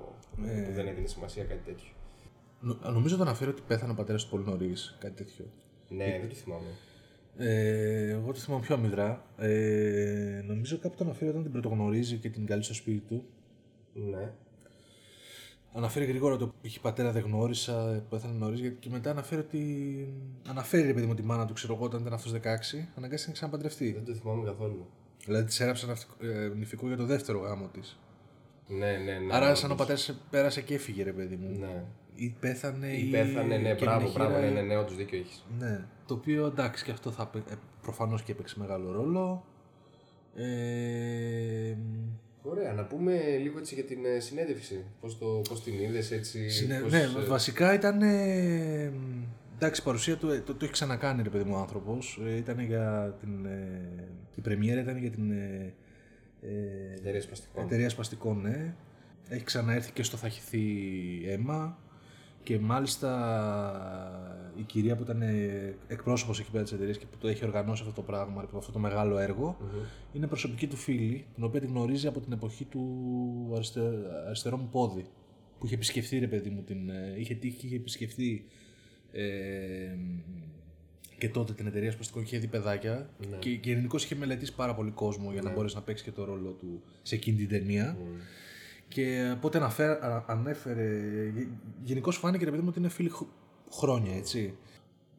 εγώ. 0.40 0.48
Ε. 0.50 0.60
Που 0.62 0.72
δεν 0.72 0.86
έδινε 0.86 1.06
σημασία 1.06 1.44
κάτι 1.44 1.60
τέτοιο. 1.64 1.88
Νο- 2.60 2.78
νομίζω 2.90 3.16
το 3.16 3.22
αναφέρει 3.22 3.50
ότι 3.50 3.62
πέθανε 3.66 3.92
ο 3.92 3.94
πατέρας 3.94 4.24
του 4.24 4.30
πολύ 4.30 4.44
νωρίς, 4.44 4.96
κάτι 5.00 5.14
τέτοιο. 5.14 5.44
Ναι, 5.88 6.18
δεν 6.20 6.28
το 6.28 6.34
θυμάμαι. 6.34 6.66
Ε, 7.36 8.10
εγώ 8.10 8.32
το 8.32 8.38
θυμάμαι 8.38 8.62
πιο 8.62 8.74
αμυδρά. 8.74 9.24
Ε, 9.36 10.42
νομίζω 10.46 10.78
κάπου 10.78 10.96
το 10.96 11.04
αναφέρει 11.04 11.30
όταν 11.30 11.42
την 11.42 11.52
πρωτογνωρίζει 11.52 12.16
και 12.16 12.28
την 12.30 12.46
καλεί 12.46 12.62
στο 12.62 12.74
σπίτι 12.74 12.98
του. 13.08 13.24
Ναι. 13.92 14.32
Αναφέρει 15.72 16.04
γρήγορα 16.04 16.36
το 16.36 16.52
π.χ. 16.62 16.78
πατέρα 16.80 17.12
δεν 17.12 17.22
γνώρισα, 17.22 18.04
πέθανε 18.10 18.38
νωρίς. 18.38 18.60
γιατί- 18.60 18.76
Και 18.76 18.88
μετά 18.90 19.10
αναφέρει 19.10 19.40
ότι. 19.40 20.14
Αναφέρει 20.48 20.86
ρε 20.86 20.92
παιδί 20.92 21.06
μου 21.06 21.14
τη 21.14 21.22
μάνα 21.22 21.46
του, 21.46 21.52
ξέρω 21.52 21.74
εγώ, 21.74 21.84
όταν 21.84 22.00
ήταν 22.00 22.12
αυτός 22.12 22.32
16, 22.32 22.88
αναγκάστηκε 22.96 23.26
να 23.30 23.32
ξαναπαντρευτεί. 23.32 23.92
Δεν 23.92 24.04
το 24.04 24.14
θυμάμαι 24.14 24.44
καθόλου. 24.44 24.86
Δηλαδή 25.28 25.44
της 25.46 25.60
έραψε 25.60 25.86
ναυτικό- 25.86 26.24
ε, 26.24 26.52
νηφικό 26.56 26.86
για 26.86 26.96
το 26.96 27.04
δεύτερο 27.04 27.38
γάμο 27.38 27.66
της. 27.72 27.98
Ναι, 28.68 28.90
ναι, 28.90 29.18
ναι. 29.18 29.34
Άρα, 29.34 29.48
ναι, 29.48 29.54
σαν 29.54 29.70
ο 29.70 29.72
όντως. 29.72 29.86
πατέρας 29.86 30.20
πέρασε 30.30 30.60
και 30.62 30.74
έφυγε, 30.74 31.02
ρε 31.02 31.12
παιδί 31.12 31.36
μου. 31.36 31.58
Ναι. 31.58 31.84
Ή 32.14 32.36
πέθανε 32.40 32.86
ή. 32.86 33.06
Ή 33.06 33.10
πέθανε, 33.10 33.56
ναι, 33.56 33.74
και 33.74 33.84
μπράβο, 33.84 34.00
είναι 34.04 34.12
μπράβο, 34.14 34.34
χείρα- 34.34 34.44
ναι, 34.44 34.50
ναι, 34.50 34.62
ναι, 34.62 34.76
όντως 34.76 34.96
δίκιο 34.96 35.18
έχεις. 35.18 35.44
Ναι. 35.58 35.84
Το 36.06 36.14
οποίο 36.14 36.46
εντάξει 36.46 36.84
και 36.84 36.90
αυτό 36.90 37.10
θα 37.10 37.30
προφανώς 37.82 38.22
και 38.22 38.32
έπαιξε 38.32 38.54
μεγάλο 38.58 38.92
ρόλο. 38.92 39.44
Ε, 40.36 41.76
Ωραία, 42.42 42.72
να 42.72 42.84
πούμε 42.84 43.36
λίγο 43.42 43.58
έτσι 43.58 43.74
για 43.74 43.84
την 43.84 44.04
ε, 44.04 44.20
συνέντευξη. 44.20 44.84
Πώς, 45.00 45.18
το, 45.18 45.40
πώς 45.48 45.62
την 45.62 45.80
είδες 45.80 46.10
έτσι. 46.10 46.48
συνε- 46.50 46.82
πώς, 46.82 46.92
ναι, 46.92 47.00
ε, 47.00 47.06
βασικά 47.26 47.74
ήταν. 47.74 48.02
ε, 48.02 48.92
εντάξει, 49.58 49.80
η 49.80 49.84
παρουσία 49.84 50.16
του 50.16 50.30
ε, 50.30 50.40
το, 50.40 50.54
το 50.54 50.64
έχει 50.64 50.72
ξανακάνει 50.72 51.22
ρε 51.22 51.28
παιδί 51.28 51.44
μου 51.44 51.54
ο 51.56 51.58
άνθρωπος. 51.58 52.20
ήταν 52.36 52.60
για 52.60 53.16
την. 53.20 53.46
Ε, 53.46 54.08
η 54.34 54.40
πρεμιέρα 54.40 54.80
ήταν 54.80 54.96
για 54.96 55.10
την. 55.10 55.30
Ε, 55.30 55.74
ε, 56.40 56.94
εταιρείες 56.94 57.26
πλαστικών. 57.26 57.64
Εταιρεία 57.64 57.88
Σπαστικών, 57.88 58.40
ναι. 58.40 58.74
Έχει 59.28 59.44
ξαναέρθει 59.44 59.92
και 59.92 60.02
στο 60.02 60.16
Θα 60.16 60.28
χυθεί 60.28 60.60
αίμα. 61.26 61.78
Και 62.42 62.58
μάλιστα 62.58 63.10
η 64.56 64.62
κυρία 64.62 64.96
που 64.96 65.02
ήταν 65.02 65.22
εκπρόσωπος 65.86 66.40
εκεί 66.40 66.50
πέρα 66.50 66.62
της 66.62 66.72
εταιρείας 66.72 66.98
και 66.98 67.06
που 67.06 67.16
το 67.18 67.28
έχει 67.28 67.44
οργανώσει 67.44 67.82
αυτό 67.82 67.94
το 67.94 68.02
πράγμα, 68.02 68.48
αυτό 68.56 68.72
το 68.72 68.78
μεγάλο 68.78 69.18
έργο, 69.18 69.56
είναι 70.12 70.26
προσωπική 70.26 70.66
του 70.66 70.76
φίλη, 70.76 71.26
την 71.34 71.44
οποία 71.44 71.60
την 71.60 71.68
γνωρίζει 71.68 72.06
από 72.06 72.20
την 72.20 72.32
εποχή 72.32 72.64
του 72.64 73.52
αριστε, 73.54 73.80
αριστερό 74.26 74.56
μου 74.56 74.68
πόδι. 74.68 75.06
Που 75.58 75.66
είχε 75.66 75.74
επισκεφθεί, 75.74 76.18
ρε 76.18 76.26
παιδί 76.26 76.50
μου, 76.50 76.62
την, 76.62 76.90
ε, 76.90 77.14
είχε 77.18 77.34
τύχει 77.34 77.56
και 77.56 77.66
είχε 77.66 77.76
επισκεφθεί 77.76 78.44
ε, 79.22 79.96
και 81.18 81.28
τότε 81.28 81.52
την 81.52 81.66
εταιρεία 81.66 81.90
Σπαστικών 81.92 82.22
και 82.22 82.28
είχε 82.28 82.38
δει 82.38 82.46
παιδάκια. 82.50 83.10
Και, 83.38 83.56
και 83.56 83.70
γενικώς 83.70 84.04
είχε 84.04 84.14
μελετήσει 84.14 84.54
πάρα 84.54 84.74
πολύ 84.74 84.90
κόσμο 84.90 85.32
για 85.32 85.42
να 85.42 85.50
μπορέσει 85.50 85.74
να 85.74 85.82
παίξει 85.82 86.04
και 86.04 86.10
το 86.10 86.24
ρόλο 86.24 86.50
του 86.50 86.82
σε 87.02 87.14
εκείνη 87.14 87.36
την 87.36 87.48
ταινία. 87.48 87.96
Και 88.88 89.32
οπότε 89.36 89.58
αναφέρε, 89.58 89.92
α- 90.06 90.24
ανέφερε. 90.26 91.00
Γενικώς 91.82 92.16
φάνηκε 92.16 92.44
ρε 92.44 92.50
παιδί 92.50 92.62
μου 92.62 92.68
ότι 92.70 92.78
είναι 92.78 92.88
φίλοι 92.88 93.08
χ- 93.08 93.28
χρόνια, 93.72 94.16
έτσι. 94.16 94.54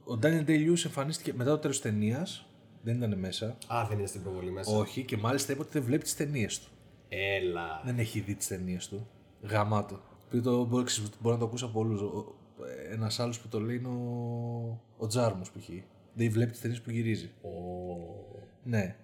Ο 0.03 0.19
Daniel 0.21 0.45
Day-Lewis 0.47 0.85
εμφανίστηκε 0.85 1.33
μετά 1.33 1.49
το 1.49 1.57
τέλος 1.57 1.81
της 1.81 1.91
ταινίας. 1.91 2.43
Δεν 2.83 2.95
ήταν 2.95 3.19
μέσα. 3.19 3.57
Α, 3.67 3.85
δεν 3.89 3.97
είναι 3.97 4.07
στην 4.07 4.21
προβολή 4.23 4.51
μέσα. 4.51 4.77
Όχι, 4.77 5.03
και 5.03 5.17
μάλιστα 5.17 5.51
είπε 5.53 5.61
ότι 5.61 5.69
δεν 5.71 5.83
βλέπει 5.83 6.03
τις 6.03 6.15
ταινίες 6.15 6.59
του. 6.59 6.69
Έλα. 7.09 7.81
Δεν 7.85 7.99
έχει 7.99 8.19
δει 8.19 8.35
τις 8.35 8.47
ταινίες 8.47 8.87
του. 8.87 9.07
Γαμάτο. 9.41 9.99
Που 10.29 10.41
το 10.41 10.65
μπορεί, 10.65 10.83
ξέρεις, 10.85 11.09
μπορείς 11.19 11.37
να 11.37 11.43
το 11.43 11.45
ακούσει 11.45 11.63
από 11.65 11.79
όλους. 11.79 12.01
Ένας 12.91 13.19
άλλος 13.19 13.39
που 13.39 13.47
το 13.47 13.59
λέει 13.59 13.75
είναι 13.75 13.87
ο, 13.87 14.81
ο 14.97 15.07
Τζάρμος 15.07 15.51
π.χ. 15.51 15.69
Δεν 16.13 16.31
βλέπει 16.31 16.51
τις 16.51 16.61
ταινίες 16.61 16.81
που 16.81 16.89
γυρίζει. 16.91 17.29
Ο... 17.41 17.49
Ναι. 18.63 18.95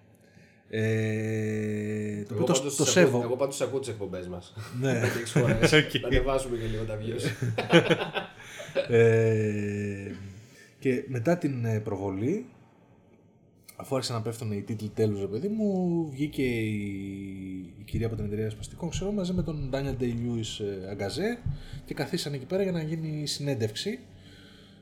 Ε, 0.70 2.22
το 2.22 2.34
Εγώ 2.34 2.42
οποίο 2.42 2.46
το, 2.46 2.52
πάντως 2.52 2.76
το 2.76 2.82
τις 2.84 2.92
σέβω. 2.92 3.08
ακούω- 3.08 3.22
Εγώ 3.22 3.36
πάντως 3.36 3.60
ακούω 3.60 3.78
τις 3.78 3.88
εκπομπές 3.88 4.28
μας. 4.28 4.54
Ναι. 4.80 4.92
Μερικές 5.00 5.30
φορές. 5.30 5.70
Να 6.02 6.06
ανεβάσουμε 6.06 6.56
και 6.56 6.66
λίγο 6.66 6.84
τα 6.84 6.98
views. 7.00 7.22
Ε, 8.88 10.12
και 10.78 11.04
μετά 11.06 11.38
την 11.38 11.64
ε, 11.64 11.80
προβολή, 11.80 12.46
αφού 13.76 13.94
άρχισαν 13.94 14.16
να 14.16 14.22
πέφτουν 14.22 14.52
οι 14.52 14.62
τίτλοι 14.62 14.88
τέλους, 14.88 15.20
ρε 15.20 15.26
παιδί 15.26 15.48
μου, 15.48 16.08
βγήκε 16.10 16.42
η, 16.42 16.74
η 17.78 17.82
κυρία 17.84 18.06
από 18.06 18.16
την 18.16 18.24
εταιρεία 18.24 18.50
σπαστικών, 18.50 18.90
ξέρω, 18.90 19.12
μαζί 19.12 19.32
με 19.32 19.42
τον 19.42 19.70
Daniel 19.72 20.02
Day-Lewis 20.02 20.64
ε, 20.84 20.90
Αγκαζέ 20.90 21.38
και 21.84 21.94
καθίσαν 21.94 22.32
εκεί 22.32 22.44
πέρα 22.44 22.62
για 22.62 22.72
να 22.72 22.82
γίνει 22.82 23.26
συνέντευξη 23.26 23.98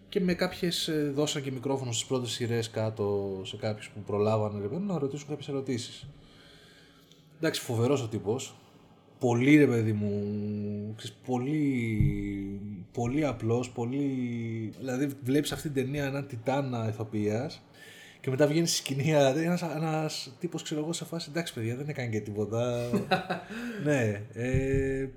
και 0.08 0.20
με 0.20 0.34
κάποιες 0.34 0.88
ε, 0.88 1.10
δώσαν 1.14 1.42
και 1.42 1.52
μικρόφωνο 1.52 1.92
στις 1.92 2.06
πρώτες 2.06 2.30
σειρές 2.30 2.70
κάτω 2.70 3.40
σε 3.44 3.56
κάποιους 3.56 3.90
που 3.90 4.00
προλάβανε 4.00 4.60
ρε 4.60 4.68
παιδί 4.68 4.80
μου, 4.80 4.92
να 4.92 4.98
ρωτήσουν 4.98 5.28
κάποιες 5.28 5.48
ερωτήσεις. 5.48 6.06
Εντάξει, 7.36 7.60
φοβερός 7.60 8.02
ο 8.02 8.08
τύπος. 8.08 8.56
Πολύ 9.18 9.56
ρε 9.56 9.66
παιδί 9.66 9.92
μου, 9.92 10.10
ξέρεις, 10.96 11.16
πολύ, 11.26 12.60
πολύ 12.92 13.26
απλός, 13.26 13.70
πολύ... 13.70 14.06
Δηλαδή 14.78 15.08
βλέπεις 15.22 15.52
αυτή 15.52 15.70
την 15.70 15.84
ταινία 15.84 16.04
έναν 16.04 16.26
τιτάνα 16.26 16.88
ηθοποιίας 16.88 17.62
και 18.24 18.30
μετά 18.30 18.46
βγαίνει 18.46 18.66
στη 18.66 18.76
σκηνή 18.76 19.02
δηλαδή, 19.02 19.44
ένας, 19.44 19.62
ένας 19.62 20.32
τύπος 20.40 20.62
ξέρω 20.62 20.80
εγώ 20.80 20.92
σε 20.92 21.04
φάση 21.04 21.28
εντάξει 21.30 21.54
παιδιά 21.54 21.76
δεν 21.76 21.88
έκανε 21.88 22.08
και 22.08 22.20
τίποτα. 22.20 22.88
ναι, 23.84 24.22
ε, 24.34 25.08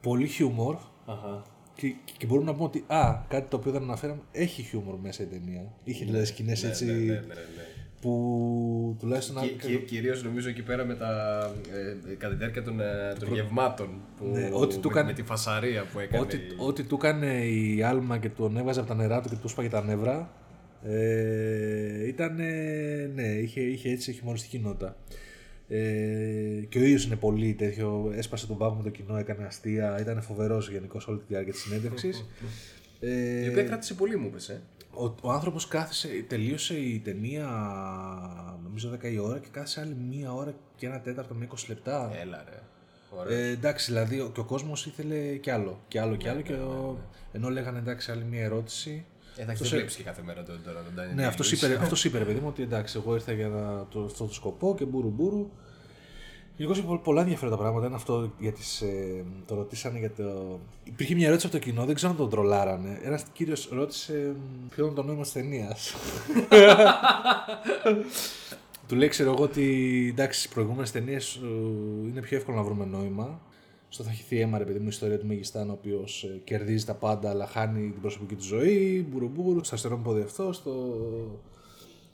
πολύ 0.00 0.26
χιούμορ 0.26 0.76
Αχα. 1.06 1.42
και, 1.74 1.94
και 2.18 2.26
μπορούμε 2.26 2.46
να 2.46 2.52
πούμε 2.56 2.64
ότι 2.64 2.84
α, 2.86 3.20
κάτι 3.28 3.48
το 3.50 3.56
οποίο 3.56 3.72
δεν 3.72 3.82
αναφέραμε, 3.82 4.20
έχει 4.32 4.62
χιούμορ 4.62 4.98
μέσα 5.00 5.22
η 5.22 5.26
ταινία. 5.26 5.72
Είχε 5.84 6.04
δηλαδή 6.04 6.24
σκηνές 6.24 6.64
έτσι 6.64 6.84
Ναι, 6.84 6.92
ναι, 6.92 6.98
ναι, 6.98 7.12
ναι, 7.12 7.16
ναι. 7.16 7.64
που 8.00 8.96
τουλάχιστον... 8.98 9.42
Κι- 9.42 9.56
κι- 9.66 9.84
Κυρίως 9.84 10.22
νομίζω 10.22 10.48
εκεί 10.48 10.62
πέρα 10.62 10.84
με 10.84 10.94
τα, 10.94 11.40
ε, 12.10 12.14
κατά 12.14 12.32
τη 12.32 12.38
διάρκεια 12.38 12.62
των, 12.62 12.80
ε, 12.80 13.14
των 13.18 13.32
γευμάτων 13.34 13.88
που, 14.18 14.26
Ναι, 14.26 14.48
ό,τι 14.52 14.76
του 14.78 14.88
με, 14.88 14.94
κάνει- 14.94 15.06
με 15.08 15.12
τη 15.12 15.22
φασαρία 15.22 15.84
που 15.92 15.98
έκανε. 15.98 16.22
Ό,τι, 16.22 16.36
η- 16.36 16.40
ό,τι 16.58 16.82
του 16.84 16.94
έκανε 16.94 17.44
η 17.44 17.82
Άλμα 17.82 18.18
και 18.18 18.28
τον 18.28 18.56
έβαζε 18.56 18.80
από 18.80 18.88
τα 18.88 18.94
νερά 18.94 19.20
του 19.20 19.28
και 19.28 19.36
του 19.36 19.48
σπάγε 19.48 19.68
τα 19.68 19.82
νεύρα 19.84 20.30
ε, 20.84 22.06
ήταν, 22.06 22.34
ναι, 23.14 23.22
είχε, 23.26 23.60
είχε 23.60 23.90
έτσι 23.90 24.12
χειμωνιστική 24.12 24.58
νότα. 24.58 24.96
Ε, 25.68 25.78
και 26.68 26.78
ο 26.78 26.82
ίδιος 26.82 27.04
είναι 27.04 27.16
πολύ 27.16 27.54
τέτοιο, 27.54 28.12
έσπασε 28.16 28.46
τον 28.46 28.56
πάγο 28.58 28.74
με 28.74 28.82
το 28.82 28.88
κοινό, 28.90 29.16
έκανε 29.16 29.44
αστεία, 29.44 30.00
ήταν 30.00 30.22
φοβερός 30.22 30.70
γενικώς 30.70 31.08
όλη 31.08 31.18
τη 31.18 31.24
διάρκεια 31.28 31.52
της 31.52 31.62
συνέντευξης. 31.62 32.26
ε, 33.00 33.42
Η 33.44 33.48
οποία 33.48 33.62
κράτησε 33.64 33.94
πολύ 33.94 34.16
μου 34.16 34.26
είπες, 34.26 34.48
ε. 34.48 34.62
ο, 34.90 35.04
ο 35.22 35.30
άνθρωπος 35.30 35.68
κάθισε, 35.68 36.08
τελείωσε 36.28 36.74
η 36.78 36.98
ταινία 37.04 37.46
νομίζω 38.64 38.98
10 39.02 39.12
η 39.12 39.18
ώρα 39.18 39.38
και 39.38 39.48
κάθισε 39.50 39.80
άλλη 39.80 39.96
μία 40.10 40.32
ώρα 40.34 40.54
και 40.76 40.86
ένα 40.86 41.00
τέταρτο 41.00 41.34
με 41.34 41.48
20 41.50 41.54
λεπτά. 41.68 42.10
Έλα 42.20 42.44
ρε. 42.48 42.60
Ωραία. 43.10 43.38
Ε, 43.38 43.50
εντάξει, 43.50 43.90
δηλαδή 43.92 44.20
ο- 44.20 44.30
και 44.34 44.40
ο 44.40 44.44
κόσμος 44.44 44.86
ήθελε 44.86 45.36
κι 45.36 45.50
άλλο. 45.50 45.80
Κι 45.88 45.98
άλλο, 45.98 46.16
κι 46.16 46.28
άλλο. 46.28 46.40
και 46.40 46.52
ο... 46.52 46.98
Ενώ 47.32 47.48
λέγανε 47.48 47.78
εντάξει, 47.78 48.10
άλλη 48.10 48.24
μια 48.24 48.42
ερώτηση. 48.42 49.04
Ε, 49.36 49.42
εντάξει, 49.42 49.62
δεν 49.62 49.72
βλέπεις 49.72 49.96
και 49.96 50.02
κάθε 50.02 50.22
μέρα 50.22 50.42
τον, 50.42 50.60
τώρα 50.64 50.82
τον 50.82 50.92
Daniel 51.04 51.14
Ναι, 51.14 51.26
αυτός 51.26 51.48
Day-Lewis. 51.52 51.64
είπε, 51.64 51.78
αυτός 51.82 52.04
είπε, 52.04 52.18
ρε 52.18 52.24
παιδί 52.24 52.40
μου, 52.40 52.46
ότι 52.48 52.62
εντάξει, 52.62 52.98
εγώ 53.02 53.14
ήρθα 53.14 53.32
για 53.32 53.48
να, 53.48 53.86
το, 53.90 54.04
αυτό 54.04 54.24
το 54.24 54.34
σκοπό 54.34 54.74
και 54.78 54.84
μπούρου 54.84 55.08
μπούρου. 55.08 55.50
Γενικώς 56.56 56.78
είπε 56.78 57.00
πολλά 57.02 57.20
ενδιαφέροντα 57.20 57.56
πράγματα. 57.56 57.86
Είναι 57.86 57.94
αυτό 57.94 58.32
για 58.38 58.52
τις, 58.52 58.80
ε, 58.80 59.24
το 59.46 59.54
ρωτήσανε 59.54 59.98
για 59.98 60.10
το. 60.10 60.58
Υπήρχε 60.84 61.14
μια 61.14 61.26
ερώτηση 61.26 61.46
από 61.46 61.56
το 61.56 61.62
κοινό, 61.62 61.84
δεν 61.84 61.94
ξέρω 61.94 62.10
αν 62.10 62.16
τον 62.18 62.30
τρολάρανε. 62.30 63.00
Ένας 63.02 63.24
κύριος 63.32 63.68
ρώτησε 63.72 64.12
μ, 64.12 64.68
ποιο 64.68 64.86
είναι 64.86 64.94
το 64.94 65.02
νόημα 65.02 65.22
της 65.22 65.32
ταινίας. 65.32 65.94
Του 68.88 68.94
λέει, 68.94 69.08
ξέρω 69.08 69.30
εγώ, 69.32 69.42
ότι 69.42 70.06
εντάξει, 70.12 70.40
στις 70.40 70.52
προηγούμενες 70.52 70.90
ταινίες 70.90 71.40
είναι 72.10 72.20
πιο 72.20 72.36
εύκολο 72.36 72.56
να 72.56 72.62
βρούμε 72.62 72.84
νόημα. 72.84 73.40
Στο 73.96 74.04
θα 74.04 74.10
χυθεί 74.12 74.40
αίμα, 74.40 74.58
ρε 74.58 74.64
παιδί 74.64 74.78
μου, 74.78 74.84
η 74.84 74.88
ιστορία 74.88 75.18
του 75.18 75.26
Μεγιστάν, 75.26 75.70
ο 75.70 75.72
οποίος 75.72 76.26
κερδίζει 76.44 76.84
τα 76.84 76.94
πάντα, 76.94 77.30
αλλά 77.30 77.46
χάνει 77.46 77.90
την 77.90 78.00
προσωπική 78.00 78.34
του 78.34 78.42
ζωή. 78.42 79.06
Μπουρουμπουρου, 79.10 79.64
στο 79.64 79.74
αστερό 79.74 79.98
πόδι 79.98 80.20
αυτό, 80.20 80.52
στο, 80.52 80.72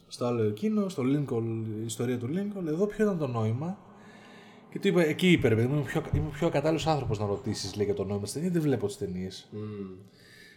στο 0.09 0.25
άλλο 0.25 0.43
εκείνο, 0.43 0.89
στο 0.89 1.03
Lincoln, 1.03 1.65
η 1.81 1.85
ιστορία 1.85 2.19
του 2.19 2.29
Lincoln. 2.33 2.67
Εδώ 2.67 2.87
ποιο 2.87 3.05
ήταν 3.05 3.19
το 3.19 3.27
νόημα. 3.27 3.79
Και 4.71 4.79
του 4.79 4.89
είπα, 4.89 5.05
εκεί 5.05 5.31
είπε, 5.31 5.49
ρε 5.49 5.55
παιδί 5.55 5.67
μου, 5.67 5.75
είμαι 5.75 5.85
πιο, 5.85 6.03
είμαι 6.15 6.29
πιο 6.33 6.47
ακατάλληλος 6.47 6.87
άνθρωπος 6.87 7.19
να 7.19 7.27
ρωτήσεις 7.27 7.73
για 7.73 7.95
το 7.95 8.05
νόημα 8.05 8.23
της 8.23 8.33
ταινίας, 8.33 8.53
δεν 8.53 8.63
βλέπω 8.63 8.87
τις 8.87 8.97
ταινίες. 8.97 9.49
Μμμ. 9.53 9.91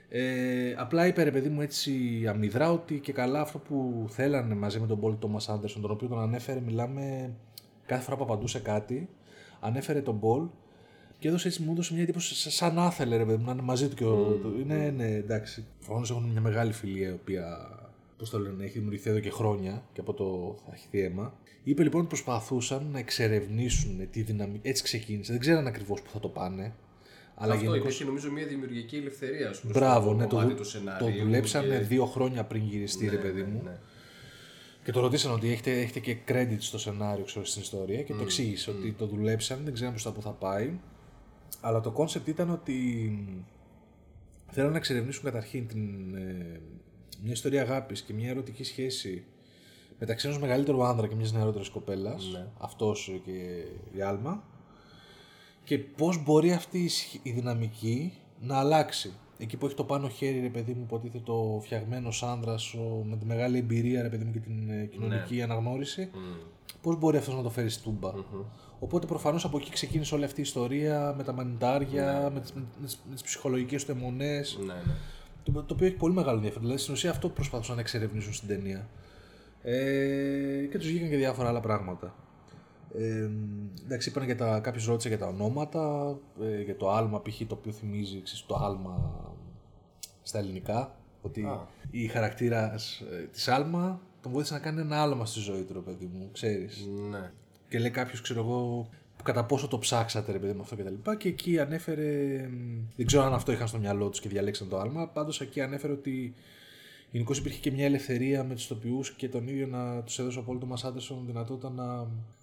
Ε, 0.09 0.75
απλά 0.77 1.07
είπε 1.07 1.23
ρε 1.23 1.31
παιδί 1.31 1.49
μου 1.49 1.61
έτσι 1.61 2.23
αμυδρά 2.27 2.71
ότι 2.71 2.99
και 2.99 3.13
καλά 3.13 3.41
αυτό 3.41 3.57
που 3.57 4.05
θέλανε 4.09 4.55
μαζί 4.55 4.79
με 4.79 4.87
τον 4.87 4.99
Πολ 4.99 5.15
Τόμα 5.19 5.39
Άντερσον, 5.47 5.81
τον 5.81 5.91
οποίο 5.91 6.07
τον 6.07 6.19
ανέφερε, 6.19 6.59
μιλάμε 6.59 7.33
κάθε 7.85 8.03
φορά 8.03 8.17
που 8.17 8.23
απαντούσε 8.23 8.59
κάτι, 8.59 9.09
ανέφερε 9.59 10.01
τον 10.01 10.19
Πολ 10.19 10.47
και 11.19 11.27
έδωσε 11.27 11.47
έτσι, 11.47 11.61
μου 11.61 11.71
έδωσε 11.71 11.93
μια 11.93 12.03
εντύπωση 12.03 12.35
σαν- 12.35 12.51
σαν 12.51 12.73
να 12.73 12.85
ήθελε 12.85 13.17
ρε 13.17 13.25
παιδί 13.25 13.37
μου 13.37 13.45
να 13.45 13.51
είναι 13.51 13.61
μαζί 13.61 13.87
του. 13.87 13.95
Και 13.95 14.03
ο, 14.05 14.39
το- 14.43 14.53
είναι, 14.59 14.93
ναι, 14.97 15.07
εντάξει. 15.15 15.65
Προφανώς 15.85 16.09
έχουν 16.09 16.23
μια 16.23 16.41
μεγάλη 16.41 16.71
φιλία 16.73 17.09
η 17.09 17.11
οποία 17.11 17.69
πώς 18.17 18.29
το 18.29 18.39
λένε, 18.39 18.63
έχει 18.63 18.73
δημιουργηθεί 18.73 19.09
εδώ 19.09 19.19
και 19.19 19.29
χρόνια 19.29 19.83
και 19.93 19.99
από 19.99 20.13
το 20.13 20.55
θα 20.65 20.71
έχει 20.73 21.03
αίμα. 21.05 21.33
Είπε 21.63 21.83
λοιπόν 21.83 21.99
ότι 21.99 22.09
προσπαθούσαν 22.09 22.87
να 22.91 22.99
εξερευνήσουν 22.99 24.07
τη 24.11 24.21
δυναμική. 24.21 24.67
Έτσι 24.69 24.83
ξεκίνησε. 24.83 25.31
Δεν 25.31 25.41
ξέραν 25.41 25.67
ακριβώς 25.67 26.01
που 26.01 26.09
θα 26.09 26.19
το 26.19 26.27
πάνε. 26.27 26.73
Αλλά 27.37 27.53
Αυτό 27.53 27.65
γενικώς- 27.65 27.85
υπήρχε 27.87 28.03
νομίζω 28.03 28.31
μια 28.31 28.45
δημιουργική 28.45 28.95
ελευθερία 28.95 29.53
σου. 29.53 29.67
Μπράβο, 29.73 30.07
στο 30.07 30.15
ναι, 30.17 30.23
το, 30.23 30.29
κομμάτι 30.29 30.47
δου- 30.47 30.57
του 30.57 30.63
το 30.63 30.69
σενάριου 30.69 31.23
δουλέψανε 31.23 31.77
και- 31.77 31.83
δύο 31.83 32.05
χρόνια 32.05 32.43
πριν 32.43 32.63
γυριστεί, 32.63 33.09
ρε 33.09 33.17
παιδί 33.17 33.41
μου. 33.43 33.61
ναι. 33.63 33.77
Και 34.83 34.91
το 34.91 34.99
ρωτήσαν 34.99 35.31
ότι 35.33 35.51
έχετε, 35.51 35.71
έχετε 35.81 35.99
και 35.99 36.17
credit 36.27 36.55
στο 36.59 36.77
σενάριο, 36.77 37.23
ξέρω, 37.25 37.45
στην 37.45 37.61
ιστορία 37.61 38.01
και 38.03 38.13
το 38.13 38.21
εξήγησε 38.21 38.69
ότι 38.69 38.91
το 38.91 39.05
δουλέψαν, 39.05 39.59
δεν 39.63 39.73
ξέραν 39.73 39.91
προς 39.91 40.03
τα 40.03 40.11
που 40.11 40.21
θα 40.21 40.29
πάει. 40.29 40.69
Αλλά 41.61 41.81
το 41.81 41.93
concept 41.97 42.27
ήταν 42.27 42.49
ότι 42.49 42.75
θέλουν 44.51 44.71
να 44.71 44.77
εξερευνήσουν 44.77 45.23
καταρχήν 45.23 45.67
την, 45.67 46.15
ε, 46.15 46.59
μια 47.23 47.31
ιστορία 47.31 47.61
αγάπης 47.61 48.01
και 48.01 48.13
μια 48.13 48.29
ερωτική 48.29 48.63
σχέση 48.63 49.23
μεταξύ 49.99 50.27
ενός 50.27 50.39
μεγαλύτερου 50.39 50.83
άνδρα 50.83 51.07
και 51.07 51.15
μιας 51.15 51.31
νεαρότερης 51.33 51.69
κοπέλας, 51.69 52.29
Ναι. 52.33 52.47
αυτός 52.57 53.11
και 53.25 53.63
η 53.97 54.01
Άλμα, 54.01 54.43
και 55.63 55.77
πώς 55.79 56.23
μπορεί 56.23 56.51
αυτή 56.53 56.83
η 56.83 56.87
σχ- 56.87 57.19
η 57.25 57.31
δυναμική 57.31 58.13
να 58.41 58.57
αλλάξει. 58.57 59.13
Εκεί 59.37 59.57
που 59.57 59.65
έχει 59.65 59.75
το 59.75 59.83
πάνω 59.83 60.09
χέρι, 60.09 60.39
ρε 60.39 60.49
παιδί 60.49 60.73
μου, 60.73 60.81
υποτίθεται 60.83 61.23
το 61.25 61.59
φτιαγμένο 61.63 62.09
άνδρας 62.21 62.75
με 63.03 63.17
τη 63.17 63.25
μεγάλη 63.25 63.57
εμπειρία, 63.57 64.01
ρε 64.01 64.09
παιδί 64.09 64.23
μου, 64.23 64.31
και 64.31 64.39
την 64.39 64.69
ε, 64.69 64.85
κοινωνική 64.85 65.41
αναγνώριση, 65.41 66.09
Μμ. 66.13 66.17
πώς 66.81 66.97
μπορεί 66.99 67.17
αυτός 67.17 67.35
να 67.35 67.41
το 67.41 67.49
φέρει 67.49 67.69
στούμπα. 67.69 68.11
Οπότε 68.79 69.05
προφανώς 69.05 69.45
από 69.45 69.57
εκεί 69.57 69.71
ξεκίνησε 69.71 70.15
όλη 70.15 70.23
αυτή 70.23 70.39
η 70.39 70.43
ιστορία 70.43 71.13
με 71.17 71.23
τα 71.23 71.33
μανιτάρια, 71.33 72.31
με 72.33 72.39
τις 72.39 72.53
με 73.09 73.13
τις 73.13 73.23
ψυχολογικές 73.23 73.85
του 73.85 73.91
αιμονές. 73.91 74.57
Ναι, 74.65 74.73
ναι. 74.73 74.95
Το, 75.43 75.51
το 75.51 75.73
οποίο 75.73 75.87
έχει 75.87 75.95
πολύ 75.95 76.13
μεγάλο 76.13 76.35
ενδιαφέρον. 76.35 76.63
Δηλαδή 76.63 76.81
στην 76.81 76.93
ουσία 76.93 77.09
αυτό 77.09 77.29
προσπαθούσαν 77.29 77.75
να 77.75 77.81
εξερευνήσουν 77.81 78.33
στην 78.33 78.47
ταινία. 78.47 78.87
Ε, 79.61 80.67
και 80.71 80.77
τους 80.77 80.87
βγήκαν 80.87 81.09
και 81.09 81.15
διάφορα 81.15 81.49
άλλα 81.49 81.59
πράγματα. 81.59 82.15
Ε, 82.97 83.29
εντάξει, 83.83 84.09
είπαν 84.09 84.23
για 84.23 84.35
τα, 84.35 84.59
κάποιος 84.59 84.85
ρώτησε 84.85 85.07
για 85.07 85.17
τα 85.17 85.27
ονόματα, 85.27 86.15
ε, 86.41 86.61
για 86.61 86.75
το 86.75 86.89
άλμα 86.89 87.21
π.χ. 87.21 87.41
το 87.47 87.55
οποίο 87.55 87.71
θυμίζει 87.71 88.21
ξέρεις, 88.21 88.45
το 88.45 88.55
άλμα 88.55 89.23
στα 90.21 90.39
ελληνικά. 90.39 90.95
Ότι 91.21 91.43
Α. 91.43 91.67
η 91.91 92.07
χαρακτήρας 92.07 92.99
ε, 92.99 93.27
της 93.31 93.47
άλμα 93.47 94.01
τον 94.21 94.31
βοήθησε 94.31 94.53
να 94.53 94.59
κάνει 94.59 94.81
ένα 94.81 95.01
άλμα 95.01 95.25
στη 95.25 95.39
ζωή 95.39 95.61
του, 95.61 95.73
ρε 95.73 95.79
παιδί 95.79 96.09
μου, 96.13 96.29
ξέρεις. 96.31 96.87
Ναι. 97.09 97.31
Και 97.69 97.79
λέει 97.79 97.89
κάποιος, 97.89 98.21
ξέρω 98.21 98.39
εγώ, 98.39 98.89
που 99.17 99.23
κατά 99.23 99.45
πόσο 99.45 99.67
το 99.67 99.79
ψάξατε, 99.79 100.31
ρε 100.31 100.39
παιδί 100.39 100.53
μου, 100.53 100.61
αυτό 100.61 100.75
και 100.75 100.83
τα 100.83 100.89
λοιπά. 100.89 101.15
Και 101.15 101.27
εκεί 101.27 101.59
ανέφερε. 101.59 102.37
μ, 102.51 102.79
Δεν 102.95 103.05
ξέρω 103.05 103.23
αν 103.23 103.33
αυτό 103.33 103.51
είχαν 103.51 103.67
στο 103.67 103.77
μυαλό 103.77 104.09
τους 104.09 104.19
και 104.19 104.29
διαλέξαν 104.29 104.69
το 104.69 104.77
άλμα. 104.79 105.07
Πάντως 105.07 105.41
εκεί 105.41 105.61
ανέφερε 105.61 105.93
ότι 105.93 106.33
γενικώ 107.11 107.33
υπήρχε 107.33 107.59
και 107.59 107.71
μια 107.71 107.85
ελευθερία 107.85 108.43
με 108.43 108.53
τους 108.55 108.67
τοπιούς 108.67 109.11
και 109.11 109.29
τον 109.29 109.47
ίδιο 109.47 109.67
να 109.67 110.01
τους 110.03 110.19
έδωσε 110.19 110.39
ο 110.39 110.41
Πόλτο 110.41 110.65
Μα 110.65 110.75
Άντερσον 110.83 111.23
δυνατότητα 111.25 111.69
να, 111.69 111.85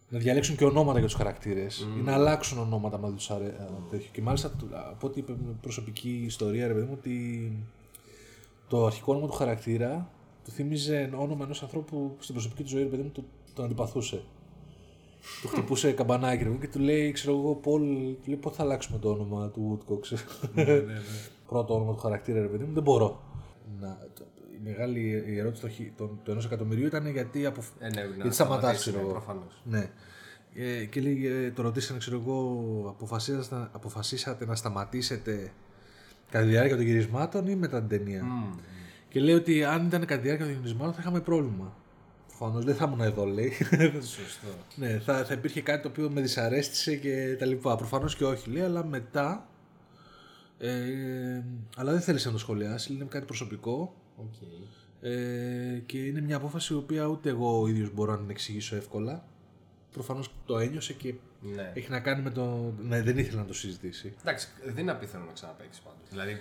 να 0.09 0.19
διαλέξουν 0.19 0.57
και 0.57 0.65
ονόματα 0.65 0.99
για 0.99 1.09
τους 1.09 1.17
χαρακτήρες 1.17 1.79
ή 1.99 2.03
να 2.03 2.13
αλλάξουν 2.15 2.59
ονόματα 2.59 2.99
με 2.99 3.13
τους 3.13 3.31
αρέ... 3.31 3.55
τέτοιο. 3.91 4.09
Και 4.13 4.23
μάλιστα 4.23 4.51
του- 4.51 4.69
από 4.73 5.07
ό,τι 5.07 5.19
είπε 5.19 5.33
με 5.33 5.55
προσωπική 5.61 6.23
ιστορία, 6.27 6.67
ρε 6.67 6.73
παιδί 6.75 6.87
μου, 6.87 6.97
ότι 6.99 7.53
το 8.69 8.87
αρχικό 8.87 9.13
όνομα 9.13 9.27
του 9.27 9.33
χαρακτήρα 9.35 10.11
του 10.45 10.51
θύμιζε 10.51 11.11
όνομα 11.17 11.45
ενός 11.45 11.63
ανθρώπου 11.63 11.87
που 12.17 12.17
στην 12.23 12.35
προσωπική 12.35 12.63
του 12.63 12.69
ζωή, 12.69 12.83
ρε 12.83 12.89
παιδί 12.89 13.03
μου, 13.03 13.11
το- 13.11 13.25
τον 13.55 13.65
αντιπαθούσε. 13.65 14.23
Του 15.43 15.49
χτυπούσε 15.49 15.93
καμπανάκι 15.93 16.37
ρε 16.37 16.43
παιδί 16.45 16.55
μου, 16.55 16.61
και 16.61 16.69
του 16.69 16.79
λέει, 16.79 17.13
ξέρω 17.13 17.37
εγώ, 17.39 17.55
Πολ, 17.55 17.83
του 18.23 18.23
λέει 18.27 18.37
πότε 18.37 18.57
θα 18.57 18.63
αλλάξουμε 18.63 18.99
το 18.99 19.11
όνομα 19.11 19.49
του 19.51 19.79
Woodcock. 19.79 20.01
ξέρω. 20.01 20.21
Πρώτο 21.49 21.75
όνομα 21.75 21.93
του 21.93 21.99
χαρακτήρα, 22.01 22.41
ρε 22.41 22.47
παιδί 22.47 22.65
μου, 22.65 22.73
δεν 22.75 22.83
μπορώ. 22.83 23.23
Να, 23.81 23.99
το, 24.15 24.25
η 24.55 24.61
μεγάλη 24.65 25.25
η 25.27 25.39
ερώτηση 25.39 25.63
του, 25.63 25.69
χι- 25.69 25.97
των- 25.97 26.19
του 26.25 26.31
ενός 26.31 26.45
εκατομμυρίου 26.45 26.87
ήταν 26.87 27.07
γιατί, 27.07 27.47
αποφ... 27.47 27.67
Ε, 27.79 27.89
ναι, 27.89 28.03
να 28.03 28.15
γιατί 28.15 28.35
σταματάς, 28.35 28.35
σταματήσεις, 28.35 28.81
ξέρω 28.83 28.97
ναι, 28.97 29.03
εγώ. 29.03 29.13
προφανώς. 29.13 29.63
Ναι. 29.65 29.91
Ε, 30.55 30.85
και 30.85 31.01
λέει, 31.01 31.27
ε, 31.27 31.51
το 31.51 31.63
ρωτήσανε, 31.63 31.99
ξέρω 31.99 32.17
εγώ, 32.25 32.57
αποφασίσατε, 32.89 33.69
αποφασίσατε 33.73 34.47
να 34.47 34.55
σταματήσετε 34.55 35.53
κατά 36.31 36.45
τη 36.45 36.51
διάρκεια 36.51 36.77
των 36.77 36.85
γυρισμάτων 36.85 37.47
ή 37.47 37.55
μετά 37.57 37.79
την 37.79 37.89
ταινία. 37.99 38.25
Μμ. 38.25 38.55
Και 39.09 39.21
λέει 39.21 39.35
ότι 39.35 39.65
αν 39.65 39.87
ήταν 39.87 40.01
κατά 40.01 40.17
τη 40.21 40.27
διάρκεια 40.27 40.45
των 40.47 40.55
γυμνασμάτων 40.55 40.93
θα 40.93 40.99
είχαμε 41.01 41.21
πρόβλημα. 41.21 41.77
Προφανώ 42.43 42.65
δεν 42.65 42.75
θα 42.75 42.85
ήμουν 42.85 43.01
εδώ, 43.01 43.25
λέει. 43.25 43.53
Σωστό. 43.93 44.47
ναι, 44.77 44.99
θα, 44.99 45.25
θα 45.25 45.35
υπήρχε 45.35 45.61
κάτι 45.61 45.83
το 45.83 45.89
οποίο 45.89 46.11
με 46.11 46.21
δυσαρέστησε 46.21 46.97
και 46.97 47.37
τα 47.39 47.47
λοιπά. 47.47 47.77
Προφανώς 47.77 48.17
και 48.17 48.25
όχι, 48.25 48.51
λέει, 48.51 48.63
αλλά 48.63 48.85
μετά. 48.85 49.49
Ε, 50.59 51.43
αλλά 51.77 51.93
δεν 51.93 52.01
θέλησε 52.01 52.27
να 52.27 52.33
το 52.33 52.39
σχολιάσεις, 52.39 52.89
είναι 52.95 53.05
κάτι 53.05 53.25
προσωπικό. 53.25 53.95
Okay. 54.19 54.67
Ε, 55.01 55.79
και 55.87 55.99
είναι 55.99 56.21
μια 56.21 56.37
απόφαση 56.37 56.73
η 56.73 56.77
οποία 56.77 57.05
ούτε 57.07 57.29
εγώ 57.29 57.61
ο 57.61 57.67
ίδιος 57.67 57.91
μπορώ 57.95 58.13
να 58.13 58.19
την 58.19 58.31
εξηγήσω 58.31 58.77
εύκολα. 58.77 59.25
Προφανώς 59.93 60.35
το 60.47 60.59
ένιωσε 60.59 60.93
και 60.93 61.15
Ναι. 61.41 61.73
έχει 61.75 61.91
να 61.91 62.01
κάνει 62.01 62.23
με 62.23 62.31
το... 62.31 62.75
Ναι, 62.83 63.03
δεν 63.03 63.19
ήθελε 63.19 63.37
να 63.41 63.45
το 63.47 63.55
συζητήσει. 63.55 64.15
Εντάξει, 64.21 64.49
δεν 64.65 64.77
είναι 64.77 64.91
απίθανο 64.91 65.25
να 65.25 65.33
ξαναπέξει 65.33 65.81
πάντως. 65.83 66.09
Δηλαδή, 66.11 66.37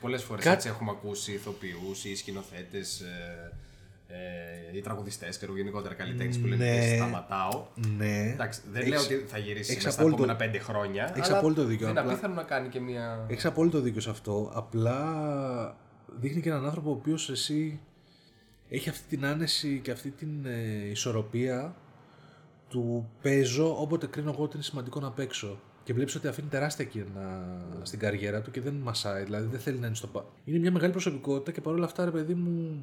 πολλές 0.00 0.22
φορές 0.22 0.44
Κάτι- 0.44 0.56
έτσι 0.56 0.68
έχουμε 0.68 0.90
ακούσει 0.90 1.32
ηθοποιούς 1.32 2.04
ή 2.04 2.14
σκηνοθέτες 2.16 3.00
ε, 3.00 3.52
ε, 4.72 4.76
ή 4.76 4.80
τραγουδιστές 4.80 5.38
και 5.38 5.46
γενικότερα 5.56 5.94
καλλιτέχνες 5.94 6.38
που 6.38 6.46
λένε 6.46 6.64
Ναι. 6.64 6.76
ότι 6.76 6.96
σταματάω. 6.96 7.64
Ναι. 7.96 8.30
Εντάξει, 8.32 8.60
δεν 8.72 8.80
Έχεις- 8.82 8.90
λέω 9.08 9.18
ότι 9.18 9.26
θα 9.28 9.38
γυρίσει 9.38 9.70
έχεις 9.72 9.74
μέσα 9.84 9.90
στα 9.90 10.00
απόλυτο- 10.00 10.22
επόμενα 10.22 10.38
πέντε 10.44 10.58
χρόνια. 10.64 11.12
έχεις 11.16 11.28
αλλά 11.28 11.38
απόλυτο 11.38 11.64
δίκιο, 11.64 11.80
Δεν 11.86 11.90
είναι 11.90 12.00
απλά- 12.00 12.12
απίθανο 12.12 12.34
να 12.34 12.42
κάνει 12.42 12.68
και 12.68 12.80
μια. 12.80 13.24
Έχεις 13.28 13.44
απόλυτο 13.44 13.80
δίκιο 13.80 14.00
σε 14.00 14.10
αυτό. 14.10 14.50
Απλά 14.54 15.76
δείχνει 16.20 16.40
και 16.42 16.48
έναν 16.48 16.64
άνθρωπο 16.64 16.90
ο 16.90 16.92
οποίος 16.92 17.30
εσύ 17.30 17.80
έχει 18.68 18.88
αυτή 18.88 19.16
την 19.16 19.24
άνεση 19.26 19.80
και 19.82 19.90
αυτή 19.90 20.10
την 20.10 20.46
ε, 20.46 20.88
ισορροπία 20.90 21.74
του 22.68 23.10
παίζω 23.22 23.80
όποτε 23.80 24.06
κρίνω 24.06 24.30
εγώ 24.30 24.42
ότι 24.42 24.54
είναι 24.54 24.64
σημαντικό 24.64 25.00
να 25.00 25.10
παίξω. 25.10 25.60
Και 25.84 25.92
βλέπεις 25.92 26.14
ότι 26.14 26.28
αφήνει 26.28 26.48
τεράστια 26.48 26.84
κενά 26.84 27.56
στην 27.82 27.98
καριέρα 27.98 28.40
του 28.42 28.50
και 28.50 28.60
δεν 28.60 28.74
μασάει, 28.74 29.24
δηλαδή 29.24 29.46
δεν 29.50 29.60
θέλει 29.60 29.78
να 29.78 29.86
είναι 29.86 29.94
στο 29.96 30.06
πα. 30.06 30.24
Είναι 30.44 30.58
μια 30.58 30.72
μεγάλη 30.72 30.92
προσωπικότητα 30.92 31.50
και 31.52 31.60
παρόλα 31.60 31.84
αυτά, 31.84 32.04
ρε 32.04 32.10
παιδί 32.10 32.34
μου, 32.34 32.82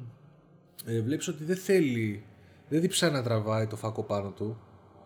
ε, 0.84 1.00
βλέπεις 1.00 1.28
ότι 1.28 1.44
δεν 1.44 1.56
θέλει, 1.56 2.24
δεν 2.68 2.80
διψάει 2.80 3.10
να 3.10 3.22
τραβάει 3.22 3.66
το 3.66 3.76
φάκο 3.76 4.02
πάνω 4.02 4.30
του. 4.30 4.58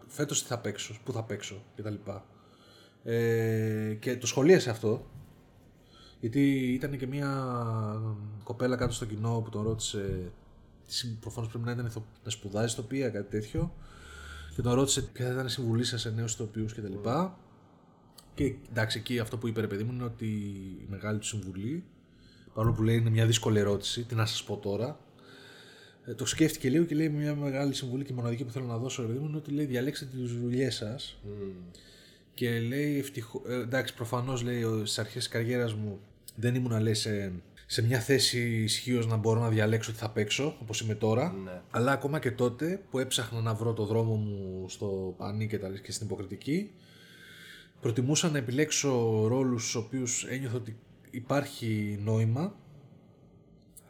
Φέτος 0.07 0.43
τι 0.43 0.49
θα 0.49 0.59
παίξω, 0.59 0.95
πού 1.05 1.13
θα 1.13 1.23
παίξω 1.23 1.63
κτλ. 1.77 1.95
Ε, 3.05 3.97
και 4.01 4.17
το 4.17 4.27
σχολίασε 4.27 4.71
αυτό 4.71 5.07
γιατί 6.23 6.73
ήταν 6.73 6.99
και 6.99 7.07
μια 7.07 7.31
κοπέλα 8.43 8.77
κάτω 8.77 8.93
στο 8.93 9.05
κοινό 9.05 9.41
που 9.45 9.51
τον 9.51 9.63
ρώτησε. 9.63 10.33
Προφανώς 11.21 11.49
πρέπει 11.51 11.65
να, 11.65 11.73
ήταν 11.73 11.87
ηθο- 11.87 12.07
να 12.25 12.31
σπουδάζει 12.31 12.73
ηθοποιία, 12.73 13.09
κάτι 13.09 13.31
τέτοιο. 13.31 13.75
Και 14.55 14.63
τον 14.63 14.73
ρώτησε 14.73 15.03
ποια 15.03 15.27
θα 15.27 15.33
ήταν 15.33 15.47
η 15.47 15.51
συμβουλή 15.51 15.85
σας 15.85 16.01
σε 16.01 16.11
νέους 16.11 16.33
ηθοποιούς 16.33 16.75
κτλ. 16.75 17.09
Και 18.35 18.55
εντάξει, 18.71 18.99
εκεί 18.99 19.19
αυτό 19.19 19.39
που 19.39 19.49
είπε 19.49 19.61
ρε 19.61 19.67
παιδί 19.67 19.85
μου 19.85 19.93
είναι 19.93 20.05
ότι 20.05 20.27
η 20.81 20.87
μεγάλη 20.89 21.19
του 21.19 21.27
συμβουλή, 21.27 21.85
παρόλο 22.55 22.75
που 22.75 22.83
λέει 22.83 22.97
είναι 22.97 23.11
μια 23.11 23.27
δύσκολη 23.27 23.59
ερώτηση, 23.59 24.05
τι 24.05 24.15
να 24.15 24.27
σας 24.27 24.45
πω 24.45 24.57
τώρα, 24.57 24.87
ε, 24.89 25.12
το 26.17 26.27
σκέφτηκε 26.27 26.69
λίγο 26.69 26.85
και 26.85 26.95
λέει 26.95 27.09
μια 27.09 27.35
μεγάλη 27.35 27.75
συμβουλή 27.75 28.05
και 28.05 28.13
η 28.13 28.17
μοναδική 28.17 28.45
που 28.45 28.53
θέλω 28.53 28.65
να 28.65 28.77
δώσω 28.77 29.03
ρε 29.03 29.09
παιδί 29.09 29.19
μου 29.19 29.27
είναι 29.29 29.37
ότι 29.37 29.51
λέει 29.51 29.65
διαλέξτε 29.65 30.05
τις 30.05 30.33
δουλειές 30.33 30.75
σας 30.75 31.19
και 32.35 32.61
λέει 32.61 32.99
ευτυχώ. 32.99 33.43
Ε, 33.49 33.55
εντάξει, 33.55 33.95
προφανώς 33.95 34.43
λέει 34.43 34.63
στις 34.63 34.99
αρχές 34.99 35.15
της 35.15 35.29
καριέρας 35.29 35.75
μου 35.75 36.01
δεν 36.37 36.55
ήμουν 36.55 36.81
λέει 36.81 36.95
σε, 36.95 37.33
σε 37.67 37.83
μια 37.83 38.01
θέση 38.01 38.63
ισχύως 38.63 39.07
να 39.07 39.17
μπορώ 39.17 39.41
να 39.41 39.49
διαλέξω 39.49 39.93
τι 39.93 39.99
θα 39.99 40.11
παίξω 40.11 40.57
όπως 40.61 40.81
είμαι 40.81 40.95
τώρα. 40.95 41.33
Ναι. 41.45 41.61
Αλλά 41.71 41.93
ακόμα 41.93 42.19
και 42.19 42.31
τότε 42.31 42.83
που 42.91 42.99
έψαχνα 42.99 43.41
να 43.41 43.55
βρω 43.55 43.73
το 43.73 43.85
δρόμο 43.85 44.15
μου 44.15 44.65
στο 44.69 45.15
πανί 45.17 45.47
και, 45.47 45.59
τα, 45.59 45.69
και 45.69 45.93
στην 45.93 46.07
υποκριτική, 46.07 46.71
προτιμούσα 47.81 48.31
να 48.31 48.39
επιλέξω 48.39 49.25
ρόλους 49.29 49.63
στους 49.63 49.75
οποίους 49.75 50.25
ένιωθα 50.25 50.57
ότι 50.57 50.77
υπάρχει 51.11 51.99
νόημα 52.03 52.55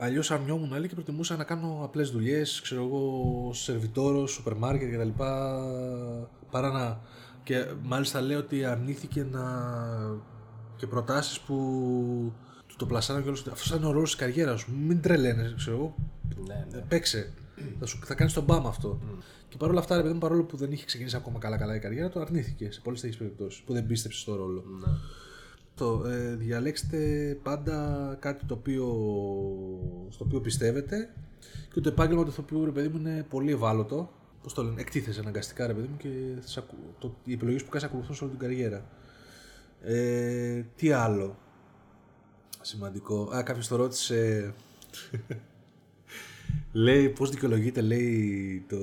Αλλιώς 0.03 0.31
αρνιόμουν 0.31 0.73
άλλη 0.73 0.89
και 0.89 0.95
προτιμούσα 0.95 1.37
να 1.37 1.45
κάνω 1.45 1.81
απλές 1.83 2.11
δουλειές, 2.11 2.61
ξέρω 2.61 2.83
εγώ, 2.83 3.51
σερβιτόρος, 3.55 4.31
σούπερ 4.31 4.55
μάρκετ 4.55 4.95
κτλ. 4.95 5.09
Παρά 6.51 6.71
να. 6.73 7.01
Και 7.43 7.67
μάλιστα 7.83 8.21
λέει 8.21 8.37
ότι 8.37 8.65
αρνήθηκε 8.65 9.27
να. 9.31 9.43
και 10.77 10.87
προτάσεις 10.87 11.41
που 11.41 11.55
του 12.67 12.77
το 12.77 12.87
πλασάραν 12.87 13.23
κιόλα. 13.23 13.39
Αυτός 13.39 13.67
ήταν 13.67 13.85
ο 13.85 13.91
ρόλος 13.91 14.11
της 14.11 14.21
καριέρας 14.21 14.61
σου. 14.61 14.73
Μην 14.87 15.01
τρελαίνε, 15.01 15.55
ξέρω 15.57 15.77
εγώ. 15.77 15.95
Ναι, 16.47 16.67
ναι. 16.71 16.79
Παίξε. 16.89 17.33
Θα, 17.79 17.87
σου, 17.87 17.99
θα 18.05 18.15
κάνεις 18.15 18.33
τον 18.33 18.45
μπαμ 18.45 18.67
αυτό. 18.67 19.01
Και 19.49 19.57
παρόλα 19.57 19.81
αυτά, 19.81 19.97
ρε 19.97 20.03
παιδί 20.03 20.15
μου, 20.15 20.21
παρόλο 20.21 20.45
που 20.45 20.57
δεν 20.57 20.73
είχε 20.73 20.85
ξεκινήσει 20.85 21.17
ακόμα 21.17 21.39
καλά-καλά 21.39 21.75
η 21.75 21.79
καριέρα, 21.79 22.09
το 22.09 22.21
αρνήθηκε 22.21 22.73
σε 22.73 22.81
πολλές 22.81 23.01
τέτοιες 23.01 23.19
περιπτώσεις 23.19 23.61
που 23.61 23.73
δεν 23.73 23.87
πίστεψε 23.87 24.19
στο 24.19 24.37
ρόλο. 24.37 24.65
Ναι. 24.81 24.93
Το, 25.75 26.05
ε, 26.07 26.35
διαλέξτε 26.35 26.99
πάντα 27.43 28.17
κάτι 28.21 28.45
το 28.45 28.55
οποίο, 28.55 28.87
στο 30.11 30.25
οποίο 30.25 30.41
πιστεύετε 30.41 31.15
και 31.73 31.81
το 31.81 31.89
επάγγελμα 31.89 32.23
του 32.25 32.31
ηθοποιού 32.31 32.65
ρε 32.65 32.71
παιδί 32.71 32.89
μου 32.89 32.99
είναι 32.99 33.27
πολύ 33.29 33.53
ευάλωτο. 33.53 34.11
Πώς 34.43 34.55
το 34.55 34.63
λένε, 34.63 34.81
εκτίθεσαι 34.81 35.21
αναγκαστικά 35.21 35.67
ρε 35.67 35.75
παιδί 35.75 35.89
μου 35.89 35.97
και 35.97 36.09
σε 36.41 36.59
ακου- 36.59 36.79
το, 36.99 37.15
οι 37.25 37.33
επιλογές 37.33 37.65
που 37.65 37.71
κάνεις 37.71 37.87
ακολουθούν 37.87 38.15
σε 38.15 38.25
όλη 38.25 38.33
την 38.33 38.41
καριέρα. 38.43 38.85
Ε, 39.83 40.63
τι 40.77 40.93
άλλο 40.93 41.37
σημαντικό; 42.61 43.31
Α, 43.35 43.43
κάποιος 43.43 43.69
το 43.69 43.77
ρώτησε. 43.77 44.55
λέει 46.73 47.09
πώς 47.09 47.31
δικαιολογείται, 47.31 47.81
λέει 47.81 48.65
το. 48.69 48.79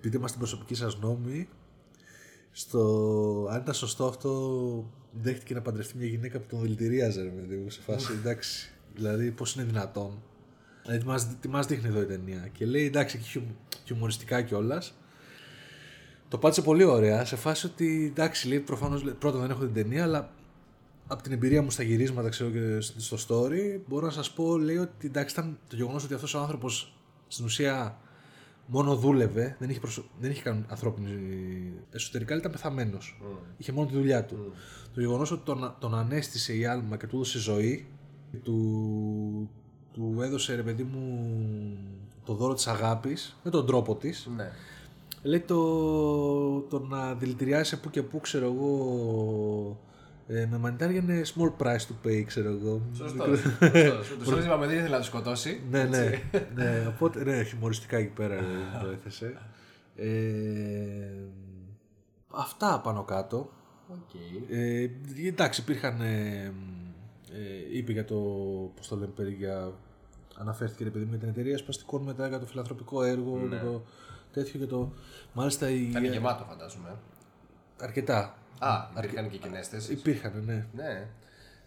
Πείτε 0.00 0.18
μας 0.18 0.30
την 0.30 0.40
προσωπική 0.40 0.74
σας 0.74 0.98
νόμη 0.98 1.48
στο 2.50 3.48
αν 3.50 3.60
ήταν 3.60 3.74
σωστό 3.74 4.06
αυτό 4.06 4.30
δέχτηκε 5.22 5.54
να 5.54 5.62
παντρευτεί 5.62 5.96
μια 5.96 6.06
γυναίκα 6.06 6.38
που 6.38 6.46
τον 6.48 6.60
δηλητηρίαζε 6.60 7.22
ρε 7.22 7.28
παιδί 7.28 7.56
μου 7.56 7.70
σε 7.70 7.80
φάση 7.80 8.12
εντάξει. 8.12 8.70
Δηλαδή 8.94 9.30
πως 9.30 9.54
είναι 9.54 9.64
δυνατόν. 9.64 10.22
Δηλαδή 10.82 11.00
τι 11.00 11.06
μας, 11.06 11.28
τι 11.40 11.48
μας 11.48 11.66
δείχνει 11.66 11.88
εδώ 11.88 12.00
η 12.00 12.06
ταινία 12.06 12.48
και 12.52 12.66
λέει 12.66 12.84
εντάξει 12.84 13.18
και 13.18 13.24
χιου, 13.24 13.42
χιουμοριστικά 13.84 14.42
κιόλας. 14.42 14.98
το 16.28 16.38
πάτησε 16.38 16.62
πολύ 16.62 16.84
ωραία 16.84 17.24
σε 17.24 17.36
φάση 17.36 17.66
ότι 17.66 18.06
εντάξει 18.10 18.48
λέει 18.48 18.60
προφανώς 18.60 19.02
λέει, 19.02 19.14
πρώτον 19.14 19.40
δεν 19.40 19.50
έχω 19.50 19.60
την 19.60 19.74
ταινία 19.74 20.02
αλλά 20.02 20.30
από 21.06 21.22
την 21.22 21.32
εμπειρία 21.32 21.62
μου 21.62 21.70
στα 21.70 21.82
γυρίσματα 21.82 22.28
ξέρω 22.28 22.50
και 22.50 22.80
στο 22.80 23.16
story 23.28 23.80
μπορώ 23.86 24.06
να 24.06 24.12
σας 24.12 24.30
πω 24.30 24.58
λέει 24.58 24.76
ότι 24.76 25.06
εντάξει 25.06 25.34
ήταν 25.34 25.58
το 25.68 25.76
γεγονός 25.76 26.04
ότι 26.04 26.14
αυτός 26.14 26.34
ο 26.34 26.38
άνθρωπος 26.38 26.94
στην 27.28 27.44
ουσία 27.44 27.98
μόνο 28.66 28.96
δούλευε, 28.96 29.56
δεν 29.58 29.70
είχε, 29.70 29.80
προσω... 29.80 30.04
δεν 30.20 30.30
είχε 30.30 30.42
καν 30.42 30.66
ανθρώπινη. 30.68 31.12
Εσωτερικά 31.90 32.36
ήταν 32.36 32.50
πεθαμένος. 32.50 33.20
Είχε 33.56 33.72
μόνο 33.72 33.86
τη 33.86 33.94
δουλειά 33.94 34.24
του. 34.24 34.52
Το 34.94 35.00
γεγονός 35.00 35.30
ότι 35.30 35.44
τον, 35.44 35.74
τον 35.78 35.94
ανέστησε 35.94 36.56
η 36.56 36.66
άλμα 36.66 36.96
και 36.96 37.06
του 37.06 37.16
έδωσε 37.16 37.38
ζωή, 37.38 37.86
του, 38.42 39.50
του 39.92 40.16
έδωσε 40.20 40.54
ρε 40.54 40.62
παιδί 40.62 40.82
μου 40.82 41.30
το 42.24 42.34
δώρο 42.34 42.54
της 42.54 42.66
αγάπης, 42.66 43.36
με 43.42 43.50
τον 43.50 43.66
τρόπο 43.66 43.94
της. 43.94 44.28
ναι. 44.36 44.50
Λέει 45.22 45.40
το, 45.40 46.60
το 46.60 46.78
να 46.78 47.14
δηλητηριάσει 47.14 47.80
που 47.80 47.90
και 47.90 48.02
που, 48.02 48.20
ξέρω 48.20 48.46
εγώ, 48.46 49.80
ε, 50.28 50.46
με 50.46 50.58
μανιτάρια 50.58 51.00
είναι 51.00 51.22
small 51.24 51.62
price 51.62 51.76
to 51.76 52.06
pay, 52.06 52.22
ξέρω 52.26 52.48
εγώ. 52.48 52.82
Σωστό. 52.92 53.24
Τους 54.18 54.26
όλου 54.32 54.44
είπαμε 54.44 54.66
δεν 54.66 54.76
ήθελε 54.76 54.90
να 54.90 54.98
τους 54.98 55.06
σκοτώσει. 55.06 55.62
Ναι, 55.70 55.84
ναι, 55.84 56.22
ναι, 56.54 56.86
οπότε, 56.88 57.24
ναι, 57.24 57.42
χιουμοριστικά 57.42 57.96
εκεί 57.96 58.12
πέρα 58.12 58.34
ρε, 58.34 58.42
το 58.82 58.88
έθεσε. 58.88 59.38
Ε, 59.96 60.10
αυτά 62.30 62.80
πάνω 62.80 63.04
κάτω. 63.04 63.50
Οκ. 63.88 64.20
Ε, 64.50 64.90
εντάξει, 65.26 65.60
υπήρχαν. 65.60 66.00
Ε, 66.00 66.52
ε, 67.32 67.76
είπε 67.76 67.92
για 67.92 68.04
το. 68.04 68.14
Πώς 68.76 68.88
το 68.88 68.96
λέμε, 68.96 69.12
περί 69.12 69.32
για. 69.32 69.72
Αναφέρθηκε 70.38 70.84
ρε 70.84 70.90
παιδί 70.90 71.04
μου 71.04 71.10
για 71.10 71.18
την 71.18 71.28
εταιρεία 71.28 71.58
σπαστικών 71.58 72.02
μετά 72.02 72.28
για 72.28 72.38
το 72.38 72.46
φιλανθρωπικό 72.46 73.02
έργο, 73.02 73.46
για 73.48 73.60
το 73.60 73.82
τέτοιο 74.32 74.60
και 74.60 74.66
το. 74.66 74.92
Μάλιστα 75.32 75.70
η. 75.70 75.88
Ήταν 75.88 76.04
γεμάτο 76.04 76.44
φαντάζομαι. 76.44 76.98
Αρκετά. 77.80 78.38
Α, 78.58 78.76
υπήρχαν 78.96 79.30
και 79.30 79.36
κοινές 79.36 79.68
θέσεις. 79.68 79.88
Υπήρχαν, 79.90 80.42
ναι. 80.46 80.66
Ναι. 80.74 81.06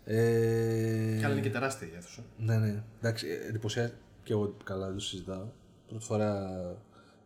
Ε, 0.05 1.17
Και 1.19 1.25
αλλά 1.25 1.33
είναι 1.33 1.41
και 1.41 1.49
τεράστια 1.49 1.87
η 1.87 1.91
αίθουσα. 1.97 2.21
Ναι, 2.37 2.57
ναι. 2.57 2.83
Εντάξει, 2.97 3.27
ε, 3.27 3.47
εντυπωσιάστηκα 3.47 3.97
και 4.23 4.33
εγώ 4.33 4.55
καλά, 4.63 4.85
δεν 4.85 4.95
το 4.95 5.01
συζητάω. 5.01 5.45
Πρώτη 5.87 6.05
φορά 6.05 6.49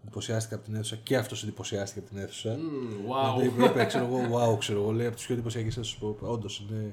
εντυπωσιάστηκα 0.01 0.55
από 0.55 0.64
την 0.66 0.76
αίθουσα 0.76 0.95
και 0.95 1.18
αυτός 1.18 1.43
εντυπωσιάστηκε 1.43 1.99
από 1.99 2.09
την 2.09 2.18
αίθουσα. 2.18 2.55
Wow. 2.55 3.36
Δηλαδή, 3.36 3.45
είπε, 3.55 3.66
είπε, 3.66 3.86
ξέρω 3.86 4.05
εγώ, 4.05 4.20
wow, 4.53 4.59
ξέρω 4.59 4.82
εγώ, 4.82 4.91
λέει 4.91 5.05
από 5.05 5.16
τις 5.16 5.26
πιο 5.26 5.34
εντυπωσιακές 5.34 5.78
αίθουσε 5.78 5.97
που 5.99 6.18
όντως 6.20 6.68
είναι, 6.70 6.91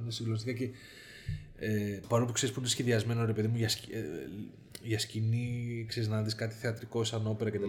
είναι 0.00 0.10
συγκλονιστικά 0.10 0.58
και 0.58 0.70
ε, 1.58 2.00
παρόλο 2.08 2.26
που 2.26 2.32
ξέρεις 2.32 2.54
που 2.54 2.60
είναι 2.60 2.68
σχεδιασμένο 2.68 3.24
ρε 3.24 3.32
παιδί 3.32 3.48
μου 3.48 3.56
για, 3.56 3.68
σκη- 3.68 3.94
ε, 3.94 4.02
για 4.86 4.98
σκηνή, 4.98 5.84
ξέρεις 5.88 6.08
να 6.08 6.22
δεις 6.22 6.34
κάτι 6.34 6.54
θεατρικό 6.54 7.04
σαν 7.04 7.26
όπερα 7.26 7.50
κτλ. 7.50 7.60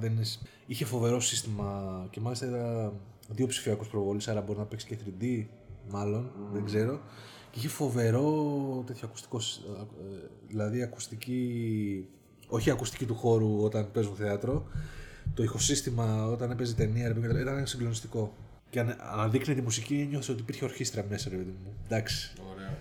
Δεν 0.00 0.12
είναι... 0.12 0.24
σ- 0.24 0.40
Είχε 0.66 0.84
φοβερό 0.84 1.20
σύστημα 1.20 2.06
και 2.10 2.20
μάλιστα 2.20 2.46
είδα 2.46 2.92
δύο 3.28 3.46
ψηφιακούς 3.46 3.88
προβολή, 3.88 4.20
άρα 4.26 4.40
μπορεί 4.40 4.58
να 4.58 4.64
παίξει 4.64 4.86
και 4.86 4.96
3D, 5.04 5.44
μάλλον, 5.90 6.30
δεν 6.52 6.64
ξέρω. 6.64 7.00
Και 7.50 7.58
είχε 7.58 7.68
φοβερό 7.68 8.22
τέτοιο 8.86 9.06
ακουστικό, 9.08 9.40
σ- 9.40 9.60
ε, 9.66 9.70
δηλαδή 10.48 10.82
ακουστική, 10.82 12.08
όχι 12.48 12.68
η 12.68 12.72
ακουστική 12.72 13.04
του 13.06 13.14
χώρου 13.14 13.62
όταν 13.62 13.90
παίζουν 13.92 14.14
θέατρο, 14.14 14.66
το 15.34 15.42
ηχοσύστημα 15.42 16.26
όταν 16.26 16.50
έπαιζε 16.50 16.74
ταινία, 16.74 17.08
ρε 17.08 17.14
παιδί 17.14 17.34
μου, 17.34 17.40
ήταν 17.40 17.66
συγκλονιστικό. 17.66 18.32
Και 18.70 18.80
αν, 18.80 18.96
αναδείκνε 19.12 19.54
τη 19.54 19.62
μουσική, 19.62 20.06
νιώθω 20.10 20.32
ότι 20.32 20.42
υπήρχε 20.42 20.64
ορχήστρα 20.64 21.04
μέσα, 21.08 21.28
ρε 21.30 21.36
παιδί 21.36 21.54
μου. 21.64 21.72
Εντάξει. 21.84 22.32
Ωραίο. 22.52 22.76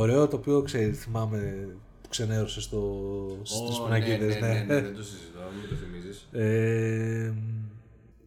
Ωραίο 0.00 0.28
το 0.28 0.36
οποίο 0.36 0.62
ξέρει, 0.62 0.92
θυμάμαι 0.92 1.68
ξενέρωσες 2.12 2.62
στο, 2.62 2.78
Ω, 3.40 3.44
στους 3.44 3.78
ναι, 3.78 3.84
πινακίδες. 3.84 4.40
ναι, 4.40 4.48
ναι, 4.48 4.64
ναι, 4.66 4.80
δεν 4.80 4.94
το 4.94 5.02
συζητώ, 5.02 5.40
μην 5.60 5.68
το 5.68 5.74
θυμίζεις. 5.74 6.26
Ε, 6.32 7.32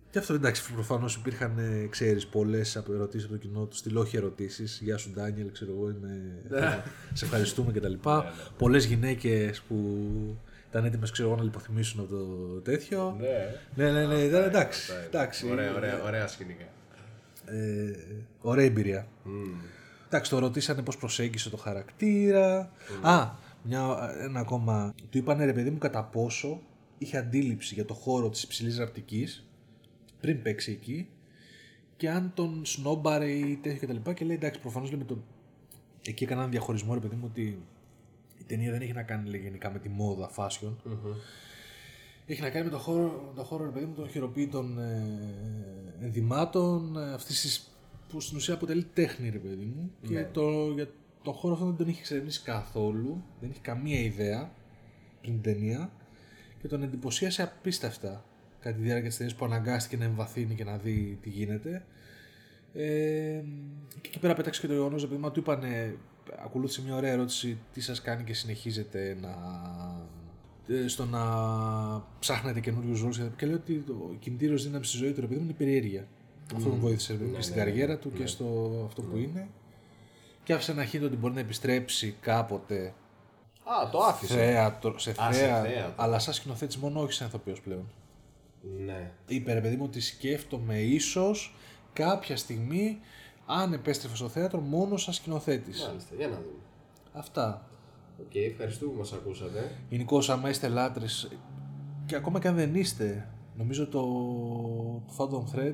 και 0.09 0.19
αυτό 0.21 0.33
εντάξει, 0.33 0.73
προφανώς 0.73 1.15
υπήρχαν, 1.15 1.57
ε, 1.57 1.87
ξέρεις, 1.89 2.25
πολλές 2.27 2.75
ερωτήσεις 2.75 3.23
από 3.23 3.33
το 3.33 3.39
κοινό 3.39 3.65
τους, 3.65 3.77
στυλ 3.77 3.95
όχι 3.97 4.17
ερωτήσεις. 4.17 4.79
Γεια 4.83 4.97
σου 4.97 5.11
Ντάνιελ, 5.13 5.51
ξέρω 5.51 5.71
εγώ, 5.71 5.89
είμαι... 5.89 6.41
σε 7.13 7.25
ευχαριστούμε 7.25 7.71
κτλ. 7.71 7.93
Πολλές 8.57 8.85
γυναίκες 8.85 9.61
που 9.61 9.75
ήταν 10.69 10.85
έτοιμες, 10.85 11.11
ξέρω 11.11 11.27
εγώ, 11.27 11.37
να 11.37 11.43
λιποθυμήσουν 11.43 11.99
από 11.99 12.09
το 12.09 12.25
τέτοιο. 12.63 13.17
Ναι. 13.19 13.55
Ναι, 13.75 13.91
ναι, 13.91 14.05
ναι, 14.05 14.21
ήταν 14.21 14.43
εντάξει. 14.43 14.91
εντάξει. 15.05 15.49
Ωραία, 15.51 15.75
ωραία, 15.75 16.03
ωραία 16.03 16.27
σκηνικά. 16.27 16.65
Ε, 17.45 17.91
ωραία 18.41 18.65
εμπειρία. 18.65 19.07
Εντάξει, 20.07 20.29
το 20.29 20.39
ρωτήσανε 20.39 20.81
πώς 20.81 20.97
προσέγγισε 20.97 21.49
το 21.49 21.57
χαρακτήρα. 21.57 22.71
Α, 23.01 23.29
μια, 23.65 24.13
ένα 24.19 24.39
ακόμα. 24.39 24.95
Του 25.09 25.17
είπανε 25.17 25.45
ρε 25.45 25.53
παιδί 25.53 25.69
μου 25.69 25.77
κατά 25.77 26.03
πόσο 26.03 26.61
είχε 26.97 27.17
αντίληψη 27.17 27.73
για 27.73 27.85
το 27.85 27.93
χώρο 27.93 28.29
της 28.29 28.43
υψηλής 28.43 28.77
ραπτικής 28.77 29.47
πριν 30.21 30.41
παίξει 30.41 30.71
εκεί 30.71 31.07
και 31.97 32.09
αν 32.09 32.31
τον 32.33 32.65
σνόμπαρε 32.65 33.31
ή 33.31 33.55
τέτοιο 33.55 33.87
κτλ. 33.87 34.01
Και, 34.03 34.13
και 34.13 34.25
λέει 34.25 34.35
εντάξει, 34.35 34.59
προφανώς 34.59 34.91
λέμε 34.91 35.03
τον... 35.03 35.23
Εκεί 36.07 36.23
έκανα 36.23 36.41
ένα 36.41 36.49
διαχωρισμό 36.49 36.93
ρε 36.93 36.99
παιδί 36.99 37.15
μου 37.15 37.25
ότι 37.29 37.61
η 38.39 38.43
ταινία 38.47 38.71
δεν 38.71 38.81
έχει 38.81 38.93
να 38.93 39.03
κάνει 39.03 39.29
λέει, 39.29 39.41
γενικά 39.41 39.71
με 39.71 39.79
τη 39.79 39.89
μόδα 39.89 40.29
fashion. 40.35 40.73
Έχει 42.25 42.41
να 42.41 42.49
κάνει 42.49 42.65
με 42.65 42.71
το 42.71 42.77
χώρο, 42.77 43.31
το 43.35 43.43
χώρο 43.43 43.63
ρε 43.63 43.69
παιδί 43.69 43.85
μου, 43.85 43.93
των 43.93 44.09
χειροποίητων 44.09 44.79
ε, 44.79 45.03
ενδυμάτων, 46.01 46.97
ε, 46.97 47.13
αυτής 47.13 47.41
της, 47.41 47.71
που 48.09 48.19
στην 48.19 48.37
ουσία 48.37 48.53
αποτελεί 48.53 48.83
τέχνη, 48.83 49.29
ρε 49.29 49.37
παιδί 49.37 49.65
μου. 49.65 49.91
Και 50.07 50.25
το, 50.31 50.71
για 50.71 50.87
τον 51.25 51.33
χώρο 51.33 51.53
αυτό 51.53 51.65
δεν 51.65 51.75
τον 51.75 51.87
έχει 51.87 51.99
εξερευνήσει 51.99 52.41
καθόλου, 52.41 53.23
δεν 53.39 53.49
έχει 53.49 53.59
καμία 53.59 53.99
ιδέα 53.99 54.51
πριν 55.21 55.41
την 55.41 55.53
ταινία 55.53 55.89
και 56.61 56.67
τον 56.67 56.83
εντυπωσίασε 56.83 57.41
απίστευτα 57.41 58.25
κατά 58.59 58.75
τη 58.75 58.81
διάρκεια 58.81 59.07
της 59.07 59.17
ταινίας 59.17 59.35
που 59.35 59.45
αναγκάστηκε 59.45 59.97
να 59.97 60.05
εμβαθύνει 60.05 60.55
και 60.55 60.63
να 60.63 60.77
δει 60.77 61.17
τι 61.21 61.29
γίνεται. 61.29 61.85
Ε, 62.73 62.83
και 64.01 64.07
εκεί 64.07 64.19
πέρα 64.19 64.33
πέταξε 64.33 64.61
και 64.61 64.67
το 64.67 64.73
γεγονός, 64.73 65.03
επειδή 65.03 65.21
μου 65.21 65.31
του 65.31 65.39
είπανε, 65.39 65.97
ακολούθησε 66.43 66.81
μια 66.81 66.95
ωραία 66.95 67.11
ερώτηση, 67.11 67.57
τι 67.73 67.81
σας 67.81 68.01
κάνει 68.01 68.23
και 68.23 68.33
συνεχίζετε 68.33 69.17
να 69.21 69.33
ε, 70.67 70.87
στο 70.87 71.05
να 71.05 71.21
ψάχνετε 72.19 72.59
καινούριους 72.59 73.01
ρόλους. 73.01 73.21
Και 73.35 73.45
λέει 73.45 73.55
ότι 73.55 73.83
το 73.87 74.15
κινητήριος 74.19 74.63
δύναμης 74.63 74.87
στη 74.87 74.97
ζωή 74.97 75.11
του 75.11 75.21
ρε 75.21 75.27
παιδί 75.27 75.39
μου 75.39 75.43
είναι 75.43 75.51
η 75.51 75.57
περιέργεια. 75.57 76.07
Αυτό 76.55 76.69
τον 76.69 76.79
βοήθησε 76.79 77.11
ρε 77.11 77.17
παιδί 77.17 77.29
μου, 77.29 77.35
και 77.35 77.41
στην 77.41 77.55
καριέρα 77.55 77.97
του 77.97 78.11
και 78.11 78.25
στο 78.25 78.81
αυτό 78.85 79.01
που 79.01 79.17
είναι. 79.17 79.47
Και 80.45 80.53
άφησε 80.53 80.71
ένα 80.71 80.85
χείρο 80.85 81.05
ότι 81.05 81.15
μπορεί 81.15 81.33
να 81.33 81.39
επιστρέψει 81.39 82.15
κάποτε 82.21 82.93
Α, 83.63 83.89
το 83.89 83.97
άφησε. 83.99 84.33
θέατρο, 84.35 84.99
σε 84.99 85.09
Α, 85.09 85.13
σε 85.13 85.39
θέατρο, 85.39 85.69
θέατρο. 85.71 85.93
αλλά 85.95 86.19
σαν 86.19 86.33
σκηνοθέτης 86.33 86.77
μόνο, 86.77 87.01
όχι 87.01 87.13
σαν 87.13 87.27
ηθοποιός 87.27 87.61
πλέον. 87.61 87.87
Ναι. 88.85 89.11
Είπε 89.27 89.53
ρε 89.53 89.61
παιδί 89.61 89.75
μου 89.75 89.83
ότι 89.85 89.99
σκέφτομαι 90.01 90.79
ίσως 90.79 91.55
κάποια 91.93 92.37
στιγμή 92.37 92.99
αν 93.45 93.73
επέστρεφε 93.73 94.15
στο 94.15 94.27
θέατρο 94.27 94.59
μόνο 94.59 94.97
σαν 94.97 95.13
σκηνοθέτης. 95.13 95.85
Μάλιστα, 95.87 96.15
για 96.15 96.27
να 96.27 96.35
δούμε. 96.35 96.61
Αυτά. 97.13 97.69
Οκ, 98.19 98.35
ευχαριστούμε 98.35 98.91
που 98.91 98.97
μας 98.97 99.13
ακούσατε. 99.13 99.71
Γενικώς, 99.89 100.29
άμα 100.29 100.49
είστε 100.49 100.67
λάτρεις 100.67 101.05
και 102.05 102.15
ακόμα 102.15 102.39
και 102.39 102.47
αν 102.47 102.55
δεν 102.55 102.75
είστε, 102.75 103.27
νομίζω 103.57 103.87
το, 103.87 104.01
το 105.07 105.13
Phantom 105.17 105.55
Thread. 105.59 105.73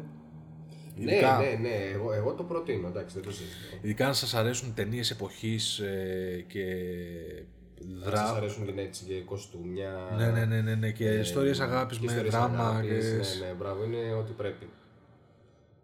Ναι, 1.04 1.12
Ειδικά, 1.12 1.38
ναι, 1.38 1.70
ναι, 1.70 1.76
εγώ, 1.93 2.14
εγώ 2.14 2.34
το 2.34 2.43
προτείνω, 2.43 2.88
εντάξει, 2.88 3.16
δεν 3.16 3.24
το 3.24 3.32
συζητώ. 3.32 3.78
ειδικά 3.82 4.08
αν 4.08 4.16
σας 4.16 4.34
αρέσουν 4.34 4.74
ταινίες 4.74 5.12
εποχής 5.12 5.80
ε, 5.80 6.45
και 6.47 6.64
Αν 7.82 8.02
δράμα. 8.04 8.28
σας 8.28 8.38
αρέσουν 8.38 8.66
και 8.76 8.82
έτσι 8.82 9.06
και 9.06 9.22
κοστούμια. 9.22 10.14
Ναι, 10.18 10.30
ναι, 10.30 10.45
ναι, 10.45 10.62
ναι, 10.62 10.76
ναι, 10.76 10.91
και 10.91 11.10
ιστορίες 11.10 11.60
αγάπης 11.60 11.97
και 11.97 12.06
με 12.06 12.12
ιστορίες 12.12 12.34
δράμα. 12.34 12.68
αγάπης, 12.70 13.06
και... 13.06 13.39
Ναι, 13.39 13.47
ναι, 13.47 13.54
μπράβο, 13.54 13.84
είναι 13.84 14.14
ό,τι 14.14 14.32
πρέπει. 14.32 14.70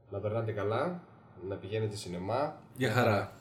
Να 0.09 0.19
περνάτε 0.19 0.51
καλά, 0.51 1.03
να 1.47 1.55
πηγαίνετε 1.55 1.95
σινεμά. 1.95 2.61
Για 2.77 2.91
χαρά. 2.91 3.31